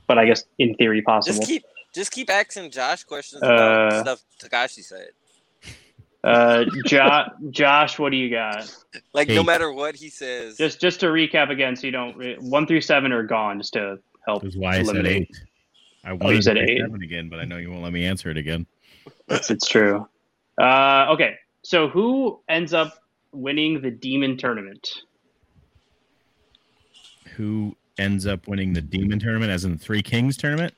But 0.07 0.19
I 0.19 0.27
guess 0.27 0.45
in 0.59 0.75
theory 0.75 1.03
possible. 1.03 1.39
Just 1.39 1.49
keep 1.49 1.65
just 1.95 2.11
keep 2.13 2.29
asking 2.31 2.71
Josh 2.71 3.05
questions 3.05 3.43
Uh, 3.43 3.47
about 3.47 4.01
stuff 4.07 4.23
Togashi 4.51 4.83
said. 4.85 5.09
Uh, 6.25 6.65
jo- 6.87 7.25
Josh, 7.51 7.99
what 8.01 8.11
do 8.11 8.17
you 8.17 8.29
got? 8.31 8.69
Like 9.13 9.29
no 9.29 9.45
matter 9.45 9.71
what 9.73 9.95
he 9.95 10.09
says. 10.09 10.57
Just 10.57 10.81
just 10.81 11.01
to 11.01 11.07
recap 11.07 11.51
again, 11.51 11.77
so 11.77 11.87
you 11.87 11.93
don't 11.93 12.17
re- 12.17 12.37
one 12.41 12.67
through 12.67 12.81
seven 12.81 13.13
are 13.13 13.23
gone, 13.23 13.59
just 13.61 13.75
to 13.75 13.99
help. 14.27 14.43
That's 14.43 14.57
why 14.57 14.71
I 14.79 14.83
said 14.83 14.97
eliminate. 14.97 15.23
eight. 15.31 15.41
I 16.05 16.11
you 16.13 16.17
wanted 16.17 16.43
said 16.45 16.55
to 16.55 16.67
say 16.67 16.73
eight. 16.73 16.81
seven 16.81 17.03
again, 17.03 17.29
but 17.29 17.39
I 17.39 17.45
know 17.45 17.59
you 17.59 17.71
won't 17.71 17.83
let 17.85 17.93
me 17.93 18.05
answer 18.05 18.29
it 18.31 18.37
again. 18.37 18.67
It's, 19.29 19.51
it's 19.51 19.68
true. 19.68 20.07
Uh, 20.61 21.07
okay, 21.11 21.37
so 21.62 21.89
who 21.89 22.41
ends 22.49 22.72
up 22.72 22.99
winning 23.33 23.81
the 23.81 23.91
demon 23.91 24.37
tournament? 24.37 24.89
Who 27.35 27.77
ends 27.99 28.27
up 28.27 28.49
winning 28.49 28.72
the 28.72 28.81
Demon 28.81 29.18
Tournament, 29.18 29.51
as 29.51 29.64
in 29.64 29.72
the 29.72 29.79
Three 29.79 30.03
Kings 30.03 30.37
Tournament? 30.37 30.72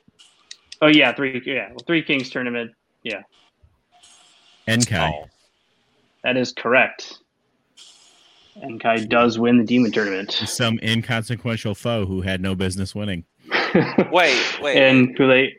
Oh 0.81 0.87
yeah, 0.87 1.13
three 1.13 1.41
yeah 1.45 1.71
three 1.85 2.01
kings 2.01 2.29
tournament. 2.29 2.71
Yeah. 3.03 3.21
Enkai. 4.67 5.11
Oh. 5.13 5.25
That 6.23 6.37
is 6.37 6.53
correct. 6.53 7.19
Enkai 8.63 9.07
does 9.07 9.39
win 9.39 9.57
the 9.57 9.63
demon 9.63 9.91
tournament. 9.91 10.31
Some 10.47 10.79
inconsequential 10.81 11.75
foe 11.75 12.05
who 12.05 12.21
had 12.21 12.41
no 12.41 12.55
business 12.55 12.93
winning. 12.93 13.25
Wait, 14.11 14.59
wait. 14.61 14.77
and 14.77 15.15
who 15.17 15.27
they? 15.27 15.55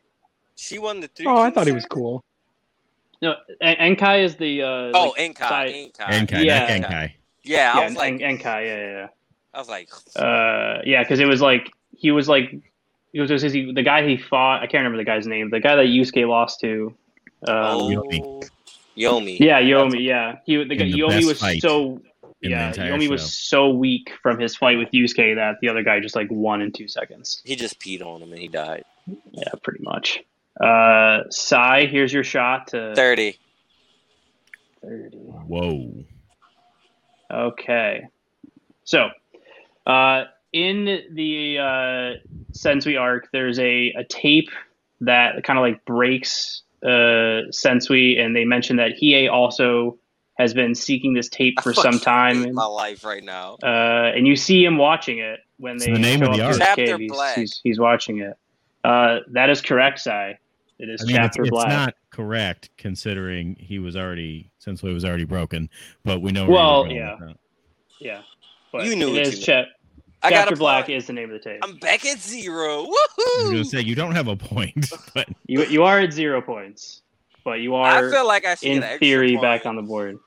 she 0.56 0.78
won 0.78 1.00
the 1.00 1.08
three. 1.08 1.26
Oh, 1.26 1.38
I 1.38 1.50
thought 1.50 1.66
he 1.66 1.72
was 1.72 1.86
cool. 1.86 2.24
No, 3.22 3.34
En- 3.60 3.96
Enkai 3.96 4.24
is 4.24 4.36
the. 4.36 4.62
Uh, 4.62 4.66
Oh, 4.94 5.14
like, 5.16 5.34
Enkai. 5.36 5.48
side- 5.48 5.74
Enkai. 5.74 6.06
Enkai, 6.08 6.44
Yeah. 6.44 6.78
not 6.78 6.90
Genkai. 6.90 7.12
Yeah, 7.42 7.72
I 7.74 7.78
yeah, 7.80 7.84
was 7.86 7.96
like, 7.96 8.12
En- 8.22 8.38
Enkai. 8.38 8.66
Yeah, 8.66 8.90
yeah. 8.92 9.06
I 9.54 9.58
was 9.58 9.68
like. 9.68 9.88
Uh, 10.16 10.78
yeah, 10.84 11.02
because 11.02 11.20
it 11.20 11.26
was 11.26 11.40
like 11.40 11.70
he 11.96 12.10
was 12.12 12.28
like 12.28 12.52
it 13.12 13.20
was, 13.20 13.30
it 13.30 13.34
was 13.42 13.52
he, 13.52 13.72
the 13.72 13.82
guy 13.82 14.06
he 14.06 14.16
fought. 14.16 14.58
I 14.62 14.66
can't 14.66 14.84
remember 14.84 14.98
the 14.98 15.04
guy's 15.04 15.26
name. 15.26 15.50
The 15.50 15.60
guy 15.60 15.76
that 15.76 15.86
Yusuke 15.86 16.28
lost 16.28 16.60
to. 16.60 16.94
Um, 17.48 17.54
oh, 17.56 17.88
Yomi. 17.88 18.48
Yomi. 18.96 19.38
Yeah, 19.40 19.60
Yomi. 19.60 20.04
Yeah, 20.04 20.36
he 20.46 20.56
the 20.64 20.76
guy, 20.76 20.84
In 20.84 20.92
the 20.92 20.98
Yomi 20.98 21.26
was 21.26 21.40
fight 21.40 21.60
so. 21.60 22.00
Yeah, 22.42 22.68
entire 22.68 22.92
Yomi 22.92 23.08
was 23.10 23.34
so 23.34 23.68
weak 23.68 24.12
from 24.22 24.38
his 24.38 24.56
fight 24.56 24.78
with 24.78 24.90
Yusuke 24.92 25.34
that 25.34 25.56
the 25.60 25.68
other 25.68 25.82
guy 25.82 26.00
just 26.00 26.16
like 26.16 26.28
won 26.30 26.62
in 26.62 26.72
two 26.72 26.88
seconds. 26.88 27.42
He 27.44 27.54
just 27.54 27.78
peed 27.80 28.02
on 28.02 28.22
him 28.22 28.30
and 28.32 28.40
he 28.40 28.48
died. 28.48 28.84
Yeah, 29.32 29.48
pretty 29.62 29.82
much. 29.82 30.20
Uh, 30.60 31.22
Sai, 31.30 31.86
here's 31.86 32.12
your 32.12 32.24
shot 32.24 32.68
to 32.68 32.92
30. 32.94 33.38
30. 34.82 35.16
Whoa. 35.16 36.04
Okay. 37.30 38.04
So, 38.84 39.08
uh, 39.86 40.24
in 40.52 40.84
the 41.12 41.58
uh, 41.58 42.28
Sensui 42.52 43.00
arc, 43.00 43.28
there's 43.32 43.58
a, 43.58 43.92
a 43.96 44.04
tape 44.08 44.50
that 45.00 45.44
kind 45.44 45.58
of 45.58 45.62
like 45.62 45.84
breaks 45.84 46.62
uh, 46.82 47.46
Sensui, 47.52 48.18
and 48.18 48.34
they 48.34 48.44
mention 48.44 48.76
that 48.76 48.92
Hiei 49.00 49.30
also 49.30 49.98
has 50.38 50.54
been 50.54 50.74
seeking 50.74 51.12
this 51.14 51.28
tape 51.28 51.60
for 51.62 51.70
I 51.70 51.82
some 51.82 51.98
time. 51.98 52.44
hate 52.44 52.52
my 52.54 52.64
life 52.66 53.04
right 53.04 53.22
now. 53.22 53.58
uh, 53.62 53.66
and 54.14 54.26
you 54.26 54.36
see 54.36 54.64
him 54.64 54.78
watching 54.78 55.18
it 55.18 55.40
when 55.58 55.76
It's 55.76 55.84
they 55.86 55.92
the 55.92 55.98
name 55.98 56.20
show 56.20 56.30
of 56.30 56.36
the 56.36 56.42
up 56.44 56.58
arc. 56.58 56.76
Cave. 56.76 56.98
He's, 56.98 57.34
he's, 57.34 57.60
he's 57.62 57.78
watching 57.80 58.18
it. 58.20 58.34
Uh, 58.82 59.18
that 59.32 59.50
is 59.50 59.60
correct, 59.60 60.00
Sai. 60.00 60.38
It 60.80 60.88
is 60.88 61.02
I 61.02 61.04
mean, 61.04 61.16
it's, 61.16 61.36
chapter 61.36 61.42
it's 61.42 61.50
black. 61.50 61.68
not 61.68 61.94
correct 62.10 62.70
considering 62.78 63.54
he 63.58 63.78
was 63.78 63.96
already 63.96 64.50
since 64.58 64.80
Sensui 64.80 64.94
was 64.94 65.04
already 65.04 65.24
broken, 65.24 65.68
but 66.04 66.22
we 66.22 66.32
know. 66.32 66.46
Well, 66.46 66.86
you're 66.86 66.96
yeah. 66.96 67.16
Yeah, 68.00 68.22
but 68.72 68.86
You 68.86 68.96
knew 68.96 69.08
it 69.08 69.12
what 69.12 69.22
is 69.26 69.38
you 69.40 69.44
chap- 69.44 69.66
I 70.22 70.30
got 70.30 70.36
chapter 70.40 70.54
a 70.54 70.56
black 70.56 70.86
point. 70.86 70.96
is 70.96 71.06
the 71.06 71.12
name 71.12 71.30
of 71.30 71.34
the 71.34 71.38
tape. 71.50 71.60
I'm 71.62 71.76
back 71.76 72.04
at 72.06 72.18
zero. 72.18 72.84
I 72.84 72.86
was 72.86 72.96
Woohoo! 73.18 73.50
gonna 73.52 73.64
say 73.64 73.80
you 73.82 73.94
don't 73.94 74.12
have 74.14 74.28
a 74.28 74.36
point, 74.36 74.90
but 75.14 75.28
You 75.46 75.64
you 75.64 75.82
are 75.82 76.00
at 76.00 76.12
zero 76.14 76.40
points, 76.40 77.02
but 77.44 77.60
you 77.60 77.74
are. 77.74 78.08
I 78.08 78.10
feel 78.10 78.26
like 78.26 78.46
I 78.46 78.54
should 78.54 78.68
in 78.68 78.74
get 78.74 78.76
an 78.78 78.82
extra 78.84 78.98
theory 79.06 79.30
point 79.32 79.42
back 79.42 79.66
on 79.66 79.76
the 79.76 79.82
board. 79.82 80.18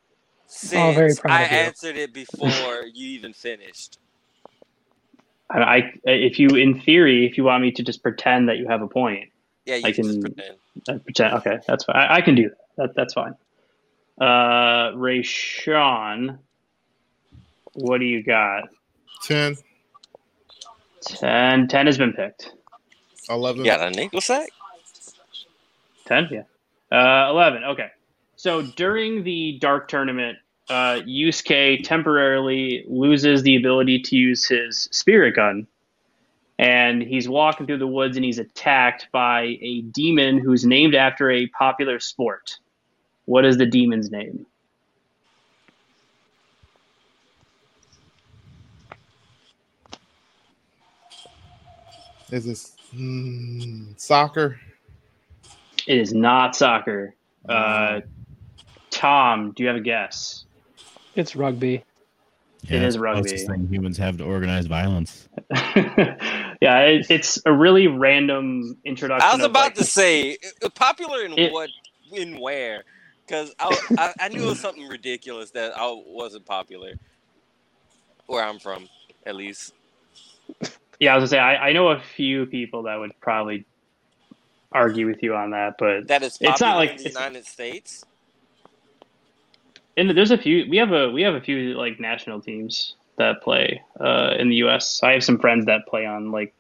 Since 0.48 0.74
Oh, 0.76 0.92
very 0.94 1.16
proud 1.16 1.34
I 1.34 1.44
of 1.46 1.52
you. 1.52 1.58
answered 1.58 1.98
it 1.98 2.14
before 2.14 2.84
you 2.94 3.08
even 3.10 3.34
finished. 3.34 3.98
I, 5.50 5.60
I 5.60 5.94
if 6.06 6.38
you 6.40 6.50
in 6.50 6.80
theory, 6.82 7.26
if 7.26 7.38
you 7.38 7.44
want 7.44 7.64
me 7.64 7.72
to 7.72 7.84
just 7.84 8.04
pretend 8.04 8.50
that 8.50 8.58
you 8.58 8.68
have 8.68 8.82
a 8.84 8.88
point, 8.88 9.30
Yeah, 9.66 9.76
you 9.78 9.84
I 9.86 9.92
can 9.92 10.06
can- 10.06 10.22
pretend. 10.22 10.58
I 10.90 10.98
pretend. 10.98 11.34
Okay, 11.36 11.60
that's 11.68 11.84
fine. 11.86 11.96
I, 11.96 12.16
I 12.16 12.22
can 12.22 12.36
do 12.36 12.50
that. 12.50 12.58
that 12.78 12.96
that's 12.96 13.14
fine. 13.14 13.36
Uh, 14.20 14.92
Ray 14.96 15.22
Sean, 15.24 16.40
what 17.74 18.00
do 18.00 18.06
you 18.06 18.22
got? 18.24 18.70
10, 19.24 19.56
10, 21.06 21.68
10 21.68 21.86
has 21.86 21.98
been 21.98 22.14
picked. 22.14 22.52
11. 23.30 23.64
You 23.64 23.72
got 23.72 23.82
a 23.82 23.90
nickel 23.90 24.22
sack? 24.22 24.50
10 26.06 26.28
yeah 26.32 26.42
uh 26.92 27.30
11 27.32 27.64
okay 27.64 27.88
so 28.36 28.62
during 28.62 29.24
the 29.24 29.58
dark 29.62 29.88
tournament 29.88 30.38
uh 30.70 31.00
yusuke 31.08 31.82
temporarily 31.84 32.84
loses 32.90 33.42
the 33.44 33.56
ability 33.56 34.00
to 34.00 34.18
use 34.18 34.46
his 34.46 34.90
spirit 34.92 35.34
gun 35.38 35.66
and 36.64 37.04
he's 37.04 37.30
walking 37.30 37.68
through 37.68 37.80
the 37.80 37.88
woods 37.88 38.18
and 38.18 38.26
he's 38.26 38.40
attacked 38.40 39.10
by 39.14 39.58
a 39.62 39.82
demon 39.82 40.40
who's 40.40 40.66
named 40.66 40.96
after 40.96 41.32
a 41.32 41.48
popular 41.50 42.00
sport 42.00 42.60
what 43.26 43.46
is 43.46 43.58
the 43.58 43.68
demon's 43.68 44.12
name 44.12 44.46
Is 52.32 52.46
this 52.46 52.78
mm, 52.96 54.00
soccer? 54.00 54.60
it 55.88 55.98
is 56.00 56.14
not 56.14 56.56
soccer 56.56 57.16
uh 57.50 58.02
tom 58.92 59.54
do 59.56 59.64
you 59.64 59.70
have 59.70 59.78
a 59.78 59.82
guess 59.82 60.46
It's 61.16 61.36
rugby. 61.36 61.84
yeah, 62.64 62.88
is 62.88 62.88
it's 62.88 62.98
the 62.98 63.00
rugby. 63.00 63.22
closest 63.24 63.48
thing 63.48 63.68
humans 63.70 63.98
have 63.98 64.18
to 64.18 64.26
organize 64.26 64.68
violence. 64.68 65.30
yeah 66.64 66.80
it, 66.80 67.06
it's 67.10 67.40
a 67.46 67.54
really 67.54 67.88
random 67.88 68.78
introduction 68.86 69.30
I 69.30 69.36
was 69.36 69.46
about 69.46 69.64
like, 69.66 69.76
to 69.76 69.84
say, 69.84 70.38
popular 70.76 71.24
in 71.26 71.38
It- 71.38 71.52
what, 71.54 71.70
in 72.12 72.40
where? 72.40 72.84
Because 73.26 73.54
I, 73.60 73.78
I, 73.98 74.14
I 74.26 74.28
knew 74.30 74.44
it 74.44 74.48
was 74.48 74.60
something 74.60 74.88
ridiculous 74.88 75.52
that 75.52 75.72
I 75.78 75.86
wasn't 76.06 76.46
popular. 76.46 76.94
Where 78.28 78.44
I'm 78.44 78.60
from, 78.60 78.88
at 79.26 79.36
least. 79.36 79.74
Yeah, 81.00 81.14
I 81.14 81.18
was 81.18 81.22
gonna 81.22 81.28
say 81.30 81.40
I, 81.40 81.70
I 81.70 81.74
know 81.74 81.90
a 81.90 82.02
few 82.16 82.46
people 82.46 82.84
that 82.84 82.96
would 82.96 83.12
probably 83.22 83.66
argue 84.72 85.08
with 85.08 85.22
you 85.24 85.36
on 85.36 85.52
that, 85.52 85.76
but 85.80 86.08
That 86.08 86.22
is 86.24 86.38
It's 86.42 86.60
popular 86.60 86.72
not 86.72 86.78
like- 86.78 86.92
in 86.92 86.98
the 87.04 87.10
United 87.10 87.46
States. 87.46 88.04
and 89.98 90.10
there's 90.18 90.32
a 90.32 90.38
few. 90.38 90.66
We 90.70 90.78
have 90.78 90.92
a 90.92 91.10
we 91.12 91.22
have 91.24 91.36
a 91.36 91.42
few 91.42 91.76
like 91.76 92.00
national 92.00 92.42
teams 92.42 92.96
that 93.18 93.42
play 93.42 93.82
uh, 94.00 94.36
in 94.38 94.50
the 94.50 94.56
U.S. 94.58 95.02
I 95.04 95.12
have 95.12 95.24
some 95.24 95.38
friends 95.40 95.66
that 95.66 95.88
play 95.88 96.06
on 96.06 96.32
like 96.32 96.54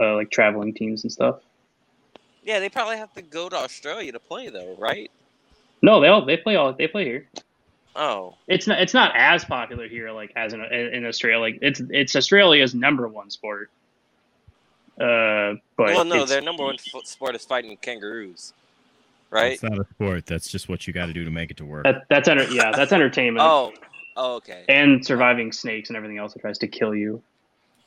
uh, 0.00 0.14
like 0.14 0.30
traveling 0.30 0.74
teams 0.74 1.02
and 1.02 1.12
stuff. 1.12 1.40
Yeah, 2.42 2.58
they 2.58 2.68
probably 2.68 2.96
have 2.96 3.12
to 3.14 3.22
go 3.22 3.48
to 3.48 3.56
Australia 3.56 4.12
to 4.12 4.18
play, 4.18 4.48
though, 4.48 4.74
right? 4.78 5.10
No, 5.82 6.00
they 6.00 6.08
all 6.08 6.24
they 6.24 6.36
play 6.36 6.56
all 6.56 6.72
they 6.72 6.86
play 6.86 7.04
here. 7.04 7.26
Oh, 7.96 8.36
It's 8.46 8.66
not 8.66 8.80
it's 8.80 8.94
not 8.94 9.12
as 9.16 9.44
popular 9.44 9.88
here 9.88 10.12
like 10.12 10.32
as 10.36 10.52
in 10.52 10.62
in 10.62 11.04
Australia. 11.06 11.40
Like 11.40 11.58
it's 11.60 11.80
it's 11.90 12.14
Australia's 12.14 12.74
number 12.74 13.08
one 13.08 13.30
sport. 13.30 13.70
Uh, 14.98 15.56
but 15.76 15.86
well, 15.86 16.04
no, 16.04 16.24
their 16.26 16.42
number 16.42 16.62
one 16.62 16.76
f- 16.76 17.06
sport 17.06 17.34
is 17.34 17.44
fighting 17.44 17.76
kangaroos, 17.78 18.52
right? 19.30 19.52
It's 19.52 19.62
not 19.62 19.78
a 19.78 19.86
sport. 19.94 20.26
That's 20.26 20.50
just 20.50 20.68
what 20.68 20.86
you 20.86 20.92
got 20.92 21.06
to 21.06 21.12
do 21.12 21.24
to 21.24 21.30
make 21.30 21.50
it 21.50 21.56
to 21.56 21.64
work. 21.64 21.84
that, 21.84 22.04
that's 22.08 22.28
enter, 22.28 22.44
yeah 22.52 22.70
that's 22.70 22.92
entertainment. 22.92 23.44
Oh, 23.44 23.72
oh, 24.20 24.34
okay. 24.36 24.64
and 24.68 25.04
surviving 25.04 25.50
snakes 25.50 25.88
and 25.90 25.96
everything 25.96 26.18
else 26.18 26.34
that 26.34 26.40
tries 26.40 26.58
to 26.58 26.68
kill 26.68 26.94
you 26.94 27.22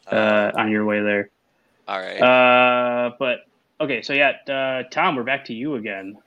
uh, 0.07 0.51
on 0.55 0.69
your 0.71 0.84
way 0.86 1.01
there. 1.01 1.29
all 1.88 1.99
right. 1.99 2.19
Uh, 2.19 3.11
but 3.19 3.39
okay, 3.79 4.01
so 4.01 4.13
yeah, 4.13 4.31
uh, 4.49 4.84
Tom, 4.89 5.15
we're 5.15 5.23
back 5.23 5.45
to 5.45 5.53
you 5.53 5.75
again. 5.75 6.17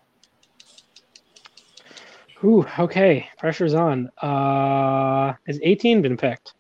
Ooh, 2.45 2.67
okay. 2.79 3.29
Pressure's 3.39 3.75
on. 3.75 4.11
Uh, 4.21 5.35
has 5.47 5.59
18 5.63 6.03
been 6.03 6.17
picked? 6.17 6.53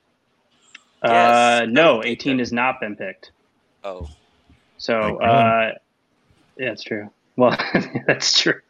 Uh, 1.03 1.63
Yes, 1.63 1.69
no, 1.71 2.03
18 2.03 2.39
has 2.39 2.53
not 2.53 2.81
been 2.81 2.97
picked. 2.97 3.31
oh, 3.85 4.09
So, 4.79 5.19
uh, 5.19 5.73
yeah, 6.57 6.69
that's 6.71 6.83
true. 6.83 7.11
Well, 7.37 7.57
that's 8.07 8.41
true. 8.41 8.61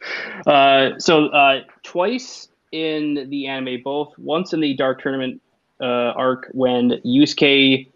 Uh, 0.45 0.99
so, 0.99 1.27
uh, 1.29 1.61
twice 1.85 2.49
in 2.77 3.29
the 3.31 3.47
anime, 3.47 3.81
both 3.83 4.13
once 4.19 4.53
in 4.53 4.61
the 4.61 4.75
Dark 4.75 5.03
Tournament 5.03 5.41
uh, 5.81 6.13
arc 6.17 6.49
when 6.53 7.01
Yusuke 7.05 7.89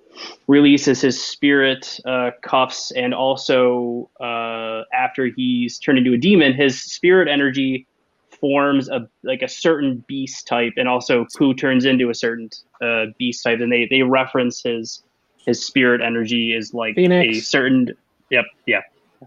releases 0.47 1.01
his 1.01 1.23
spirit 1.23 2.01
uh, 2.05 2.31
cuffs, 2.43 2.91
and 2.93 3.15
also 3.15 4.11
uh, 4.21 4.83
after 4.93 5.27
he's 5.27 5.79
turned 5.79 5.99
into 5.99 6.13
a 6.13 6.19
demon, 6.19 6.55
his 6.55 6.81
spirit 6.81 7.29
energy 7.29 7.87
forms 8.41 8.89
a 8.89 9.09
like 9.23 9.43
a 9.43 9.49
certain 9.49 10.03
beast 10.09 10.47
type, 10.47 10.73
and 10.77 10.89
also 10.89 11.27
Puu 11.37 11.55
turns 11.55 11.85
into 11.85 12.11
a 12.11 12.15
certain 12.15 12.51
uh, 12.81 13.07
beast 13.19 13.45
type, 13.45 13.61
and 13.61 13.71
they 13.71 13.87
they 13.91 14.03
reference 14.03 14.63
his 14.63 15.03
his 15.47 15.65
spirit 15.65 16.01
energy 16.01 16.55
is 16.55 16.73
like 16.75 16.97
a 16.99 17.35
certain. 17.35 17.91
Yep, 18.31 18.45
yeah, 18.67 18.81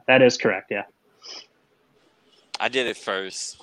that 0.08 0.22
is 0.22 0.38
correct. 0.38 0.72
Yeah. 0.72 0.84
I 2.60 2.70
did 2.70 2.88
it 2.88 2.98
first. 2.98 3.62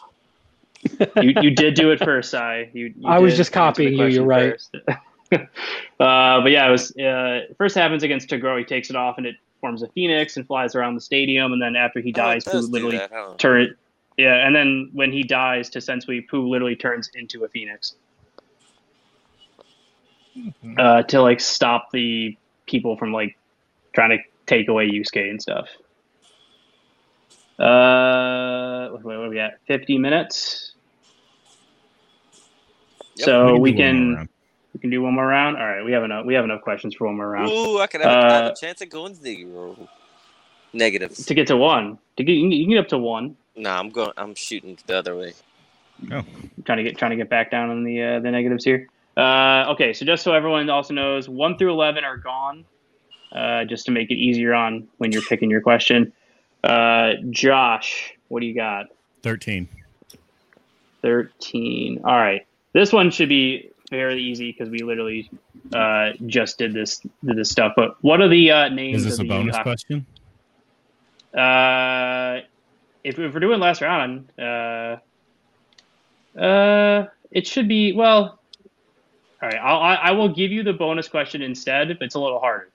You, 1.16 1.34
you 1.42 1.50
did 1.50 1.74
do 1.74 1.90
it 1.90 1.98
first, 2.02 2.34
I. 2.34 2.70
You, 2.72 2.94
you 2.96 3.08
I 3.08 3.18
was 3.18 3.36
just 3.36 3.52
copying 3.52 3.94
you, 3.94 4.06
you're 4.06 4.24
right. 4.24 4.58
uh, 5.32 5.46
but 5.98 6.50
yeah, 6.50 6.66
it 6.66 6.70
was 6.70 6.96
uh, 6.96 7.40
first 7.58 7.76
happens 7.76 8.02
against 8.02 8.28
Toguro. 8.28 8.58
He 8.58 8.64
takes 8.64 8.90
it 8.90 8.96
off 8.96 9.18
and 9.18 9.26
it 9.26 9.36
forms 9.60 9.82
a 9.82 9.88
phoenix 9.88 10.36
and 10.36 10.46
flies 10.46 10.74
around 10.74 10.94
the 10.94 11.00
stadium. 11.00 11.52
And 11.52 11.60
then 11.60 11.76
after 11.76 12.00
he 12.00 12.10
Oh, 12.10 12.22
dies, 12.22 12.44
Puu 12.44 12.70
literally 12.70 12.96
that, 12.98 13.10
huh? 13.12 13.34
turn. 13.38 13.76
Yeah, 14.16 14.46
and 14.46 14.54
then 14.54 14.90
when 14.92 15.12
he 15.12 15.22
dies 15.22 15.70
to 15.70 15.78
Sensui, 15.78 16.26
Puu 16.28 16.48
literally 16.48 16.76
turns 16.76 17.10
into 17.14 17.44
a 17.44 17.48
phoenix 17.48 17.94
uh, 20.78 21.02
to 21.04 21.22
like 21.22 21.40
stop 21.40 21.90
the 21.92 22.36
people 22.66 22.96
from 22.96 23.12
like 23.12 23.36
trying 23.94 24.10
to 24.10 24.18
take 24.46 24.68
away 24.68 24.90
Yusuke 24.90 25.30
and 25.30 25.40
stuff. 25.40 25.68
Uh, 27.58 28.88
what, 28.90 29.04
what 29.04 29.14
are 29.16 29.28
we 29.28 29.38
at? 29.38 29.60
Fifty 29.66 29.98
minutes. 29.98 30.69
Yep. 33.20 33.26
So 33.26 33.56
we 33.58 33.72
do 33.72 33.78
one 33.82 34.06
more 34.10 34.16
can 34.16 34.28
we 34.74 34.80
can 34.80 34.90
do 34.90 35.02
one 35.02 35.14
more 35.14 35.26
round. 35.26 35.56
All 35.56 35.66
right, 35.66 35.84
we 35.84 35.92
have 35.92 36.04
enough. 36.04 36.24
We 36.24 36.34
have 36.34 36.44
enough 36.44 36.62
questions 36.62 36.94
for 36.94 37.06
one 37.06 37.16
more 37.16 37.28
round 37.28 37.50
Ooh, 37.50 37.78
I 37.80 37.86
could 37.86 38.00
have, 38.02 38.10
a- 38.10 38.26
I 38.26 38.32
have 38.34 38.44
Uh, 38.44 38.52
a 38.52 38.54
chance 38.60 38.80
at 38.82 38.88
going 38.88 39.14
zero. 39.14 39.88
Negatives. 40.72 41.26
to 41.26 41.34
get 41.34 41.48
to 41.48 41.56
one. 41.56 41.98
To 42.16 42.22
get 42.24 42.32
you 42.34 42.48
can, 42.64 42.70
get 42.70 42.78
up 42.78 42.88
to 42.88 42.98
one. 42.98 43.36
Nah, 43.56 43.78
I'm 43.78 43.90
going. 43.90 44.12
I'm 44.16 44.34
shooting 44.36 44.78
the 44.86 44.96
other 44.98 45.16
way. 45.16 45.32
trying 46.08 46.76
to 46.76 46.82
get 46.84 46.96
trying 46.96 47.10
to 47.10 47.16
get 47.16 47.28
back 47.28 47.50
down 47.50 47.70
on 47.70 47.82
the 47.84 48.00
uh, 48.02 48.20
the 48.20 48.30
negatives 48.30 48.64
here. 48.64 48.88
Uh, 49.16 49.66
okay, 49.72 49.92
so 49.92 50.06
just 50.06 50.22
so 50.22 50.32
everyone 50.32 50.70
also 50.70 50.94
knows, 50.94 51.28
one 51.28 51.58
through 51.58 51.72
eleven 51.72 52.04
are 52.04 52.16
gone, 52.16 52.64
uh, 53.32 53.64
just 53.64 53.84
to 53.86 53.90
make 53.92 54.10
it 54.10 54.14
easier 54.14 54.54
on 54.54 54.86
when 54.98 55.10
you're 55.12 55.22
picking 55.22 55.50
your 55.50 55.60
question. 55.60 56.12
Uh, 56.62 57.14
Josh, 57.30 58.14
what 58.28 58.40
do 58.40 58.46
you 58.46 58.54
got? 58.54 58.86
13. 59.22 59.66
Thirteen. 61.02 62.00
All 62.04 62.16
right, 62.16 62.46
this 62.72 62.92
one 62.92 63.10
should 63.10 63.28
be 63.28 63.70
fairly 63.88 64.22
easy 64.22 64.52
because 64.52 64.70
we 64.70 64.78
literally 64.78 65.28
uh, 65.74 66.10
just 66.26 66.58
did 66.58 66.72
this 66.72 66.98
did 66.98 67.36
this 67.36 67.50
stuff. 67.50 67.72
But 67.76 67.96
what 68.02 68.20
are 68.20 68.28
the 68.28 68.50
uh, 68.50 68.68
names? 68.68 69.04
Is 69.04 69.04
this 69.04 69.14
a 69.18 69.22
the 69.22 69.24
Yu 69.28 69.32
Yu 69.34 69.38
bonus 69.40 69.56
Ha- 69.56 69.62
question? 69.62 70.06
Uh, 71.36 72.40
if, 73.04 73.18
if 73.18 73.32
we're 73.34 73.40
doing 73.40 73.60
last 73.60 73.80
round, 73.80 74.30
uh, 74.38 74.96
uh, 76.38 77.06
it 77.30 77.46
should 77.46 77.68
be 77.68 77.92
well. 77.92 78.38
All 79.42 79.48
right, 79.48 79.58
I'll, 79.62 79.80
I 79.80 79.94
I 79.94 80.10
will 80.12 80.28
give 80.28 80.50
you 80.50 80.62
the 80.62 80.72
bonus 80.72 81.08
question 81.08 81.40
instead. 81.42 81.88
But 81.98 82.04
it's 82.04 82.14
a 82.14 82.20
little 82.20 82.40
harder, 82.40 82.68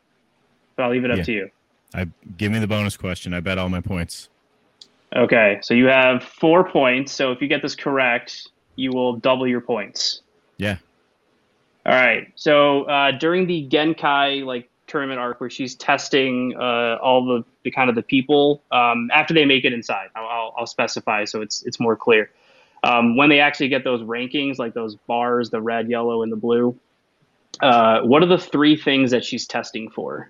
but 0.75 0.83
I'll 0.83 0.91
leave 0.91 1.05
it 1.05 1.11
up 1.11 1.17
Yeah. 1.17 1.23
to 1.23 1.31
you. 1.31 1.49
I 1.93 2.07
give 2.37 2.51
me 2.51 2.59
the 2.59 2.67
bonus 2.67 2.97
question. 2.97 3.33
I 3.33 3.39
bet 3.39 3.57
all 3.57 3.69
my 3.69 3.81
points. 3.81 4.29
Okay, 5.15 5.59
so 5.61 5.73
you 5.73 5.85
have 5.85 6.23
four 6.23 6.67
points. 6.69 7.13
So 7.13 7.31
if 7.31 7.41
you 7.41 7.47
get 7.47 7.61
this 7.61 7.75
correct, 7.75 8.49
you 8.75 8.91
will 8.91 9.13
double 9.17 9.47
your 9.47 9.61
points. 9.61 10.21
Yeah. 10.57 10.77
All 11.85 11.93
right. 11.93 12.31
So 12.35 12.83
uh, 12.83 13.11
during 13.11 13.47
the 13.47 13.67
Genkai 13.67 14.43
like 14.45 14.69
tournament 14.87 15.19
arc, 15.19 15.39
where 15.39 15.49
she's 15.49 15.75
testing 15.75 16.55
uh, 16.57 16.97
all 17.01 17.25
the, 17.25 17.43
the 17.63 17.71
kind 17.71 17.89
of 17.89 17.95
the 17.95 18.01
people 18.01 18.61
um, 18.71 19.09
after 19.13 19.33
they 19.33 19.45
make 19.45 19.65
it 19.65 19.73
inside, 19.73 20.07
I'll, 20.15 20.25
I'll, 20.25 20.53
I'll 20.59 20.67
specify 20.67 21.25
so 21.25 21.41
it's 21.41 21.63
it's 21.63 21.79
more 21.79 21.95
clear. 21.95 22.31
Um, 22.83 23.17
when 23.17 23.29
they 23.29 23.39
actually 23.39 23.69
get 23.69 23.83
those 23.83 24.01
rankings, 24.01 24.59
like 24.59 24.73
those 24.73 24.95
bars, 24.95 25.49
the 25.49 25.59
red, 25.59 25.89
yellow, 25.89 26.21
and 26.21 26.31
the 26.31 26.35
blue, 26.35 26.77
uh, 27.61 28.01
what 28.01 28.21
are 28.21 28.27
the 28.27 28.37
three 28.37 28.75
things 28.75 29.11
that 29.11 29.25
she's 29.25 29.47
testing 29.47 29.89
for? 29.89 30.29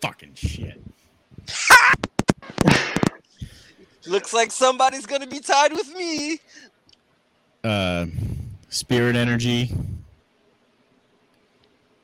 Fucking 0.00 0.34
shit. 0.34 0.80
Looks 4.06 4.32
like 4.32 4.50
somebody's 4.50 5.06
gonna 5.06 5.26
be 5.26 5.40
tied 5.40 5.72
with 5.72 5.94
me. 5.94 6.40
Uh, 7.62 8.06
spirit 8.68 9.16
energy. 9.16 9.70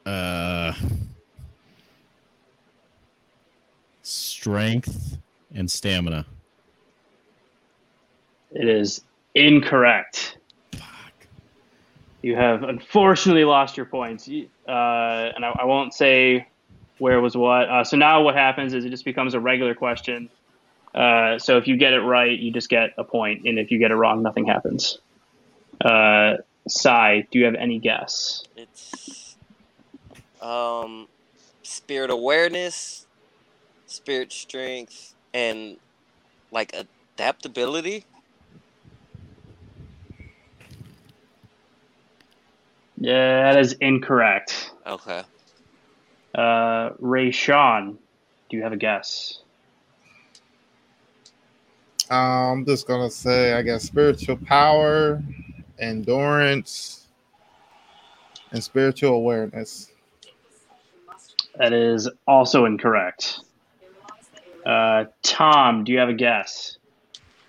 Uh, 0.05 0.73
strength 4.03 5.19
and 5.55 5.71
stamina. 5.71 6.27
It 8.53 8.69
is 8.69 9.03
incorrect. 9.35 10.39
Fuck. 10.73 11.27
You 12.23 12.37
have 12.37 12.63
unfortunately 12.63 13.45
lost 13.45 13.77
your 13.77 13.87
points, 13.87 14.29
uh, 14.29 14.71
and 14.71 15.45
I, 15.45 15.57
I 15.59 15.65
won't 15.65 15.95
say 15.95 16.47
where 16.99 17.21
was 17.21 17.37
what. 17.37 17.69
Uh, 17.69 17.85
so 17.85 17.97
now 17.97 18.23
what 18.23 18.35
happens 18.35 18.75
is 18.75 18.85
it 18.85 18.91
just 18.91 19.05
becomes 19.05 19.35
a 19.35 19.41
regular 19.41 19.75
question. 19.75 20.31
Uh, 20.97 21.39
so 21.39 21.59
if 21.59 21.69
you 21.69 21.77
get 21.77 21.93
it 21.93 22.01
right, 22.01 22.39
you 22.39 22.51
just 22.51 22.71
get 22.71 22.91
a 22.97 23.05
point, 23.05 23.47
and 23.47 23.59
if 23.59 23.71
you 23.71 23.79
get 23.79 23.91
it 23.91 23.95
wrong, 23.97 24.23
nothing 24.23 24.47
happens. 24.47 24.99
Uh, 25.85 26.37
Sai, 26.67 27.27
do 27.31 27.39
you 27.39 27.45
have 27.45 27.55
any 27.55 27.79
guess? 27.79 28.45
It's 28.57 29.37
um, 30.41 31.07
spirit 31.63 32.11
awareness, 32.11 33.07
spirit 33.87 34.33
strength, 34.33 35.15
and 35.35 35.77
like 36.51 36.75
adaptability. 36.75 38.05
Yeah, 42.99 43.53
that 43.53 43.61
is 43.61 43.75
incorrect. 43.75 44.73
Okay. 44.87 45.23
Uh, 46.35 46.91
Ray 46.99 47.31
Sean, 47.31 47.99
do 48.49 48.57
you 48.57 48.63
have 48.63 48.73
a 48.73 48.77
guess? 48.77 49.41
I'm 52.11 52.65
just 52.65 52.87
gonna 52.87 53.11
say, 53.11 53.55
I 53.55 53.63
guess 53.63 53.83
spiritual 53.85 54.37
power, 54.37 55.23
endurance, 55.79 57.07
and 58.53 58.63
spiritual 58.63 59.11
awareness. 59.11 59.91
That 61.57 61.73
is 61.73 62.09
also 62.27 62.65
incorrect. 62.65 63.41
Uh, 64.65 65.05
Tom, 65.23 65.85
do 65.85 65.93
you 65.93 65.99
have 65.99 66.09
a 66.09 66.15
guess? 66.15 66.79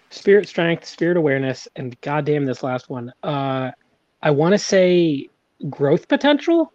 Spirit 0.10 0.48
strength, 0.48 0.86
spirit 0.86 1.18
awareness, 1.18 1.68
and 1.76 2.00
goddamn 2.02 2.46
this 2.46 2.64
last 2.64 2.90
one. 2.90 3.12
Uh, 3.24 3.72
I 4.22 4.32
want 4.32 4.54
to 4.54 4.60
say 4.60 5.30
growth 5.70 6.08
potential. 6.08 6.72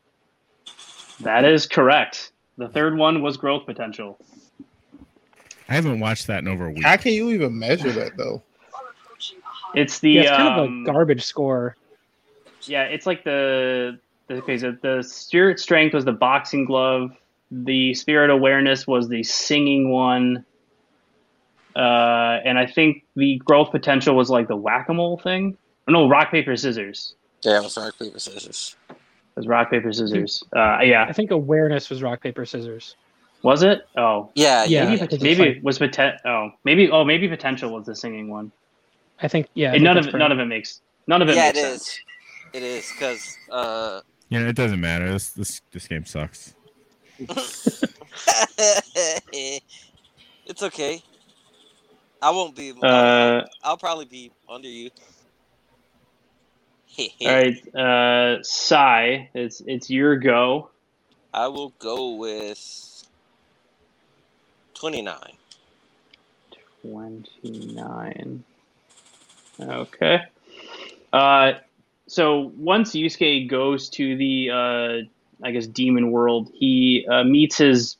That 1.20 1.44
is 1.44 1.66
correct. 1.66 2.32
The 2.58 2.68
third 2.68 2.96
one 2.96 3.22
was 3.22 3.36
growth 3.36 3.64
potential. 3.66 4.18
I 5.72 5.76
haven't 5.76 6.00
watched 6.00 6.26
that 6.26 6.40
in 6.40 6.48
over 6.48 6.66
a 6.66 6.70
week. 6.70 6.84
How 6.84 6.98
can 6.98 7.14
you 7.14 7.30
even 7.30 7.58
measure 7.58 7.90
that 7.92 8.18
though? 8.18 8.42
It's 9.74 10.00
the 10.00 10.10
yeah, 10.10 10.20
it's 10.20 10.30
kind 10.30 10.48
um, 10.48 10.58
of 10.58 10.70
a 10.82 10.92
garbage 10.92 11.24
score. 11.24 11.76
yeah, 12.64 12.82
it's 12.82 13.06
like 13.06 13.24
the 13.24 13.98
the 14.26 14.34
okay, 14.34 14.58
so 14.58 14.76
the 14.82 15.02
spirit 15.02 15.58
strength 15.58 15.94
was 15.94 16.04
the 16.04 16.12
boxing 16.12 16.66
glove. 16.66 17.16
The 17.50 17.94
spirit 17.94 18.28
awareness 18.28 18.86
was 18.86 19.08
the 19.08 19.22
singing 19.22 19.88
one. 19.88 20.44
Uh, 21.74 22.40
and 22.44 22.58
I 22.58 22.66
think 22.66 23.06
the 23.16 23.38
growth 23.38 23.70
potential 23.70 24.14
was 24.14 24.28
like 24.28 24.48
the 24.48 24.56
whack 24.56 24.90
a 24.90 24.94
mole 24.94 25.16
thing. 25.16 25.56
No, 25.88 26.06
rock 26.06 26.30
paper 26.30 26.54
scissors. 26.54 27.14
Yeah, 27.44 27.60
it 27.60 27.62
was 27.62 27.78
rock 27.78 27.98
paper 27.98 28.18
scissors. 28.18 28.76
It 28.90 28.96
was 29.36 29.46
rock 29.46 29.70
paper 29.70 29.90
scissors. 29.90 30.44
Uh, 30.54 30.80
yeah, 30.82 31.06
I 31.08 31.14
think 31.14 31.30
awareness 31.30 31.88
was 31.88 32.02
rock 32.02 32.22
paper 32.22 32.44
scissors. 32.44 32.94
Was 33.42 33.62
it? 33.62 33.86
Oh, 33.96 34.30
Yeah, 34.34 34.64
Yeah, 34.64 34.82
yeah. 34.84 34.88
maybe 34.90 35.00
because 35.02 35.20
maybe 35.22 35.40
like- 35.42 35.56
it 35.58 35.62
was 35.64 35.78
poten- 35.78 36.18
Oh, 36.24 36.50
maybe 36.64 36.90
oh 36.90 37.04
maybe 37.04 37.28
potential 37.28 37.72
was 37.72 37.86
the 37.86 37.94
singing 37.94 38.28
one. 38.28 38.52
I 39.20 39.28
think 39.28 39.48
yeah. 39.54 39.68
I 39.70 39.72
think 39.72 39.84
none 39.84 39.96
of 39.98 40.04
that's 40.04 40.14
it, 40.14 40.18
none 40.18 40.32
of 40.32 40.38
it 40.38 40.46
makes 40.46 40.80
none 41.06 41.22
of 41.22 41.28
it 41.28 41.36
Yeah, 41.36 41.48
it 41.50 41.54
makes 41.54 41.58
is. 41.68 41.82
sense. 41.86 42.00
It 42.54 42.62
is 42.62 42.90
because 42.92 43.38
uh, 43.50 44.00
You 44.28 44.40
know, 44.40 44.48
it 44.48 44.56
doesn't 44.56 44.80
matter. 44.80 45.10
This 45.12 45.30
this 45.30 45.60
this 45.72 45.86
game 45.88 46.04
sucks. 46.04 46.54
it's 50.46 50.62
okay. 50.62 51.02
I 52.20 52.30
won't 52.30 52.54
be. 52.56 52.72
Uh, 52.82 53.42
I'll 53.64 53.76
probably 53.76 54.04
be 54.04 54.30
under 54.48 54.68
you. 54.68 54.90
all 56.98 57.06
right, 57.22 57.74
uh, 57.74 58.42
Sai, 58.42 59.30
it's 59.34 59.62
it's 59.66 59.88
your 59.90 60.16
go. 60.16 60.70
I 61.32 61.48
will 61.48 61.70
go 61.78 62.16
with 62.16 62.58
twenty-nine. 64.82 65.34
Twenty 66.80 67.72
nine. 67.72 68.42
Okay. 69.60 70.22
Uh, 71.12 71.52
so 72.08 72.50
once 72.56 72.90
Yusuke 72.90 73.48
goes 73.48 73.88
to 73.90 74.16
the, 74.16 74.50
uh, 74.50 75.46
I 75.46 75.52
guess, 75.52 75.68
demon 75.68 76.10
world, 76.10 76.50
he 76.52 77.06
uh, 77.08 77.22
meets 77.22 77.58
his 77.58 77.96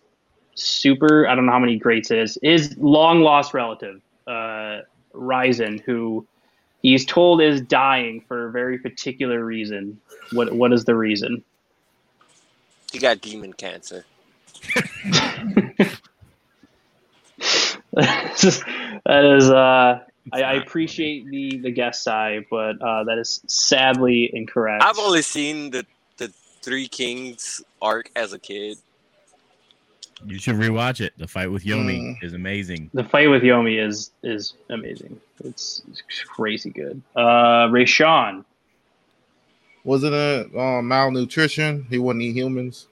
super, 0.57 1.28
I 1.28 1.37
don't 1.37 1.47
know 1.47 1.53
how 1.53 1.61
many 1.61 1.78
greats 1.78 2.11
it 2.11 2.18
is, 2.18 2.37
his 2.43 2.76
long 2.76 3.20
lost 3.20 3.55
relative, 3.55 4.01
uh, 4.26 4.80
Raizen, 5.14 5.80
who 5.83 6.26
he's 6.83 7.07
told 7.07 7.41
is 7.41 7.61
dying 7.61 8.24
for 8.26 8.49
a 8.49 8.51
very 8.51 8.78
particular 8.78 9.45
reason. 9.45 10.01
What 10.33 10.53
What 10.53 10.72
is 10.72 10.85
the 10.85 10.97
reason? 10.97 11.45
He 12.91 12.99
got 12.99 13.20
demon 13.20 13.53
cancer. 13.53 14.05
that 17.95 19.34
is, 19.36 19.51
uh, 19.51 20.01
I, 20.32 20.43
I 20.43 20.53
appreciate 20.55 21.28
the 21.28 21.59
the 21.59 21.70
guest 21.70 22.03
side, 22.03 22.47
but 22.51 22.80
uh, 22.80 23.05
that 23.05 23.18
is 23.18 23.43
sadly 23.47 24.30
incorrect. 24.32 24.82
I've 24.84 24.99
only 24.99 25.22
seen 25.22 25.70
the 25.70 25.84
the 26.16 26.32
Three 26.62 26.88
Kings 26.88 27.62
arc 27.82 28.11
as 28.16 28.32
a 28.32 28.38
kid. 28.38 28.78
You 30.24 30.38
should 30.38 30.55
rewatch 30.55 31.01
it. 31.01 31.12
The 31.18 31.26
fight 31.26 31.51
with 31.51 31.64
Yomi 31.64 31.99
Mm. 32.01 32.22
is 32.24 32.32
amazing. 32.32 32.90
the 32.95 33.03
fight 33.03 33.26
with 33.28 33.43
Yomi 33.43 33.84
is 33.84 34.12
is 34.22 34.55
amazing. 34.70 35.20
It's, 35.45 35.82
it's 35.90 36.03
crazy 36.28 36.70
good. 36.70 37.03
Uh, 37.16 37.66
Rayshawn. 37.68 38.45
Wasn't 39.84 40.14
it 40.14 40.55
uh, 40.57 40.80
malnutrition? 40.80 41.84
He 41.90 41.99
wouldn't 41.99 42.22
eat 42.22 42.34
humans. 42.36 42.86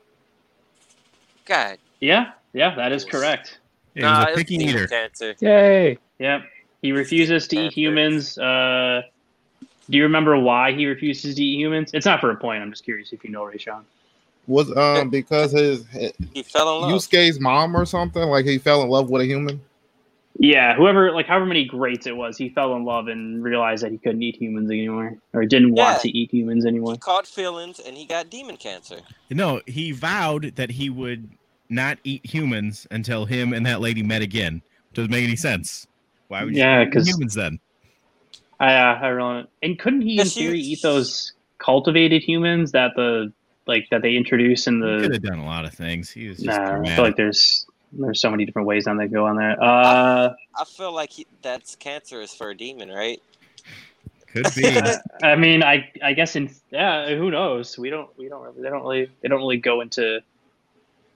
God, 1.45 1.79
Yeah, 2.01 2.33
yeah, 2.53 2.75
that 2.75 2.91
is 2.91 3.05
correct. 3.05 3.60
Yeah, 4.01 4.11
nah, 4.11 4.19
he 4.19 4.25
was 4.25 4.35
a 4.35 4.39
picky 4.39 4.59
demon 4.59 4.75
eater. 4.75 4.87
cancer. 4.87 5.35
Yay! 5.41 5.99
Yep. 6.19 6.43
He 6.83 6.93
refuses 6.93 7.47
to 7.49 7.57
eat 7.57 7.73
humans. 7.73 8.39
Uh, 8.39 9.03
do 9.91 9.97
you 9.97 10.05
remember 10.05 10.39
why 10.39 10.73
he 10.73 10.87
refuses 10.87 11.35
to 11.35 11.43
eat 11.43 11.59
humans? 11.59 11.91
It's 11.93 12.07
not 12.07 12.21
for 12.21 12.31
a 12.31 12.37
point. 12.37 12.63
I'm 12.63 12.71
just 12.71 12.85
curious 12.85 13.13
if 13.13 13.25
you 13.25 13.31
know 13.31 13.43
Rayshawn. 13.43 13.83
Was 14.47 14.75
um 14.77 15.11
because 15.11 15.53
his, 15.53 15.87
his 15.89 16.13
He 16.33 16.43
fell 16.43 16.77
in 16.77 16.83
love. 16.83 17.03
Yusuke's 17.03 17.39
mom 17.39 17.77
or 17.77 17.85
something? 17.85 18.23
Like 18.23 18.47
he 18.47 18.59
fell 18.59 18.83
in 18.83 18.89
love 18.89 19.11
with 19.11 19.23
a 19.23 19.27
human. 19.27 19.61
Yeah, 20.43 20.75
whoever, 20.75 21.13
like, 21.13 21.27
however 21.27 21.45
many 21.45 21.67
greats 21.67 22.07
it 22.07 22.17
was, 22.17 22.39
he 22.39 22.49
fell 22.49 22.75
in 22.75 22.85
love 22.85 23.09
and 23.09 23.43
realized 23.43 23.83
that 23.83 23.93
he 23.93 23.99
couldn't 23.99 24.23
eat 24.23 24.37
humans 24.37 24.71
anymore, 24.71 25.19
or 25.35 25.45
didn't 25.45 25.75
want 25.75 26.01
to 26.01 26.17
eat 26.17 26.31
humans 26.33 26.65
anymore. 26.65 26.93
He 26.93 26.99
caught 26.99 27.27
feelings 27.27 27.79
and 27.79 27.95
he 27.95 28.07
got 28.07 28.31
demon 28.31 28.57
cancer. 28.57 29.01
No, 29.29 29.61
he 29.67 29.93
vowed 29.93 30.57
that 30.57 30.71
he 30.71 30.89
would 30.89 31.29
not 31.71 31.99
eat 32.05 32.25
humans 32.27 32.87
until 32.91 33.25
him 33.25 33.53
and 33.53 33.65
that 33.67 33.81
lady 33.81 34.03
met 34.03 34.23
again. 34.23 34.61
Doesn't 34.93 35.11
make 35.11 35.25
any 35.25 35.37
sense. 35.37 35.87
Why 36.29 36.45
would 36.45 36.55
you 36.55 36.61
Yeah, 36.61 36.83
eat 36.83 36.93
'cause- 36.93 37.09
humans 37.09 37.35
then? 37.35 37.59
I, 38.59 38.75
uh, 38.75 38.99
I 39.01 39.09
really, 39.09 39.47
and 39.63 39.79
couldn't 39.79 40.03
he, 40.03 40.13
in 40.13 40.17
Yes, 40.19 40.35
he- 40.35 40.41
theory, 40.45 40.61
eat 40.61 40.83
those 40.83 41.33
cultivated 41.59 42.23
humans 42.23 42.73
that 42.73 42.93
the 42.97 43.33
like 43.67 43.87
that 43.91 44.03
they 44.03 44.17
introduce 44.17 44.67
in 44.67 44.83
He 44.83 45.03
could 45.03 45.13
have 45.13 45.23
done 45.23 45.39
a 45.39 45.45
lot 45.47 45.65
of 45.65 45.73
things. 45.73 46.11
He 46.11 46.29
was 46.29 46.39
just 46.39 46.49
Nah, 46.49 46.83
I 46.83 46.95
feel 46.97 47.05
like 47.05 47.17
there's 47.17 47.65
there's 47.93 48.21
so 48.21 48.31
many 48.31 48.45
different 48.45 48.67
ways 48.69 48.87
on 48.87 48.97
that 48.99 49.09
go 49.13 49.27
on 49.27 49.37
there. 49.37 49.57
Uh, 49.63 50.33
I 50.59 50.65
feel 50.65 50.93
like 50.93 51.11
he, 51.11 51.27
that's 51.43 51.75
cancerous 51.77 52.35
for 52.35 52.51
a 52.51 52.57
demon, 52.57 52.89
right? 52.91 53.21
could 54.27 54.47
be. 54.55 54.77
I 55.23 55.37
mean, 55.37 55.63
I 55.63 55.91
I 56.03 56.13
guess 56.13 56.37
in 56.37 56.51
yeah, 56.71 57.15
who 57.17 57.31
knows? 57.31 57.79
We 57.79 57.91
don't 57.91 58.11
we 58.19 58.29
don't 58.29 58.43
really 58.43 58.63
they 58.63 58.69
don't 58.71 58.83
really 58.83 59.11
they 59.23 59.29
don't 59.29 59.41
really 59.41 59.57
go 59.59 59.81
into 59.81 60.21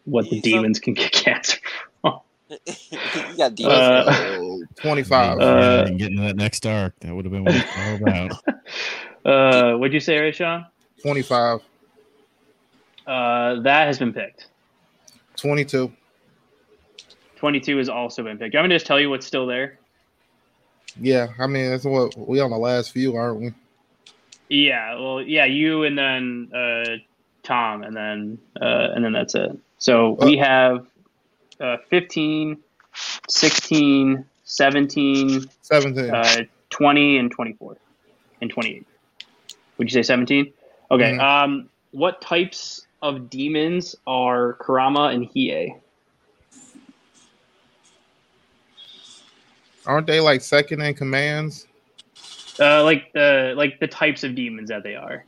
what 0.05 0.29
the 0.31 0.41
demons 0.41 0.81
can 0.81 0.95
get 0.95 1.13
cancer. 1.13 1.59
from. 2.01 2.21
he 2.67 3.37
got 3.37 3.55
demon 3.55 3.73
Uh. 3.73 4.05
Oh, 4.09 4.63
25. 4.77 5.39
Uh, 5.39 5.85
and 5.89 5.99
getting 5.99 6.17
to 6.19 6.23
that 6.25 6.37
next 6.37 6.67
arc, 6.67 6.99
that 7.01 7.15
would 7.15 7.25
have 7.25 7.33
been 7.33 7.45
what 7.45 7.55
it's 7.57 7.79
all 7.79 7.95
about. 7.97 8.33
Uh, 9.25 9.77
what'd 9.79 9.95
you 9.95 10.01
say, 10.01 10.19
Ray 10.19 10.33
Sean? 10.33 10.67
25. 11.01 11.61
Uh, 13.07 13.61
that 13.63 13.87
has 13.87 13.99
been 13.99 14.13
picked. 14.13 14.49
22. 15.37 15.91
22 17.37 17.79
has 17.79 17.89
also 17.89 18.23
been 18.23 18.37
picked. 18.37 18.53
Do 18.53 18.59
you 18.59 18.61
want 18.61 18.69
me 18.69 18.75
to 18.75 18.79
just 18.79 18.87
tell 18.87 19.01
you 19.01 19.09
what's 19.09 19.27
still 19.27 19.47
there? 19.47 19.79
Yeah, 21.01 21.29
I 21.39 21.47
mean 21.47 21.71
that's 21.71 21.85
what 21.85 22.17
we 22.19 22.41
on 22.41 22.51
the 22.51 22.59
last 22.59 22.93
few, 22.93 23.17
aren't 23.17 23.41
we? 23.41 23.53
Yeah, 24.49 24.95
well, 24.95 25.23
yeah, 25.23 25.47
you 25.47 25.85
and 25.85 25.97
then 25.99 26.51
uh, 26.55 26.97
Tom, 27.43 27.83
and 27.83 27.97
then 27.97 28.39
uh, 28.61 28.89
and 28.95 29.05
then 29.05 29.13
that's 29.13 29.35
it. 29.35 29.59
So 29.85 30.17
we 30.25 30.39
have 30.39 30.87
uh, 31.61 31.77
15, 31.91 32.57
16, 33.29 34.25
17, 34.45 35.51
17. 35.61 36.11
uh, 36.11 36.45
20, 36.71 37.19
and 37.19 37.31
24, 37.31 37.77
and 38.41 38.51
28. 38.51 38.87
Would 39.77 39.87
you 39.87 39.93
say 39.93 40.03
17? 40.03 40.55
Okay. 40.91 41.13
Mhm. 41.13 41.21
Um, 41.21 41.69
what 41.91 42.23
types 42.23 42.87
of 43.03 43.29
demons 43.29 43.95
are 44.07 44.55
Kurama 44.55 45.09
and 45.09 45.29
Hiei? 45.31 45.79
aren't 49.85 50.07
they 50.07 50.19
like 50.19 50.41
second 50.41 50.81
in 50.81 50.95
commands? 50.95 51.67
Uh, 52.59 52.83
like 52.85 53.13
the 53.13 53.53
like 53.55 53.79
the 53.81 53.87
types 53.87 54.25
of 54.25 54.35
demons 54.35 54.71
that 54.71 54.83
they 54.83 54.95
are. 54.95 55.27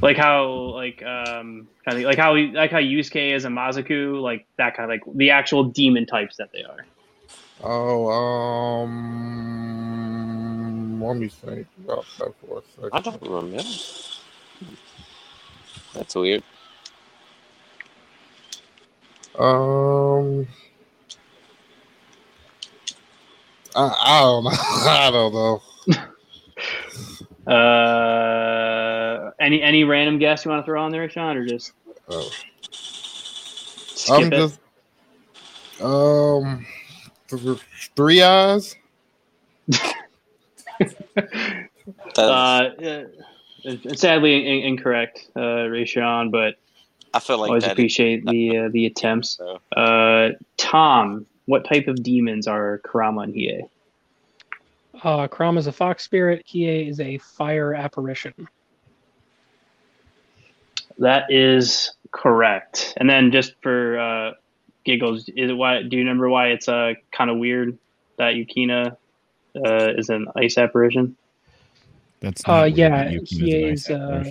Like 0.00 0.16
how 0.16 0.48
like 0.74 1.02
um 1.02 1.68
kind 1.84 1.98
of 1.98 2.04
like 2.04 2.18
how 2.18 2.36
like 2.36 2.70
how 2.70 2.78
Yusuke 2.78 3.34
is 3.34 3.44
a 3.44 3.48
Mazoku, 3.48 4.20
like 4.22 4.46
that 4.56 4.76
kind 4.76 4.90
of 4.90 4.94
like 4.94 5.02
the 5.16 5.30
actual 5.30 5.64
demon 5.64 6.06
types 6.06 6.36
that 6.36 6.50
they 6.52 6.62
are. 6.62 6.86
Oh, 7.60 8.08
um, 8.84 8.88
let 11.02 11.16
me 11.16 11.28
think 11.28 11.66
about 11.84 12.06
that 12.18 12.32
for 12.40 12.58
a 12.58 12.62
second. 12.74 12.90
I 12.92 13.00
don't 13.00 13.20
remember. 13.22 13.62
That's 15.94 16.14
weird. 16.14 16.44
Um, 19.36 20.46
I, 23.74 23.94
I 24.00 24.20
don't 24.20 24.44
know. 24.44 24.50
I 24.54 25.10
don't 25.10 25.34
know. 25.34 25.62
Uh, 27.46 28.87
any 29.48 29.62
any 29.62 29.84
random 29.84 30.18
guess 30.18 30.44
you 30.44 30.50
want 30.50 30.62
to 30.62 30.66
throw 30.66 30.82
on 30.82 30.92
there, 30.92 31.08
Sean, 31.08 31.36
or 31.38 31.46
just 31.46 31.72
Oh. 32.10 32.30
skip 33.94 34.14
I'm 34.26 34.32
it? 34.32 34.36
just 34.36 34.60
um 35.80 36.66
th- 37.30 37.58
three 37.96 38.22
eyes. 38.22 38.76
That's, 41.14 42.18
uh, 42.18 43.04
sadly 43.94 44.46
in- 44.46 44.64
incorrect, 44.64 45.26
uh, 45.34 45.40
Rayshawn, 45.72 46.30
but 46.30 46.56
I 47.14 47.20
feel 47.20 47.38
like 47.38 47.48
always 47.48 47.64
that. 47.64 47.72
appreciate 47.72 48.26
the 48.26 48.58
uh, 48.58 48.68
the 48.70 48.84
attempts. 48.86 49.38
So, 49.38 49.60
Uh, 49.74 50.30
Tom, 50.58 51.24
what 51.46 51.64
type 51.64 51.88
of 51.88 52.02
demons 52.02 52.46
are 52.46 52.80
Kurama 52.84 53.22
and 53.22 53.34
Hiei? 53.34 53.62
Uh, 55.02 55.26
Kurama 55.28 55.58
is 55.60 55.66
a 55.68 55.72
fox 55.72 56.02
spirit. 56.04 56.44
Hiei 56.46 56.88
is 56.88 57.00
a 57.00 57.16
fire 57.18 57.72
apparition. 57.74 58.34
That 60.98 61.24
is 61.30 61.92
correct. 62.10 62.94
And 62.96 63.08
then 63.08 63.30
just 63.30 63.54
for 63.62 63.98
uh, 63.98 64.32
giggles, 64.84 65.28
is 65.28 65.50
it 65.50 65.54
why? 65.54 65.82
Do 65.82 65.96
you 65.96 66.02
remember 66.02 66.28
why 66.28 66.48
it's 66.48 66.68
uh, 66.68 66.94
kind 67.12 67.30
of 67.30 67.38
weird 67.38 67.78
that 68.16 68.34
Yukina 68.34 68.96
uh, 69.56 69.92
is 69.96 70.08
an 70.08 70.26
ice 70.36 70.58
apparition? 70.58 71.16
That's 72.20 72.42
Uh, 72.46 72.62
weird 72.64 72.76
yeah, 72.78 73.04
that 73.10 73.28
he 73.28 73.52
is, 73.54 73.88
uh. 73.88 74.24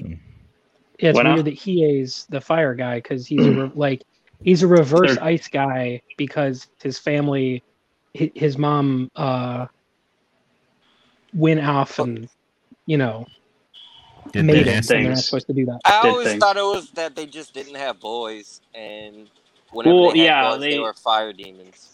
Yeah, 1.00 1.10
it's 1.10 1.16
Why 1.16 1.24
not? 1.24 1.34
weird 1.36 1.46
that 1.46 1.54
he 1.54 1.84
is 1.86 2.26
the 2.30 2.42
fire 2.42 2.74
guy 2.74 2.98
because 2.98 3.28
he's 3.28 3.46
a 3.46 3.52
re- 3.52 3.72
like 3.76 4.02
he's 4.44 4.64
a 4.64 4.68
reverse 4.68 5.16
They're- 5.16 5.24
ice 5.24 5.48
guy 5.48 6.02
because 6.18 6.68
his 6.82 6.98
family, 6.98 7.64
hi- 8.18 8.32
his 8.36 8.58
mom, 8.58 9.10
uh, 9.16 9.68
went 11.34 11.60
off 11.64 12.00
and 12.00 12.28
you 12.88 12.98
know 12.98 13.26
Did 14.32 14.46
made 14.46 14.68
they 14.68 14.72
it, 14.74 14.78
ask- 14.78 14.92
and 14.92 15.06
they're 15.06 15.10
not 15.12 15.16
things. 15.16 15.26
supposed 15.26 15.48
to 15.48 15.54
do 15.54 15.66
that. 15.66 15.80
I 15.86 16.02
Did 16.04 16.10
always 16.10 16.28
things. 16.28 16.40
thought 16.40 16.58
it 16.58 16.62
was 16.64 16.90
that 16.92 17.16
they 17.16 17.26
just 17.26 17.54
didn't 17.54 17.76
have 17.76 18.00
boys, 18.00 18.62
and 18.76 19.30
whenever 19.72 19.96
Well, 19.96 20.12
they 20.14 20.20
had 20.20 20.26
yeah, 20.26 20.50
boys, 20.52 20.60
they, 20.62 20.70
they- 20.72 20.80
were 20.80 20.94
fire 20.94 21.34
demons. 21.34 21.94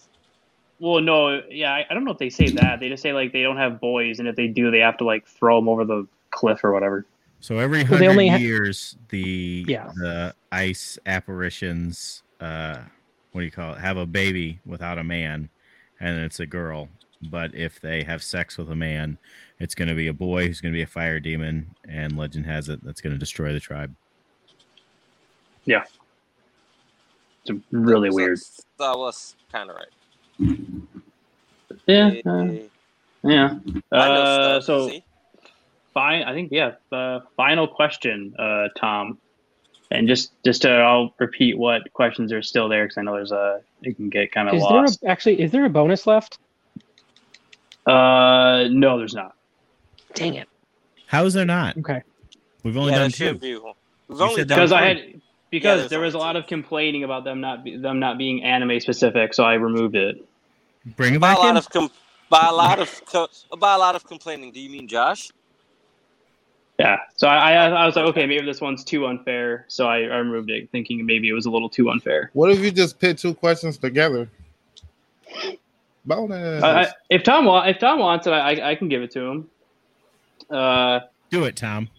Well, 0.80 1.00
no, 1.02 1.42
yeah, 1.50 1.72
I, 1.72 1.86
I 1.90 1.94
don't 1.94 2.04
know 2.04 2.12
if 2.12 2.18
they 2.18 2.30
say 2.30 2.48
that. 2.50 2.80
They 2.82 2.90
just 2.90 3.02
say 3.04 3.14
like 3.14 3.32
they 3.32 3.42
don't 3.44 3.58
have 3.58 3.80
boys, 3.80 4.20
and 4.20 4.28
if 4.28 4.36
they 4.36 4.48
do, 4.48 4.70
they 4.72 4.80
have 4.80 4.98
to 4.98 5.06
like 5.06 5.26
throw 5.26 5.58
them 5.60 5.70
over 5.70 5.86
the 5.86 6.08
cliff 6.32 6.64
or 6.64 6.74
whatever. 6.74 7.06
So 7.40 7.58
every 7.60 7.84
Well, 7.84 8.00
they 8.00 8.06
hundred 8.08 8.10
only 8.12 8.28
ha- 8.30 8.36
years, 8.38 8.98
the 9.10 9.66
Yeah. 9.68 9.92
the 9.96 10.36
ice 10.52 10.98
apparitions, 11.06 12.24
uh, 12.42 12.80
what 13.32 13.42
do 13.42 13.46
you 13.46 13.52
call 13.52 13.74
it? 13.74 13.80
Have 13.80 13.98
a 13.98 14.06
baby 14.06 14.60
without 14.66 14.98
a 14.98 15.04
man, 15.04 15.50
and 16.00 16.20
it's 16.20 16.40
a 16.40 16.46
girl. 16.46 16.90
But 17.22 17.56
if 17.56 17.80
they 17.80 18.04
have 18.04 18.22
sex 18.22 18.58
with 18.58 18.70
a 18.70 18.76
man, 18.76 19.18
it's 19.64 19.76
going 19.76 19.88
to 19.88 19.96
be 19.96 20.08
a 20.08 20.14
boy 20.14 20.46
who's 20.48 20.60
going 20.62 20.74
to 20.74 20.78
be 20.78 20.82
a 20.84 20.88
fire 20.88 21.20
demon, 21.20 21.74
and 21.88 22.18
legend 22.18 22.46
has 22.46 22.68
it 22.70 22.84
that's 22.84 23.00
going 23.02 23.14
to 23.14 23.20
destroy 23.20 23.54
the 23.54 23.60
tribe. 23.60 23.96
Yeah, 25.66 25.84
it's 27.46 27.60
really 27.72 28.10
So- 28.10 28.16
weird. 28.16 28.40
That 28.80 28.98
was 28.98 29.36
kind 29.52 29.70
of 29.70 29.78
right. 29.78 30.58
Yeah, 31.88 32.12
uh, 32.26 32.48
Yeah. 33.24 33.56
Uh, 33.92 34.60
stuff, 34.62 34.64
so 34.66 34.92
fine. 35.94 36.24
I 36.24 36.34
think 36.34 36.52
yeah. 36.52 36.74
The 36.90 37.24
final 37.38 37.68
question, 37.68 38.36
uh, 38.38 38.68
Tom, 38.78 39.18
and 39.92 40.08
just 40.08 40.34
just 40.44 40.64
to 40.64 40.72
I'll 40.72 41.14
repeat 41.20 41.58
what 41.58 41.92
questions 41.94 42.34
are 42.34 42.42
still 42.42 42.68
there 42.68 42.84
because 42.84 42.98
I 42.98 43.04
know 43.04 43.14
there's 43.14 43.32
a 43.32 43.62
it 43.84 43.96
can 43.96 44.10
get 44.10 44.32
kind 44.34 44.50
of 44.50 44.56
Is 44.56 44.62
there 44.64 44.72
lost. 44.82 45.04
a, 45.04 45.08
actually 45.08 45.42
is 45.42 45.52
there 45.52 45.64
a 45.66 45.70
bonus 45.70 46.06
left? 46.06 46.40
Uh, 47.86 48.66
no, 48.70 48.98
there's 48.98 49.14
not. 49.14 49.36
Dang 50.14 50.36
it. 50.36 50.48
How 51.08 51.26
is 51.26 51.34
there 51.34 51.46
not? 51.46 51.78
Okay. 51.78 52.02
We've 52.64 52.78
only 52.78 52.92
yeah, 52.92 53.00
done 53.00 53.12
two. 53.12 53.40
We've 54.08 54.22
only 54.22 54.46
done 54.46 54.58
because 54.58 54.72
I 54.72 54.86
had 54.86 55.22
because 55.50 55.80
there's 55.82 55.90
there 55.90 56.00
was 56.00 56.14
a 56.14 56.18
lot 56.18 56.34
two. 56.34 56.40
of 56.40 56.48
complaining 56.48 57.04
about 57.04 57.24
them 57.24 57.42
not 57.42 57.64
be, 57.64 57.78
them 57.78 58.00
not 58.00 58.18
being 58.18 58.44
anime 58.44 58.80
specific, 58.80 59.34
so 59.34 59.44
I 59.44 59.56
removed 59.56 59.96
it. 59.96 60.24
Bring 60.96 61.16
it 61.16 61.22
back 61.22 61.22
by 61.22 61.32
a 61.32 61.36
back 61.36 61.44
lot 61.44 61.50
in. 61.52 61.58
of 61.58 61.70
com- 61.70 61.92
by 62.30 62.48
a 62.48 62.54
lot 62.54 62.80
of 62.80 63.02
co- 63.06 63.30
by 63.58 63.76
a 63.76 63.78
lot 63.78 63.96
of 63.96 64.06
complaining. 64.06 64.52
Do 64.52 64.60
you 64.60 64.70
mean 64.70 64.88
Josh? 64.88 65.32
Yeah, 66.80 66.98
so 67.16 67.28
I, 67.28 67.52
I 67.52 67.70
I 67.70 67.86
was 67.86 67.96
like, 67.96 68.06
okay, 68.06 68.26
maybe 68.26 68.46
this 68.46 68.60
one's 68.60 68.84
too 68.84 69.06
unfair, 69.06 69.66
so 69.68 69.88
I, 69.88 70.00
I 70.00 70.18
removed 70.18 70.50
it, 70.50 70.72
thinking 70.72 71.06
maybe 71.06 71.30
it 71.30 71.34
was 71.34 71.46
a 71.46 71.52
little 71.52 71.70
too 71.70 71.92
unfair. 71.92 72.32
What 72.34 72.50
if 72.50 72.60
you 72.60 72.72
just 72.72 73.00
pit 73.00 73.20
two 73.20 73.36
questions 73.36 73.78
together? 73.78 74.28
Bonus. 76.06 76.64
I, 76.64 76.82
I, 76.82 76.88
if 77.10 77.24
Tom 77.24 77.46
wa- 77.46 77.66
if 77.66 77.78
Tom 77.78 78.00
wants 78.00 78.26
it, 78.26 78.32
I, 78.32 78.72
I 78.72 78.76
can 78.76 78.90
give 78.90 79.04
it 79.04 79.12
to 79.12 79.22
him. 79.22 79.50
Uh, 80.54 81.02
Do 81.32 81.46
it, 81.46 81.56
Tom. 81.56 81.90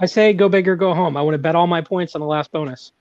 I 0.00 0.06
say 0.06 0.32
go 0.32 0.48
big 0.48 0.68
or 0.68 0.76
go 0.76 0.94
home. 0.94 1.16
I 1.16 1.22
want 1.22 1.34
to 1.34 1.38
bet 1.38 1.54
all 1.54 1.66
my 1.66 1.80
points 1.80 2.14
on 2.14 2.20
the 2.20 2.26
last 2.26 2.52
bonus. 2.52 2.92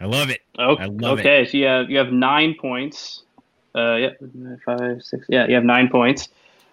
I 0.00 0.04
love 0.06 0.30
it. 0.30 0.40
okay, 0.58 0.82
I 0.82 0.86
love 0.86 1.18
it. 1.18 1.22
okay, 1.22 1.46
so 1.46 1.56
you 1.56 1.66
have 1.66 1.90
you 1.90 1.98
have 1.98 2.12
nine 2.12 2.54
points. 2.60 3.22
Uh, 3.74 3.96
yeah, 3.96 4.10
five, 4.64 5.02
six. 5.02 5.26
Yeah, 5.28 5.46
you 5.48 5.54
have 5.54 5.64
nine 5.64 5.88
points. 5.90 6.28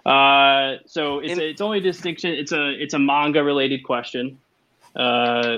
Uh, 0.06 0.76
so 0.86 1.20
it's 1.20 1.34
In- 1.34 1.40
a, 1.40 1.44
it's 1.44 1.62
only 1.62 1.80
a 1.80 1.82
distinction. 1.82 2.32
It's 2.32 2.52
a 2.52 2.70
it's 2.72 2.94
a 2.94 3.00
manga 3.00 3.44
related 3.44 3.84
question. 3.84 4.40
Uh, 4.96 5.58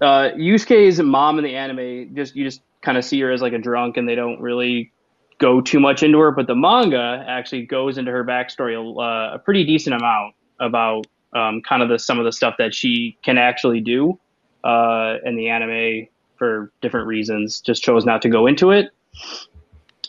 uh, 0.00 0.30
Yusuke's 0.36 1.00
mom 1.00 1.38
in 1.38 1.44
the 1.44 1.56
anime 1.56 2.14
just 2.14 2.36
you 2.36 2.44
just 2.44 2.62
kind 2.82 2.96
of 2.96 3.04
see 3.04 3.20
her 3.20 3.30
as 3.32 3.42
like 3.42 3.52
a 3.52 3.58
drunk, 3.58 3.96
and 3.96 4.08
they 4.08 4.14
don't 4.14 4.40
really 4.40 4.92
go 5.38 5.60
too 5.60 5.80
much 5.80 6.02
into 6.02 6.18
her. 6.18 6.30
But 6.30 6.46
the 6.46 6.54
manga 6.54 7.24
actually 7.26 7.66
goes 7.66 7.98
into 7.98 8.10
her 8.10 8.24
backstory 8.24 8.76
uh, 8.76 9.34
a 9.34 9.38
pretty 9.38 9.64
decent 9.64 9.94
amount 9.94 10.34
about 10.60 11.06
um, 11.34 11.62
kind 11.62 11.82
of 11.82 11.88
the 11.88 11.98
some 11.98 12.18
of 12.18 12.24
the 12.24 12.32
stuff 12.32 12.56
that 12.58 12.74
she 12.74 13.16
can 13.22 13.38
actually 13.38 13.80
do 13.80 14.18
uh, 14.64 15.16
in 15.24 15.36
the 15.36 15.48
anime 15.48 16.08
for 16.36 16.72
different 16.80 17.06
reasons. 17.06 17.60
Just 17.60 17.82
chose 17.82 18.04
not 18.04 18.22
to 18.22 18.28
go 18.28 18.46
into 18.46 18.70
it. 18.70 18.90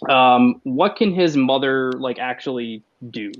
Um, 0.08 0.62
what 0.64 0.96
can 0.96 1.14
his 1.14 1.36
mother 1.36 1.92
like 1.94 2.20
actually 2.20 2.84
do? 3.10 3.32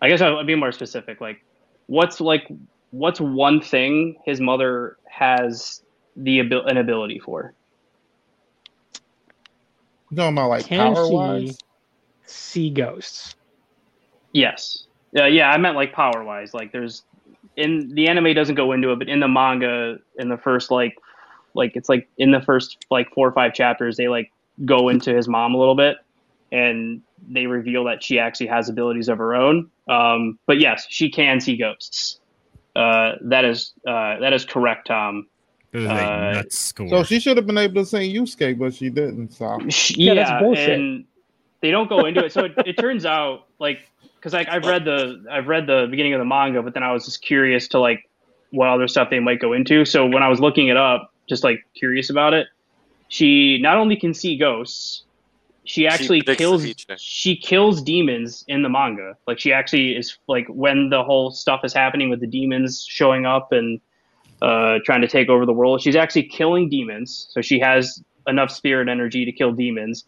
I 0.00 0.08
guess 0.08 0.20
I'll 0.20 0.44
be 0.44 0.54
more 0.54 0.72
specific. 0.72 1.20
Like, 1.20 1.44
what's 1.86 2.20
like 2.20 2.48
what's 2.90 3.20
one 3.20 3.60
thing 3.60 4.16
his 4.24 4.40
mother 4.40 4.96
has 5.06 5.82
the 6.16 6.40
abil- 6.40 6.66
an 6.66 6.78
ability 6.78 7.18
for? 7.18 7.52
You 10.10 10.16
talking 10.16 10.36
about 10.36 10.48
like 10.48 10.66
Can 10.66 10.94
power 10.94 11.06
she 11.06 11.14
wise? 11.14 11.58
see 12.26 12.70
ghosts? 12.70 13.34
Yes. 14.32 14.84
Yeah, 15.12 15.26
yeah, 15.26 15.50
I 15.50 15.56
meant 15.58 15.76
like 15.76 15.92
power 15.92 16.22
wise. 16.24 16.54
Like 16.54 16.72
there's 16.72 17.02
in 17.56 17.94
the 17.94 18.08
anime 18.08 18.34
doesn't 18.34 18.54
go 18.54 18.72
into 18.72 18.92
it, 18.92 18.98
but 18.98 19.08
in 19.08 19.20
the 19.20 19.28
manga, 19.28 19.98
in 20.18 20.28
the 20.28 20.36
first 20.36 20.70
like 20.70 20.96
like 21.54 21.72
it's 21.74 21.88
like 21.88 22.08
in 22.18 22.30
the 22.30 22.40
first 22.40 22.78
like 22.90 23.10
four 23.14 23.28
or 23.28 23.32
five 23.32 23.54
chapters, 23.54 23.96
they 23.96 24.08
like 24.08 24.30
go 24.64 24.88
into 24.88 25.14
his 25.14 25.28
mom 25.28 25.54
a 25.54 25.58
little 25.58 25.76
bit 25.76 25.96
and 26.52 27.02
they 27.28 27.46
reveal 27.46 27.84
that 27.84 28.02
she 28.02 28.18
actually 28.18 28.46
has 28.46 28.68
abilities 28.68 29.08
of 29.08 29.18
her 29.18 29.34
own. 29.34 29.70
Um, 29.88 30.38
but 30.46 30.60
yes, 30.60 30.86
she 30.88 31.10
can 31.10 31.40
see 31.40 31.56
ghosts. 31.56 32.20
Uh, 32.76 33.12
that 33.22 33.44
is 33.44 33.72
uh, 33.86 34.18
that 34.20 34.32
is 34.32 34.44
correct, 34.44 34.86
Tom. 34.88 35.26
That 35.72 36.46
is 36.46 36.74
a 36.78 36.82
Uh. 36.82 36.88
So 36.88 37.04
she 37.04 37.20
should 37.20 37.36
have 37.36 37.46
been 37.46 37.58
able 37.58 37.74
to 37.74 37.86
sing 37.86 38.10
Yusuke, 38.10 38.58
but 38.58 38.74
she 38.74 38.90
didn't. 38.90 39.32
So 39.32 39.58
yeah, 39.90 40.14
that's 40.14 40.42
bullshit. 40.42 40.70
and 40.70 41.04
they 41.60 41.70
don't 41.70 41.88
go 41.88 42.06
into 42.06 42.24
it. 42.24 42.32
So 42.32 42.44
it, 42.44 42.52
it 42.64 42.78
turns 42.78 43.04
out 43.04 43.46
like 43.58 43.80
because 44.16 44.32
like 44.32 44.48
I've 44.48 44.64
read 44.64 44.84
the 44.84 45.24
I've 45.30 45.48
read 45.48 45.66
the 45.66 45.86
beginning 45.90 46.14
of 46.14 46.18
the 46.18 46.24
manga, 46.24 46.62
but 46.62 46.74
then 46.74 46.82
I 46.82 46.92
was 46.92 47.04
just 47.04 47.22
curious 47.22 47.68
to 47.68 47.80
like 47.80 48.08
what 48.50 48.68
other 48.68 48.88
stuff 48.88 49.10
they 49.10 49.20
might 49.20 49.40
go 49.40 49.52
into. 49.52 49.84
So 49.84 50.06
when 50.06 50.22
I 50.22 50.28
was 50.28 50.40
looking 50.40 50.68
it 50.68 50.76
up, 50.76 51.12
just 51.28 51.44
like 51.44 51.64
curious 51.74 52.08
about 52.10 52.32
it, 52.34 52.46
she 53.08 53.58
not 53.60 53.76
only 53.76 53.96
can 53.96 54.14
see 54.14 54.38
ghosts, 54.38 55.04
she 55.64 55.86
actually 55.86 56.22
predicts 56.22 56.38
the 56.38 56.84
kills 56.86 57.00
she 57.00 57.36
kills 57.36 57.82
demons 57.82 58.44
in 58.48 58.62
the 58.62 58.68
manga. 58.70 59.16
Like 59.26 59.38
she 59.38 59.52
actually 59.52 59.96
is 59.96 60.16
like 60.26 60.46
when 60.48 60.88
the 60.88 61.04
whole 61.04 61.30
stuff 61.30 61.60
is 61.64 61.74
happening 61.74 62.08
with 62.08 62.20
the 62.20 62.26
demons 62.26 62.86
showing 62.88 63.26
up 63.26 63.52
and 63.52 63.80
uh, 64.42 64.78
trying 64.84 65.00
to 65.02 65.08
take 65.08 65.28
over 65.28 65.46
the 65.46 65.52
world. 65.52 65.82
She's 65.82 65.96
actually 65.96 66.24
killing 66.24 66.68
demons, 66.68 67.28
so 67.30 67.42
she 67.42 67.58
has 67.60 68.02
enough 68.26 68.50
spirit 68.50 68.88
energy 68.88 69.24
to 69.24 69.32
kill 69.32 69.52
demons, 69.52 70.04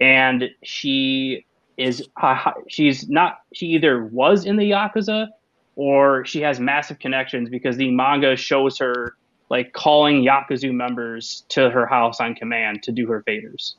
and 0.00 0.44
she 0.64 1.46
is 1.78 2.06
uh, 2.22 2.52
she's 2.68 3.08
not 3.08 3.38
she 3.54 3.66
either 3.68 4.04
was 4.06 4.44
in 4.46 4.56
the 4.56 4.70
yakuza 4.70 5.28
or 5.76 6.24
she 6.26 6.40
has 6.42 6.60
massive 6.60 6.98
connections 6.98 7.48
because 7.48 7.76
the 7.76 7.90
manga 7.90 8.36
shows 8.36 8.78
her 8.78 9.14
like 9.50 9.72
calling 9.72 10.24
yakuza 10.24 10.72
members 10.72 11.44
to 11.50 11.70
her 11.70 11.86
house 11.86 12.20
on 12.20 12.34
command 12.34 12.82
to 12.84 12.92
do 12.92 13.06
her 13.08 13.22
favors. 13.26 13.76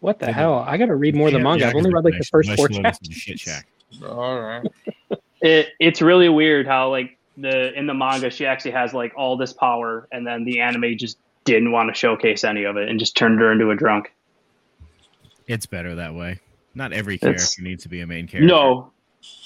What 0.00 0.20
the 0.20 0.32
Yeah, 0.32 0.32
hell? 0.32 0.64
I 0.66 0.78
got 0.78 0.86
to 0.86 0.96
read 0.96 1.16
more 1.16 1.28
of 1.28 1.34
the 1.34 1.40
manga. 1.40 1.66
yeah, 1.66 1.68
I've 1.68 1.74
only 1.76 1.90
read 1.90 2.04
like 2.04 2.16
the 2.18 2.24
first 2.24 2.52
Unless 2.52 2.56
four 2.56 2.68
you 2.68 2.76
live 2.76 2.86
in 2.88 2.94
some 2.94 3.08
chapters. 3.08 3.16
Shit 3.16 3.38
shack. 3.38 3.66
all 4.02 4.40
right. 4.40 4.66
it 5.42 5.68
it's 5.80 6.02
really 6.02 6.28
weird 6.28 6.66
how 6.66 6.90
like 6.90 7.15
the 7.36 7.72
in 7.78 7.86
the 7.86 7.94
manga 7.94 8.30
she 8.30 8.46
actually 8.46 8.70
has 8.72 8.94
like 8.94 9.12
all 9.16 9.36
this 9.36 9.52
power 9.52 10.08
and 10.10 10.26
then 10.26 10.44
the 10.44 10.60
anime 10.60 10.96
just 10.96 11.18
didn't 11.44 11.70
want 11.70 11.88
to 11.88 11.94
showcase 11.94 12.44
any 12.44 12.64
of 12.64 12.76
it 12.76 12.88
and 12.88 12.98
just 12.98 13.16
turned 13.16 13.38
her 13.40 13.52
into 13.52 13.70
a 13.70 13.76
drunk. 13.76 14.12
It's 15.46 15.66
better 15.66 15.94
that 15.94 16.14
way. 16.14 16.40
Not 16.74 16.92
every 16.92 17.14
It's- 17.16 17.54
character 17.54 17.62
needs 17.62 17.82
to 17.84 17.88
be 17.88 18.00
a 18.00 18.06
main 18.06 18.26
character. 18.26 18.46
No, 18.46 18.90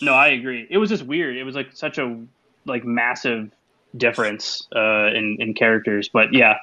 no, 0.00 0.14
I 0.14 0.28
agree. 0.28 0.66
It 0.70 0.78
was 0.78 0.88
just 0.88 1.04
weird. 1.04 1.36
It 1.36 1.44
was 1.44 1.54
like 1.54 1.70
such 1.72 1.98
a 1.98 2.18
like 2.64 2.84
massive 2.84 3.50
difference 3.96 4.66
uh, 4.74 5.06
in 5.08 5.36
in 5.40 5.54
characters, 5.54 6.08
but 6.08 6.32
yeah, 6.32 6.56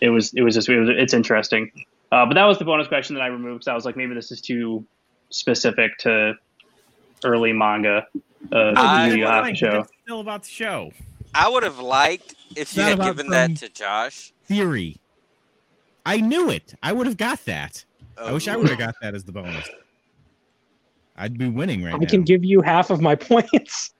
it 0.00 0.10
was 0.10 0.32
it 0.34 0.42
was 0.42 0.54
just 0.54 0.68
it 0.68 0.78
was, 0.78 0.88
it's 0.90 1.14
interesting. 1.14 1.70
Uh, 2.10 2.24
but 2.24 2.34
that 2.34 2.44
was 2.44 2.58
the 2.58 2.64
bonus 2.64 2.88
question 2.88 3.14
that 3.16 3.22
I 3.22 3.26
removed 3.26 3.60
because 3.60 3.68
I 3.68 3.74
was 3.74 3.84
like 3.84 3.96
maybe 3.96 4.14
this 4.14 4.30
is 4.30 4.40
too 4.40 4.84
specific 5.30 5.98
to 5.98 6.34
early 7.24 7.52
manga. 7.52 8.06
Uh, 8.52 8.72
I- 8.76 9.08
Yu 9.08 9.16
Yu 9.16 9.26
Fine, 9.26 9.56
it's 9.60 9.90
still 10.04 10.20
about 10.20 10.42
the 10.44 10.48
show. 10.48 10.92
I 11.34 11.48
would 11.48 11.62
have 11.62 11.78
liked 11.78 12.34
if 12.56 12.74
you 12.76 12.82
had 12.82 13.00
given 13.00 13.28
that 13.30 13.56
to 13.56 13.68
Josh. 13.68 14.32
Theory. 14.44 14.96
I 16.06 16.20
knew 16.20 16.48
it. 16.50 16.74
I 16.82 16.92
would 16.92 17.06
have 17.06 17.18
got 17.18 17.44
that. 17.44 17.84
I 18.16 18.32
wish 18.32 18.48
I 18.48 18.56
would 18.56 18.68
have 18.70 18.78
got 18.78 18.94
that 19.02 19.14
as 19.14 19.24
the 19.24 19.32
bonus. 19.32 19.68
I'd 21.16 21.36
be 21.36 21.48
winning 21.48 21.82
right 21.82 21.94
I 21.94 21.98
now. 21.98 22.02
I 22.02 22.06
can 22.06 22.22
give 22.22 22.44
you 22.44 22.62
half 22.62 22.90
of 22.90 23.00
my 23.00 23.14
points 23.16 23.92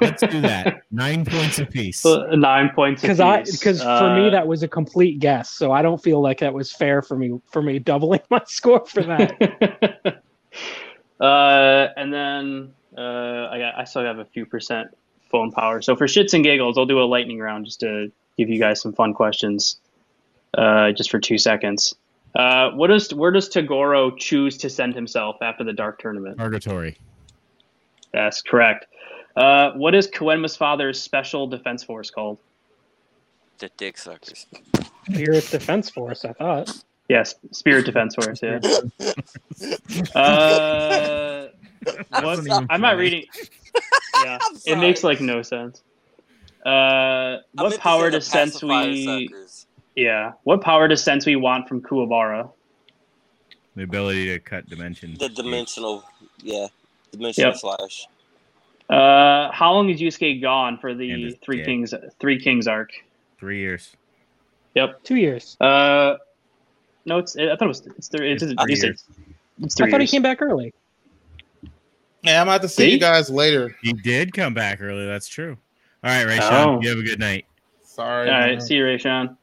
Let's 0.00 0.22
do 0.22 0.40
that. 0.42 0.82
Nine 0.90 1.24
points 1.24 1.58
apiece. 1.58 2.04
Uh, 2.04 2.34
Nine 2.36 2.70
points 2.74 3.02
because 3.02 3.20
I 3.20 3.38
apiece. 3.38 3.58
because 3.58 3.82
for 3.82 4.14
me 4.14 4.28
Uh, 4.28 4.30
that 4.30 4.46
was 4.46 4.62
a 4.62 4.68
complete 4.68 5.18
guess. 5.18 5.50
So 5.50 5.72
I 5.72 5.82
don't 5.82 6.02
feel 6.02 6.20
like 6.20 6.38
that 6.40 6.52
was 6.52 6.72
fair 6.72 7.02
for 7.02 7.16
me 7.16 7.40
for 7.50 7.62
me 7.62 7.78
doubling 7.78 8.20
my 8.30 8.42
score 8.46 8.84
for 8.86 9.02
that. 9.02 10.22
uh, 11.20 11.88
and 11.96 12.12
then 12.12 12.72
uh, 12.96 13.48
I 13.50 13.58
got 13.58 13.78
I 13.78 13.84
still 13.84 14.04
have 14.04 14.18
a 14.18 14.24
few 14.24 14.46
percent 14.46 14.88
phone 15.30 15.50
power. 15.52 15.80
So 15.82 15.96
for 15.96 16.06
shits 16.06 16.34
and 16.34 16.44
giggles, 16.44 16.78
I'll 16.78 16.86
do 16.86 17.00
a 17.00 17.04
lightning 17.04 17.38
round 17.38 17.66
just 17.66 17.80
to 17.80 18.12
give 18.36 18.48
you 18.48 18.58
guys 18.58 18.80
some 18.80 18.92
fun 18.92 19.14
questions, 19.14 19.78
uh, 20.56 20.92
just 20.92 21.10
for 21.10 21.18
two 21.18 21.38
seconds. 21.38 21.94
Uh, 22.34 22.70
what 22.70 22.88
does 22.88 23.12
where 23.12 23.30
does 23.30 23.48
Toguro 23.48 24.16
choose 24.16 24.56
to 24.58 24.70
send 24.70 24.94
himself 24.94 25.36
after 25.42 25.64
the 25.64 25.72
Dark 25.72 25.98
Tournament? 25.98 26.38
Purgatory. 26.38 26.98
That's 28.12 28.42
correct. 28.42 28.86
Uh, 29.36 29.72
what 29.72 29.94
is 29.94 30.08
Koenma's 30.08 30.56
father's 30.56 31.00
special 31.00 31.46
defense 31.46 31.82
force 31.82 32.10
called? 32.10 32.38
the 33.62 33.70
dick 33.76 33.96
suckers. 33.96 34.46
Spirit 35.08 35.48
Defense 35.50 35.88
Force, 35.88 36.24
I 36.24 36.32
thought. 36.32 36.82
Yes, 37.12 37.34
Spirit 37.50 37.84
Defense 37.84 38.14
Force. 38.14 38.40
Yeah. 38.42 38.60
Uh, 40.14 41.48
what, 42.08 42.24
Wasn't 42.24 42.66
I'm 42.70 42.80
not 42.80 42.96
reading. 42.96 43.24
Yeah, 44.24 44.38
it 44.66 44.78
makes 44.78 45.04
like 45.04 45.20
no 45.20 45.42
sense. 45.42 45.82
Uh, 46.64 47.38
what 47.52 47.64
meant 47.64 47.72
to 47.74 47.78
power 47.80 48.10
say 48.10 48.10
does 48.10 48.28
pacifier 48.30 48.86
Sensui? 48.86 49.28
suckers. 49.28 49.66
Yeah, 49.94 50.32
what 50.44 50.62
power 50.62 50.88
does 50.88 51.04
Sensui 51.04 51.38
want 51.38 51.68
from 51.68 51.82
Kuwabara? 51.82 52.50
The 53.76 53.82
ability 53.82 54.28
to 54.28 54.38
cut 54.38 54.66
dimension. 54.68 55.16
The 55.18 55.28
dimensional, 55.28 56.04
yeah, 56.38 56.68
dimensional 57.12 57.50
Yep. 57.50 57.60
slash. 57.60 58.06
Uh, 58.88 59.52
how 59.52 59.72
long 59.74 59.90
is 59.90 60.00
Yusuke 60.00 60.40
gone 60.40 60.78
for 60.78 60.94
the 60.94 61.36
Three 61.44 61.58
dick. 61.58 61.66
Kings 61.66 61.94
Three 62.18 62.40
Kings 62.40 62.66
arc? 62.66 62.90
Three 63.38 63.58
years. 63.58 63.94
Yep. 64.74 65.04
Two 65.04 65.16
years. 65.16 65.56
Uh, 65.60 66.16
no, 67.04 67.18
it's 67.18 67.36
I 67.36 67.48
thought 67.56 67.62
it 67.62 67.66
was 67.66 67.86
it's, 67.86 68.08
it's, 68.12 68.14
it's, 68.14 68.42
It's 68.42 68.52
it's, 68.52 68.62
three 68.62 68.72
it's, 68.72 68.82
years. 68.82 69.04
It's 69.62 69.74
three 69.74 69.88
I 69.88 69.90
thought 69.90 70.00
he 70.00 70.06
came 70.06 70.22
back 70.22 70.40
early. 70.42 70.72
Yeah, 72.22 72.40
I'm 72.40 72.48
about 72.48 72.62
to 72.62 72.68
see 72.68 72.84
See? 72.84 72.92
you 72.92 73.00
guys 73.00 73.30
later. 73.30 73.76
He 73.82 73.92
did 73.92 74.32
come 74.32 74.54
back 74.54 74.80
early. 74.80 75.06
That's 75.06 75.26
true. 75.26 75.56
All 76.04 76.10
right, 76.10 76.24
Ray 76.24 76.38
Oh. 76.40 76.80
You 76.80 76.88
have 76.90 76.98
a 76.98 77.02
good 77.02 77.18
night. 77.18 77.46
Sorry. 77.84 78.30
All 78.30 78.40
man. 78.40 78.60
see 78.60 78.74
you, 78.74 78.84
Rayshawn. 78.84 79.36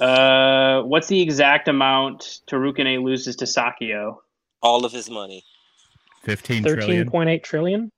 Uh, 0.00 0.82
what's 0.82 1.06
the 1.08 1.20
exact 1.20 1.68
amount 1.68 2.40
Tarukane 2.46 3.02
loses 3.02 3.36
to 3.36 3.44
Sakyo? 3.46 4.18
All 4.62 4.84
of 4.84 4.92
his 4.92 5.08
money. 5.08 5.44
15 6.24 6.62
Thirteen 6.62 6.76
trillion. 6.86 7.10
point 7.10 7.30
eight 7.30 7.44
trillion. 7.44 7.92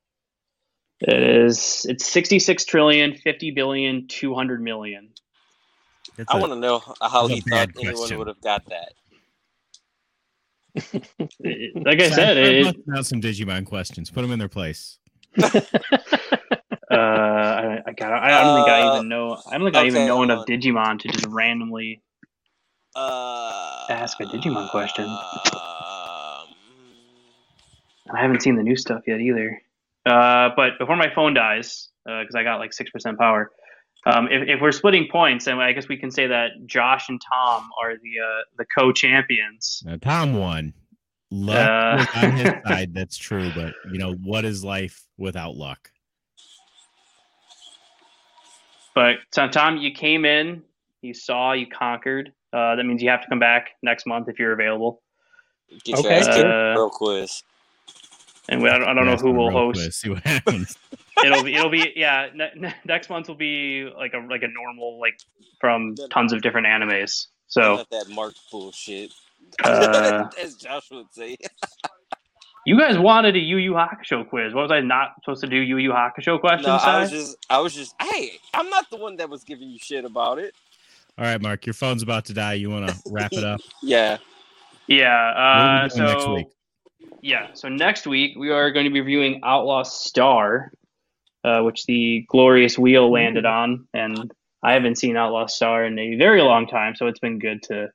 It 1.00 1.22
is. 1.22 1.86
It's 1.88 2.04
sixty-six 2.04 2.64
trillion, 2.64 3.14
fifty 3.14 3.52
billion, 3.52 4.06
two 4.08 4.34
hundred 4.34 4.60
million. 4.60 5.10
It's 6.18 6.30
I 6.32 6.36
a- 6.36 6.40
want 6.40 6.52
to 6.52 6.58
know 6.58 6.82
how 7.00 7.26
he 7.28 7.40
thought 7.40 7.68
anyone 7.76 7.94
question. 7.94 8.18
would 8.18 8.26
have 8.26 8.40
got 8.40 8.64
that. 8.66 8.92
Like 11.40 12.00
I 12.00 12.10
said, 12.10 12.34
try 12.34 12.42
it, 12.44 12.64
busting 12.64 12.94
out 12.96 13.06
some 13.06 13.20
Digimon 13.20 13.64
questions. 13.66 14.10
Put 14.10 14.22
them 14.22 14.30
in 14.32 14.38
their 14.38 14.48
place. 14.48 14.98
uh, 15.42 15.48
I, 16.90 17.82
I 17.86 17.92
got. 17.92 18.12
I 18.12 18.42
don't 18.42 18.56
think 18.56 18.68
I 18.68 18.82
Uh, 18.82 18.94
even 18.96 19.08
know. 19.08 19.40
I 19.50 19.58
don't 19.58 19.66
think 19.66 19.76
I 19.76 19.86
even 19.86 20.06
know 20.06 20.22
enough. 20.22 20.46
Digimon 20.46 20.98
to 21.00 21.08
just 21.08 21.26
randomly. 21.26 22.02
Uh, 22.94 23.86
Ask 23.90 24.20
a 24.20 24.24
Digimon 24.24 24.70
question. 24.70 25.04
Um, 25.04 25.18
I 28.10 28.20
haven't 28.20 28.42
seen 28.42 28.56
the 28.56 28.62
new 28.62 28.76
stuff 28.76 29.02
yet 29.06 29.20
either. 29.20 29.60
Uh, 30.06 30.50
but 30.56 30.78
before 30.78 30.96
my 30.96 31.12
phone 31.14 31.34
dies, 31.34 31.88
because 32.04 32.34
I 32.34 32.42
got 32.42 32.58
like 32.58 32.72
six 32.72 32.90
percent 32.90 33.18
power. 33.18 33.50
Um, 34.06 34.28
if, 34.30 34.48
if 34.48 34.60
we're 34.60 34.72
splitting 34.72 35.08
points, 35.10 35.44
then 35.46 35.58
I 35.58 35.72
guess 35.72 35.88
we 35.88 35.96
can 35.96 36.10
say 36.10 36.26
that 36.28 36.50
Josh 36.66 37.08
and 37.08 37.20
Tom 37.32 37.68
are 37.82 37.94
the 37.96 38.20
uh, 38.24 38.42
the 38.56 38.64
co-champions. 38.76 39.82
Tom 40.00 40.34
won. 40.34 40.72
Luck 41.30 41.56
Uh. 41.68 42.06
on 42.26 42.32
his 42.32 42.52
side. 42.66 42.94
That's 42.94 43.16
true. 43.18 43.50
But, 43.54 43.74
you 43.92 43.98
know, 43.98 44.14
what 44.14 44.44
is 44.46 44.64
life 44.64 45.02
without 45.18 45.56
luck? 45.56 45.90
But 48.94 49.16
so, 49.32 49.46
Tom, 49.48 49.76
you 49.76 49.92
came 49.92 50.24
in, 50.24 50.62
you 51.02 51.14
saw, 51.14 51.52
you 51.52 51.66
conquered. 51.66 52.32
Uh, 52.52 52.76
that 52.76 52.84
means 52.84 53.02
you 53.02 53.10
have 53.10 53.20
to 53.22 53.28
come 53.28 53.38
back 53.38 53.70
next 53.82 54.06
month 54.06 54.28
if 54.28 54.38
you're 54.38 54.52
available. 54.52 55.02
get 55.84 55.98
Okay. 55.98 56.08
your 56.08 56.12
ass 56.18 56.26
kicked. 56.26 56.46
Uh, 56.46 56.72
Real 56.76 56.90
quiz. 56.90 57.42
And 58.48 58.62
we, 58.62 58.70
I 58.70 58.78
don't, 58.78 58.88
I 58.88 58.94
don't 58.94 59.04
know 59.04 59.16
who 59.16 59.32
will 59.32 59.50
host. 59.50 59.78
quick, 59.80 59.92
See 59.92 60.08
what 60.08 60.22
happens. 60.24 60.78
It'll 61.24 61.42
be 61.42 61.54
it'll 61.54 61.70
be 61.70 61.92
yeah. 61.96 62.28
Ne- 62.34 62.52
ne- 62.56 62.74
next 62.84 63.10
month 63.10 63.28
will 63.28 63.34
be 63.34 63.90
like 63.96 64.14
a 64.14 64.18
like 64.18 64.42
a 64.42 64.48
normal 64.48 65.00
like 65.00 65.18
from 65.60 65.94
tons 66.10 66.32
of 66.32 66.42
different 66.42 66.66
animes. 66.66 67.26
So 67.48 67.76
Not 67.76 67.90
that 67.90 68.08
Mark 68.10 68.34
bullshit. 68.50 69.12
Uh, 69.64 70.28
As 70.42 70.54
Josh 70.54 70.90
would 70.90 71.12
say. 71.12 71.36
you 72.66 72.78
guys 72.78 72.98
wanted 72.98 73.34
a 73.36 73.38
Yu 73.38 73.56
Yu 73.56 73.72
Hakusho 73.72 74.28
quiz. 74.28 74.54
What 74.54 74.62
was 74.62 74.70
I 74.70 74.80
not 74.80 75.14
supposed 75.22 75.40
to 75.42 75.48
do? 75.48 75.56
Yu 75.56 75.78
Yu 75.78 75.90
Hakusho 75.90 76.38
questions? 76.38 76.66
No, 76.66 76.74
I 76.76 77.00
was 77.00 77.10
just, 77.10 77.46
I 77.48 77.58
was 77.60 77.74
just, 77.74 77.94
hey, 78.02 78.32
I'm 78.52 78.68
not 78.68 78.90
the 78.90 78.98
one 78.98 79.16
that 79.16 79.30
was 79.30 79.44
giving 79.44 79.70
you 79.70 79.78
shit 79.80 80.04
about 80.04 80.38
it. 80.38 80.54
All 81.16 81.24
right, 81.24 81.40
Mark, 81.40 81.66
your 81.66 81.72
phone's 81.72 82.02
about 82.02 82.26
to 82.26 82.34
die. 82.34 82.54
You 82.54 82.70
want 82.70 82.88
to 82.88 82.96
wrap 83.10 83.32
it 83.32 83.42
up? 83.44 83.60
Yeah. 83.82 84.18
yeah. 84.86 85.86
Uh, 85.86 85.88
so 85.88 86.04
next 86.04 86.28
week? 86.28 86.46
yeah. 87.22 87.48
So 87.54 87.68
next 87.68 88.06
week 88.06 88.36
we 88.36 88.50
are 88.50 88.70
going 88.70 88.84
to 88.84 88.90
be 88.90 89.00
reviewing 89.00 89.40
Outlaw 89.42 89.82
Star, 89.82 90.70
uh, 91.48 91.62
which 91.62 91.84
the 91.86 92.24
Glorious 92.28 92.78
Wheel 92.78 93.10
landed 93.10 93.46
on, 93.46 93.86
and 93.94 94.30
I 94.62 94.72
haven't 94.74 94.96
seen 94.98 95.16
Outlaw 95.16 95.46
Star 95.46 95.84
in 95.84 95.98
a 95.98 96.16
very 96.16 96.42
long 96.42 96.66
time, 96.66 96.94
so 96.94 97.06
it's 97.06 97.20
been 97.20 97.38
good 97.38 97.62
to 97.64 97.88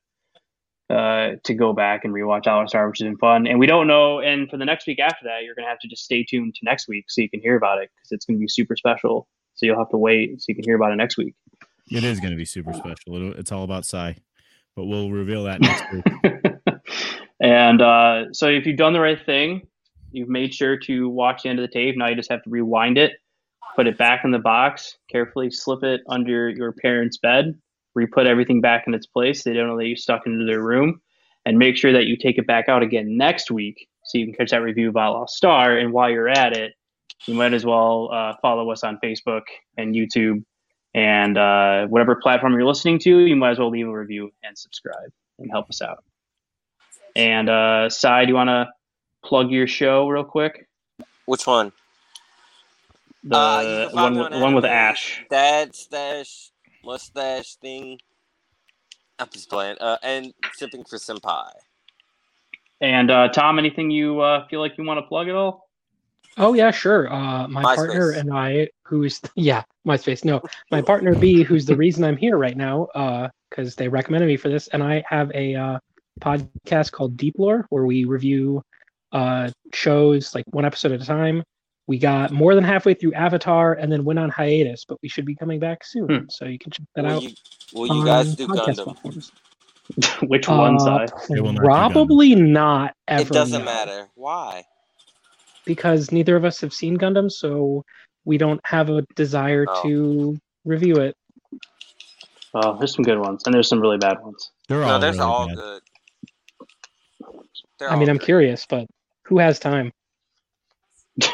uh, 0.89 1.35
to 1.45 1.53
go 1.53 1.73
back 1.73 2.03
and 2.05 2.13
rewatch 2.13 2.45
Outlaw 2.47 2.65
Star, 2.67 2.87
which 2.89 2.99
has 2.99 3.05
been 3.07 3.17
fun. 3.17 3.47
And 3.47 3.57
we 3.59 3.65
don't 3.67 3.87
know. 3.87 4.19
And 4.19 4.49
for 4.49 4.57
the 4.57 4.65
next 4.65 4.85
week 4.85 4.99
after 4.99 5.23
that, 5.25 5.43
you're 5.43 5.55
going 5.55 5.65
to 5.65 5.69
have 5.69 5.79
to 5.79 5.87
just 5.87 6.03
stay 6.03 6.23
tuned 6.23 6.53
to 6.55 6.59
next 6.63 6.87
week 6.87 7.05
so 7.07 7.21
you 7.21 7.29
can 7.29 7.41
hear 7.41 7.55
about 7.55 7.79
it 7.81 7.89
because 7.95 8.11
it's 8.11 8.25
going 8.25 8.37
to 8.37 8.41
be 8.41 8.47
super 8.47 8.75
special. 8.75 9.27
So 9.55 9.65
you'll 9.65 9.77
have 9.77 9.89
to 9.89 9.97
wait 9.97 10.39
so 10.41 10.45
you 10.49 10.55
can 10.55 10.63
hear 10.65 10.75
about 10.75 10.91
it 10.91 10.97
next 10.97 11.17
week. 11.17 11.33
It 11.89 12.03
is 12.03 12.19
going 12.19 12.31
to 12.31 12.37
be 12.37 12.45
super 12.45 12.73
special. 12.73 13.15
It'll- 13.15 13.33
It's 13.39 13.51
all 13.51 13.63
about 13.63 13.85
Psy, 13.85 14.13
but 14.75 14.85
we'll 14.85 15.09
reveal 15.09 15.45
that 15.45 15.61
next 15.61 15.83
week. 15.93 16.43
and 17.41 17.81
uh, 17.81 18.25
so 18.33 18.47
if 18.47 18.65
you've 18.65 18.77
done 18.77 18.93
the 18.93 18.99
right 18.99 19.23
thing, 19.25 19.67
you've 20.11 20.29
made 20.29 20.53
sure 20.53 20.77
to 20.77 21.09
watch 21.09 21.43
the 21.43 21.49
end 21.49 21.59
of 21.59 21.63
the 21.67 21.73
tape. 21.73 21.97
Now 21.97 22.07
you 22.09 22.15
just 22.15 22.29
have 22.31 22.43
to 22.43 22.49
rewind 22.49 22.97
it, 22.97 23.13
put 23.75 23.87
it 23.87 23.97
back 23.97 24.23
in 24.23 24.31
the 24.31 24.39
box, 24.39 24.97
carefully 25.09 25.49
slip 25.51 25.83
it 25.83 26.01
under 26.07 26.49
your 26.49 26.71
parents' 26.71 27.17
bed, 27.17 27.57
re-put 27.95 28.27
everything 28.27 28.61
back 28.61 28.83
in 28.87 28.93
its 28.93 29.07
place. 29.07 29.43
They 29.43 29.53
don't 29.53 29.67
know 29.67 29.77
that 29.77 29.87
you 29.87 29.95
stuck 29.95 30.25
into 30.25 30.45
their 30.45 30.61
room, 30.61 31.01
and 31.45 31.57
make 31.57 31.77
sure 31.77 31.91
that 31.91 32.05
you 32.05 32.15
take 32.15 32.37
it 32.37 32.47
back 32.47 32.69
out 32.69 32.83
again 32.83 33.17
next 33.17 33.51
week 33.51 33.87
so 34.05 34.17
you 34.17 34.25
can 34.25 34.33
catch 34.33 34.51
that 34.51 34.61
review 34.61 34.89
of 34.89 34.97
Outlaw 34.97 35.25
Star. 35.25 35.77
And 35.77 35.91
while 35.91 36.09
you're 36.09 36.29
at 36.29 36.55
it, 36.55 36.73
you 37.25 37.33
might 37.33 37.53
as 37.53 37.65
well 37.65 38.09
uh, 38.11 38.33
follow 38.41 38.69
us 38.69 38.83
on 38.83 38.99
Facebook 39.03 39.43
and 39.77 39.95
YouTube 39.95 40.43
and 40.93 41.37
uh, 41.37 41.87
whatever 41.87 42.15
platform 42.15 42.53
you're 42.53 42.65
listening 42.65 42.99
to. 42.99 43.19
You 43.19 43.35
might 43.35 43.51
as 43.51 43.59
well 43.59 43.69
leave 43.69 43.87
a 43.87 43.91
review 43.91 44.31
and 44.43 44.57
subscribe 44.57 45.11
and 45.39 45.49
help 45.51 45.69
us 45.69 45.81
out. 45.81 46.03
And 47.15 47.49
uh, 47.49 47.89
Sai, 47.89 48.25
do 48.25 48.29
you 48.29 48.35
want 48.35 48.49
to 48.49 48.69
plug 49.23 49.51
your 49.51 49.67
show 49.67 50.07
real 50.07 50.23
quick? 50.23 50.67
Which 51.25 51.47
one? 51.47 51.71
The 53.23 53.35
Uh, 53.37 53.61
you 53.61 53.67
can 53.67 53.95
one, 53.95 54.03
find 54.03 54.15
me 54.15 54.21
with- 54.23 54.33
on 54.33 54.41
one 54.41 54.55
with 54.55 54.65
anime, 54.65 54.77
Ash. 54.77 55.25
That 55.29 55.75
stash, 55.75 56.51
mustache 56.83 57.55
thing. 57.55 57.99
I'm 59.19 59.29
just 59.31 59.49
playing. 59.49 59.77
Uh, 59.79 59.97
and 60.03 60.33
sipping 60.53 60.83
for 60.83 60.97
senpai. 60.97 61.51
And 62.81 63.09
uh, 63.11 63.29
Tom, 63.29 63.59
anything 63.59 63.91
you 63.91 64.19
uh, 64.19 64.45
feel 64.47 64.59
like 64.59 64.77
you 64.77 64.83
want 64.83 64.97
to 64.97 65.07
plug 65.07 65.29
at 65.29 65.35
all? 65.35 65.69
Oh 66.37 66.53
yeah, 66.53 66.71
sure. 66.71 67.11
Uh, 67.13 67.47
my 67.47 67.61
MySpace. 67.63 67.75
partner 67.75 68.11
and 68.11 68.33
I, 68.33 68.67
who's 68.83 69.21
yeah, 69.35 69.63
MySpace. 69.87 70.25
No, 70.25 70.41
my 70.71 70.81
partner 70.81 71.13
B, 71.15 71.43
who's 71.43 71.65
the 71.65 71.75
reason 71.75 72.03
I'm 72.03 72.17
here 72.17 72.37
right 72.37 72.57
now, 72.57 73.29
because 73.49 73.75
they 73.75 73.87
recommended 73.87 74.27
me 74.27 74.35
for 74.35 74.49
this, 74.49 74.67
and 74.69 74.83
I 74.83 75.03
have 75.07 75.31
a 75.33 75.55
uh, 75.55 75.79
podcast 76.19 76.91
called 76.91 77.15
Deep 77.17 77.35
Lore 77.37 77.67
where 77.69 77.85
we 77.85 78.03
review 78.05 78.63
uh, 79.11 79.51
shows 79.73 80.33
like 80.33 80.43
one 80.49 80.65
episode 80.65 80.91
at 80.91 81.01
a 81.01 81.05
time. 81.05 81.43
We 81.87 81.97
got 81.99 82.31
more 82.31 82.55
than 82.55 82.63
halfway 82.63 82.93
through 82.93 83.13
Avatar 83.13 83.73
and 83.73 83.91
then 83.91 84.05
went 84.05 84.17
on 84.19 84.29
hiatus, 84.29 84.85
but 84.85 84.97
we 85.03 85.09
should 85.09 85.25
be 85.25 85.35
coming 85.35 85.59
back 85.59 85.83
soon, 85.83 86.07
Hmm. 86.07 86.29
so 86.29 86.45
you 86.45 86.57
can 86.57 86.71
check 86.71 86.85
that 86.95 87.03
Will 87.05 87.11
out. 87.15 87.23
you, 87.23 87.29
will 87.73 87.97
you 87.97 88.05
guys 88.05 88.29
on 88.29 88.35
do 88.35 88.47
podcast 88.47 88.65
Gundam? 88.67 88.83
platforms. 88.85 89.31
Which 90.29 90.47
one, 90.47 90.75
Uh, 90.75 90.79
Sai? 90.79 91.07
They 91.29 91.41
will 91.41 91.51
not. 91.53 91.61
Probably 91.63 92.35
not 92.35 92.95
ever. 93.09 93.21
It 93.23 93.29
doesn't 93.33 93.59
no. 93.59 93.65
matter. 93.65 94.07
Why? 94.15 94.63
because 95.65 96.11
neither 96.11 96.35
of 96.35 96.43
us 96.43 96.59
have 96.59 96.73
seen 96.73 96.97
Gundam, 96.97 97.31
so 97.31 97.85
we 98.25 98.37
don't 98.37 98.59
have 98.65 98.89
a 98.89 99.01
desire 99.15 99.65
Oh. 99.69 99.81
to 99.83 100.37
review 100.65 100.95
it. 100.97 101.15
Oh, 102.53 102.77
there's 102.77 102.93
some 102.93 103.03
good 103.03 103.17
ones, 103.17 103.43
and 103.45 103.53
there's 103.55 103.69
some 103.69 103.79
really 103.79 103.97
bad 103.97 104.21
ones. 104.21 104.51
They're 104.67 104.79
No, 104.81 104.87
all 104.89 104.99
they're 104.99 105.11
really 105.11 105.23
all 105.23 105.47
bad. 105.47 105.55
good. 105.55 105.81
They're 107.79 107.89
I 107.89 107.95
mean, 107.95 108.09
all 108.09 108.15
I'm 108.15 108.19
curious, 108.19 108.65
but 108.65 108.87
who 109.23 109.39
has 109.39 109.57
time? 109.57 109.93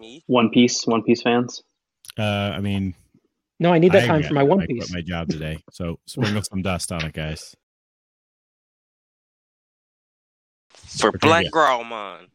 Me? 0.00 0.24
One 0.26 0.50
Piece, 0.50 0.86
One 0.86 1.02
Piece 1.02 1.22
fans. 1.22 1.62
Uh, 2.18 2.22
I 2.22 2.60
mean, 2.60 2.94
No, 3.60 3.72
I 3.72 3.78
need 3.78 3.92
that 3.92 4.04
I 4.04 4.06
time 4.06 4.22
for 4.22 4.34
my 4.34 4.42
it. 4.42 4.48
One 4.48 4.60
I 4.62 4.66
Piece. 4.66 4.90
quit 4.90 4.92
my 4.94 5.02
job 5.02 5.28
today, 5.28 5.58
so 5.70 5.98
sprinkle 6.06 6.42
some 6.50 6.62
dust 6.62 6.90
on 6.92 7.04
it, 7.04 7.12
guys. 7.12 7.54
For 10.70 11.12
For 11.12 11.18
Black 11.18 11.42
trivia. 11.44 11.50
Growlmon. 11.50 12.26